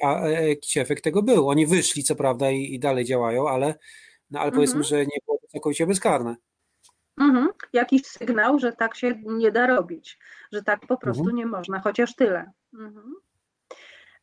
a, 0.03 0.25
e, 0.25 0.49
jakiś 0.49 0.77
efekt 0.77 1.03
tego 1.03 1.23
był. 1.23 1.49
Oni 1.49 1.67
wyszli, 1.67 2.03
co 2.03 2.15
prawda, 2.15 2.51
i, 2.51 2.73
i 2.73 2.79
dalej 2.79 3.05
działają, 3.05 3.49
ale, 3.49 3.75
no, 4.31 4.39
ale 4.39 4.51
powiedzmy, 4.51 4.77
Mhm. 4.79 4.89
że 4.89 5.05
nie 5.05 5.17
było 5.25 5.37
to 5.37 5.47
całkowicie 5.47 5.87
bezkarne. 5.87 6.35
Mhm. 7.21 7.49
Jakiś 7.73 8.05
sygnał, 8.05 8.59
że 8.59 8.71
tak 8.71 8.95
się 8.95 9.21
nie 9.25 9.51
da 9.51 9.67
robić, 9.67 10.19
że 10.51 10.63
tak 10.63 10.87
po 10.87 10.97
prostu 10.97 11.21
Mhm. 11.21 11.37
nie 11.37 11.45
można, 11.45 11.79
chociaż 11.79 12.15
tyle. 12.15 12.51
Mhm. 12.73 13.13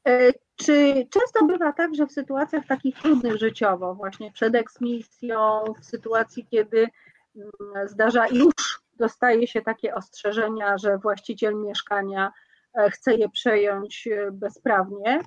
E, 0.08 0.32
Czy 0.56 1.06
często 1.10 1.44
bywa 1.46 1.72
tak, 1.72 1.94
że 1.94 2.06
w 2.06 2.12
sytuacjach 2.12 2.66
takich 2.66 2.98
trudnych 2.98 3.36
życiowo, 3.36 3.94
właśnie 3.94 4.32
przed 4.32 4.54
eksmisją, 4.54 5.64
w 5.80 5.84
sytuacji, 5.84 6.46
kiedy 6.50 6.88
mm, 7.36 7.88
zdarza 7.88 8.26
już 8.28 8.69
dostaje 9.00 9.46
się 9.46 9.62
takie 9.62 9.94
ostrzeżenia, 9.94 10.78
że 10.78 10.98
właściciel 10.98 11.54
mieszkania 11.54 12.32
e, 12.78 12.90
chce 12.90 13.14
je 13.14 13.28
przejąć 13.28 14.08
e, 14.12 14.30
bezprawnie, 14.32 15.20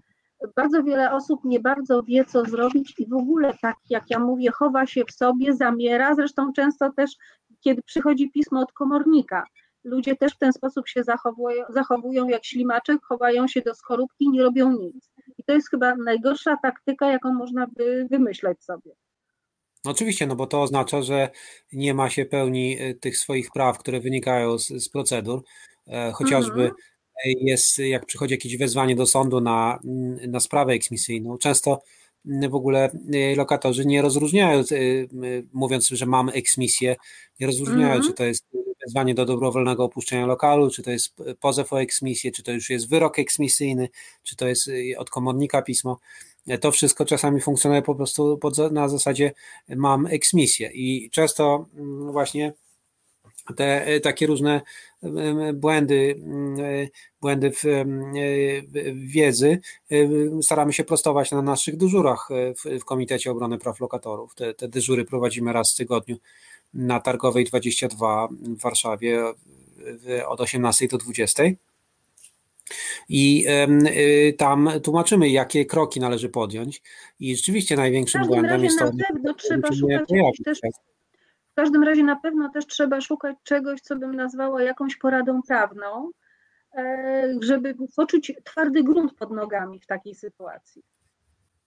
bardzo 0.55 0.83
wiele 0.83 1.11
osób 1.11 1.39
nie 1.43 1.59
bardzo 1.59 2.03
wie, 2.03 2.25
co 2.25 2.45
zrobić 2.45 2.93
i 2.97 3.09
w 3.09 3.13
ogóle 3.13 3.53
tak, 3.61 3.75
jak 3.89 4.03
ja 4.09 4.19
mówię, 4.19 4.51
chowa 4.51 4.85
się 4.85 5.05
w 5.05 5.11
sobie, 5.11 5.53
zamiera. 5.53 6.15
Zresztą 6.15 6.53
często 6.53 6.91
też, 6.91 7.11
kiedy 7.59 7.81
przychodzi 7.81 8.31
pismo 8.31 8.59
od 8.59 8.71
komornika, 8.71 9.43
ludzie 9.83 10.15
też 10.15 10.33
w 10.33 10.37
ten 10.37 10.53
sposób 10.53 10.87
się 10.87 11.03
zachowują, 11.03 11.65
zachowują 11.69 12.27
jak 12.27 12.45
ślimaczek, 12.45 12.97
chowają 13.03 13.47
się 13.47 13.61
do 13.61 13.75
skorupki 13.75 14.29
nie 14.29 14.43
robią 14.43 14.71
nic. 14.71 15.11
I 15.37 15.43
to 15.43 15.53
jest 15.53 15.69
chyba 15.69 15.95
najgorsza 15.95 16.57
taktyka, 16.63 17.07
jaką 17.07 17.33
można 17.33 17.67
by 17.67 18.07
wymyśleć 18.11 18.63
sobie. 18.63 18.91
No 19.85 19.91
oczywiście, 19.91 20.27
no 20.27 20.35
bo 20.35 20.47
to 20.47 20.61
oznacza, 20.61 21.01
że 21.01 21.29
nie 21.73 21.93
ma 21.93 22.09
się 22.09 22.25
pełni 22.25 22.77
e, 22.79 22.93
tych 22.93 23.17
swoich 23.17 23.51
praw, 23.51 23.77
które 23.79 23.99
wynikają 23.99 24.57
z, 24.59 24.67
z 24.67 24.89
procedur. 24.89 25.43
E, 25.87 26.11
Chociażby 26.11 26.61
Mhm. 26.63 26.71
jest, 27.25 27.79
jak 27.79 28.05
przychodzi 28.05 28.33
jakieś 28.33 28.57
wezwanie 28.57 28.95
do 28.95 29.05
sądu 29.05 29.41
na, 29.41 29.79
mm, 29.85 30.31
na 30.31 30.39
sprawę 30.39 30.73
eksmisyjną, 30.73 31.37
często 31.37 31.81
mm, 32.25 32.51
w 32.51 32.55
ogóle 32.55 32.91
e, 33.13 33.35
lokatorzy 33.35 33.85
nie 33.85 34.01
rozróżniają, 34.01 34.63
mówiąc, 35.53 35.87
że 35.89 36.05
mamy 36.05 36.31
eksmisję, 36.31 36.95
nie 37.39 37.47
rozróżniają, 37.47 37.93
Mhm. 37.93 38.03
czy 38.03 38.13
to 38.13 38.23
jest 38.23 38.45
wezwanie 38.85 39.13
do 39.13 39.25
dobrowolnego 39.25 39.83
opuszczenia 39.83 40.25
lokalu, 40.25 40.69
czy 40.69 40.83
to 40.83 40.91
jest 40.91 41.15
pozew 41.39 41.73
o 41.73 41.81
eksmisję, 41.81 42.31
czy 42.31 42.43
to 42.43 42.51
już 42.51 42.69
jest 42.69 42.89
wyrok 42.89 43.19
eksmisyjny, 43.19 43.89
czy 44.23 44.35
to 44.35 44.47
jest 44.47 44.69
od 44.97 45.09
komornika 45.09 45.61
pismo. 45.61 45.99
To 46.61 46.71
wszystko 46.71 47.05
czasami 47.05 47.41
funkcjonuje 47.41 47.81
po 47.81 47.95
prostu 47.95 48.37
pod, 48.37 48.57
na 48.71 48.89
zasadzie 48.89 49.31
mam 49.69 50.07
eksmisję 50.07 50.71
i 50.73 51.09
często 51.09 51.65
mm, 51.75 52.11
właśnie 52.11 52.53
te 53.55 53.85
e, 53.85 53.99
takie 53.99 54.27
różne 54.27 54.61
błędy, 55.53 56.15
mm, 56.17 56.59
e, 56.59 56.87
błędy 57.21 57.51
w, 57.51 57.65
e, 57.65 57.85
w 58.93 59.11
wiedzy 59.11 59.59
e, 59.91 59.95
staramy 60.41 60.73
się 60.73 60.83
prostować 60.83 61.31
na 61.31 61.41
naszych 61.41 61.77
dyżurach 61.77 62.29
w, 62.31 62.79
w 62.79 62.85
Komitecie 62.85 63.31
Obrony 63.31 63.57
Praw 63.57 63.79
Lokatorów. 63.79 64.35
Te, 64.35 64.53
te 64.53 64.67
dyżury 64.67 65.05
prowadzimy 65.05 65.53
raz 65.53 65.73
w 65.73 65.77
tygodniu 65.77 66.17
na 66.73 66.99
Targowej 66.99 67.45
22 67.45 68.27
w 68.27 68.61
Warszawie 68.61 69.33
w- 69.77 70.21
od 70.27 70.41
18 70.41 70.87
do 70.87 70.97
20. 70.97 71.43
I 73.09 73.45
y, 73.87 74.33
tam 74.37 74.69
tłumaczymy, 74.83 75.29
jakie 75.29 75.65
kroki 75.65 75.99
należy 75.99 76.29
podjąć. 76.29 76.81
I 77.19 77.35
rzeczywiście 77.35 77.75
największym 77.75 78.27
błędem 78.27 78.63
jest 78.63 78.79
to, 78.79 78.85
na 78.85 78.91
pewno 79.07 79.33
trzeba 79.33 79.67
szukać 79.73 80.37
też. 80.45 80.59
W 81.51 81.55
każdym 81.55 81.83
razie 81.83 82.03
na 82.03 82.15
pewno 82.15 82.49
też 82.49 82.67
trzeba 82.67 83.01
szukać 83.01 83.35
czegoś, 83.43 83.81
co 83.81 83.95
bym 83.95 84.15
nazwała 84.15 84.63
jakąś 84.63 84.95
poradą 84.95 85.41
prawną, 85.47 86.11
e, 86.77 87.37
żeby 87.41 87.75
poczuć 87.95 88.31
twardy 88.43 88.83
grunt 88.83 89.13
pod 89.13 89.31
nogami 89.31 89.79
w 89.79 89.85
takiej 89.85 90.15
sytuacji. 90.15 90.83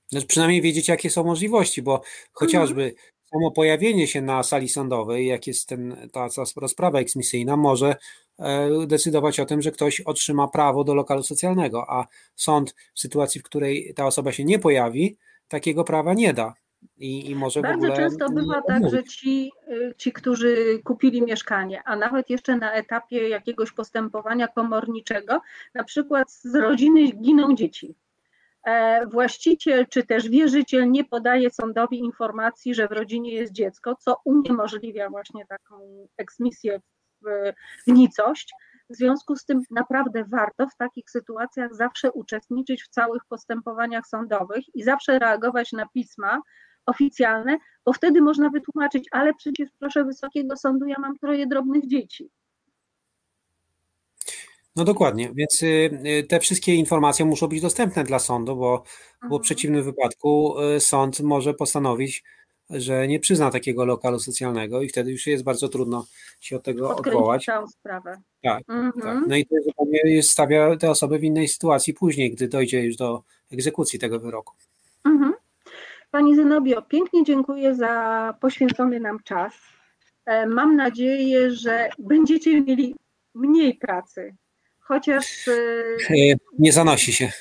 Znaczy 0.08 0.26
przynajmniej 0.26 0.62
wiedzieć, 0.62 0.88
jakie 0.88 1.10
są 1.10 1.24
możliwości, 1.24 1.82
bo 1.82 2.02
chociażby 2.32 2.94
samo 3.30 3.50
pojawienie 3.50 4.06
się 4.06 4.22
na 4.22 4.42
sali 4.42 4.68
sądowej, 4.68 5.26
jak 5.26 5.46
jest 5.46 5.68
ten, 5.68 6.08
ta, 6.12 6.28
ta 6.28 6.42
rozprawa 6.56 6.98
eksmisyjna, 6.98 7.56
może 7.56 7.96
e, 8.38 8.86
decydować 8.86 9.40
o 9.40 9.46
tym, 9.46 9.62
że 9.62 9.70
ktoś 9.70 10.00
otrzyma 10.00 10.48
prawo 10.48 10.84
do 10.84 10.94
lokalu 10.94 11.22
socjalnego, 11.22 11.90
a 11.90 12.06
sąd 12.36 12.74
w 12.94 13.00
sytuacji, 13.00 13.40
w 13.40 13.44
której 13.44 13.92
ta 13.96 14.06
osoba 14.06 14.32
się 14.32 14.44
nie 14.44 14.58
pojawi, 14.58 15.16
takiego 15.48 15.84
prawa 15.84 16.14
nie 16.14 16.32
da. 16.32 16.54
I, 16.98 17.30
i 17.30 17.34
może 17.34 17.62
Bardzo 17.62 17.92
często 17.92 18.28
bywa 18.30 18.62
tak, 18.62 18.90
że 18.90 19.04
ci, 19.04 19.52
y, 19.68 19.94
ci, 19.96 20.12
którzy 20.12 20.80
kupili 20.84 21.22
mieszkanie, 21.22 21.82
a 21.84 21.96
nawet 21.96 22.30
jeszcze 22.30 22.56
na 22.56 22.72
etapie 22.72 23.28
jakiegoś 23.28 23.72
postępowania 23.72 24.48
komorniczego, 24.48 25.40
na 25.74 25.84
przykład 25.84 26.32
z 26.32 26.54
rodziny 26.54 27.12
giną 27.12 27.54
dzieci. 27.54 27.94
E, 28.66 29.06
Właściciel 29.06 29.86
czy 29.86 30.06
też 30.06 30.28
wierzyciel 30.28 30.90
nie 30.90 31.04
podaje 31.04 31.50
sądowi 31.50 31.98
informacji, 31.98 32.74
że 32.74 32.88
w 32.88 32.92
rodzinie 32.92 33.32
jest 33.32 33.52
dziecko, 33.52 33.94
co 33.94 34.20
uniemożliwia 34.24 35.10
właśnie 35.10 35.46
taką 35.46 36.06
eksmisję 36.16 36.80
w, 37.22 37.52
w 37.86 37.92
nicość. 37.92 38.52
W 38.90 38.96
związku 38.96 39.36
z 39.36 39.44
tym 39.44 39.62
naprawdę 39.70 40.24
warto 40.28 40.66
w 40.66 40.76
takich 40.76 41.10
sytuacjach 41.10 41.74
zawsze 41.74 42.12
uczestniczyć 42.12 42.82
w 42.82 42.88
całych 42.88 43.22
postępowaniach 43.28 44.06
sądowych 44.06 44.64
i 44.74 44.82
zawsze 44.82 45.18
reagować 45.18 45.72
na 45.72 45.86
pisma 45.94 46.40
oficjalne, 46.86 47.58
bo 47.84 47.92
wtedy 47.92 48.22
można 48.22 48.50
wytłumaczyć, 48.50 49.08
ale 49.10 49.34
przecież 49.34 49.68
proszę 49.78 50.04
Wysokiego 50.04 50.56
Sądu, 50.56 50.86
ja 50.86 50.96
mam 50.98 51.18
troje 51.18 51.46
drobnych 51.46 51.86
dzieci. 51.86 52.30
No 54.76 54.84
dokładnie, 54.84 55.30
więc 55.34 55.62
y, 55.62 55.66
y, 56.20 56.26
te 56.28 56.40
wszystkie 56.40 56.74
informacje 56.74 57.24
muszą 57.24 57.46
być 57.48 57.60
dostępne 57.60 58.04
dla 58.04 58.18
sądu, 58.18 58.56
bo, 58.56 58.78
bo 58.78 58.84
w 59.20 59.24
Mhm. 59.24 59.42
przeciwnym 59.42 59.82
wypadku 59.82 60.60
y, 60.76 60.80
sąd 60.80 61.20
może 61.20 61.54
postanowić, 61.54 62.24
że 62.70 63.08
nie 63.08 63.20
przyzna 63.20 63.50
takiego 63.50 63.84
lokalu 63.84 64.18
socjalnego 64.18 64.82
i 64.82 64.88
wtedy 64.88 65.10
już 65.12 65.26
jest 65.26 65.44
bardzo 65.44 65.68
trudno 65.68 66.06
się 66.40 66.56
od 66.56 66.62
tego 66.62 66.90
Odkręcić 66.90 67.14
odwołać. 67.14 67.44
całą 67.44 67.66
sprawę. 67.68 68.16
Tak, 68.42 68.62
Mhm. 68.68 68.92
tak. 69.02 69.28
No 69.28 69.36
i 69.36 69.46
to 69.46 69.54
zupełnie 69.64 70.22
stawia 70.22 70.76
te 70.76 70.90
osoby 70.90 71.18
w 71.18 71.24
innej 71.24 71.48
sytuacji 71.48 71.94
później, 71.94 72.30
gdy 72.30 72.48
dojdzie 72.48 72.84
już 72.84 72.96
do 72.96 73.22
egzekucji 73.52 73.98
tego 73.98 74.20
wyroku. 74.20 74.54
Mhm. 75.04 75.32
Pani 76.10 76.36
Zenobio, 76.36 76.82
pięknie 76.82 77.24
dziękuję 77.24 77.74
za 77.74 78.34
poświęcony 78.40 79.00
nam 79.00 79.18
czas. 79.24 79.52
E, 80.26 80.46
Mam 80.46 80.76
nadzieję, 80.76 81.50
że 81.50 81.88
będziecie 81.98 82.60
mieli 82.60 82.94
mniej 83.34 83.74
pracy, 83.74 84.34
chociaż 84.86 85.48
e, 85.48 85.52
Y, 86.10 86.36
Nie 86.58 86.72
zanosi 86.72 87.12
się. 87.12 87.32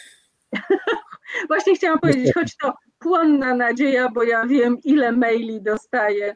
właśnie 1.47 1.75
chciałam 1.75 1.99
powiedzieć, 1.99 2.33
choć 2.33 2.57
to 2.57 2.73
płonna 2.99 3.55
nadzieja, 3.55 4.09
bo 4.09 4.23
ja 4.23 4.45
wiem, 4.45 4.77
ile 4.83 5.11
maili 5.11 5.61
dostaję 5.61 6.35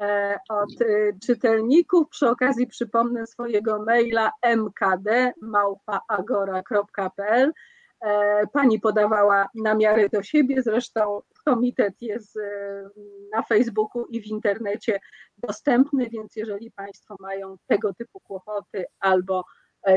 e, 0.00 0.38
od 0.48 0.80
y, 0.80 1.16
czytelników. 1.26 2.08
Przy 2.08 2.28
okazji 2.28 2.66
przypomnę 2.66 3.26
swojego 3.26 3.84
maila 3.84 4.30
mkd.agora.pl. 4.42 5.42
E, 8.00 8.46
pani 8.46 8.80
podawała 8.80 9.48
namiary 9.54 10.08
do 10.08 10.22
siebie, 10.22 10.62
zresztą 10.62 11.20
komitet 11.44 12.02
jest 12.02 12.36
y, 12.36 12.40
na 13.32 13.42
Facebooku 13.42 14.06
i 14.06 14.20
w 14.20 14.26
internecie 14.26 15.00
dostępny, 15.38 16.10
więc 16.10 16.36
jeżeli 16.36 16.70
Państwo 16.70 17.16
mają 17.20 17.56
tego 17.66 17.94
typu 17.94 18.20
kłopoty 18.20 18.84
albo 19.00 19.38
e, 19.40 19.44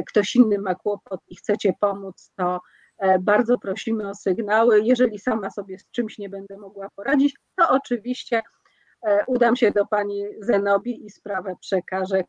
ktoś 0.10 0.36
inny 0.36 0.60
ma 0.60 0.76
kłopot 0.76 1.20
i 1.28 1.36
chcecie 1.36 1.74
pomóc, 1.80 2.32
to 2.36 2.60
E, 3.04 3.20
bardzo 3.20 3.58
prosimy 3.58 4.10
o 4.10 4.16
sygnały. 4.16 4.82
Jeżeli 4.84 5.20
sama 5.20 5.50
sobie 5.50 5.80
z 5.80 5.92
czymś 5.92 6.18
nie 6.18 6.30
będę 6.30 6.58
mogła 6.58 6.88
poradzić, 6.96 7.36
to 7.58 7.70
oczywiście 7.70 8.42
e, 9.08 9.20
udam 9.28 9.56
się 9.56 9.72
do 9.72 9.86
pani 9.86 10.24
Zenobi 10.40 11.06
i 11.06 11.10
sprawę 11.10 11.56
przekażę 11.62 12.24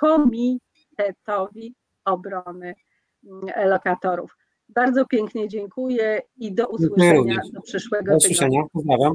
Komitetowi 0.00 1.74
Obrony 2.04 2.74
mm, 3.24 3.68
Lokatorów. 3.68 4.36
Bardzo 4.68 5.06
pięknie 5.06 5.48
dziękuję 5.48 6.20
i 6.36 6.54
do 6.54 6.68
usłyszenia 6.68 7.40
do 7.52 7.60
przyszłego 7.60 8.04
tygodnia. 8.04 8.10
Do 8.10 8.16
usłyszenia, 8.16 8.62
pozdrawiam. 8.72 9.14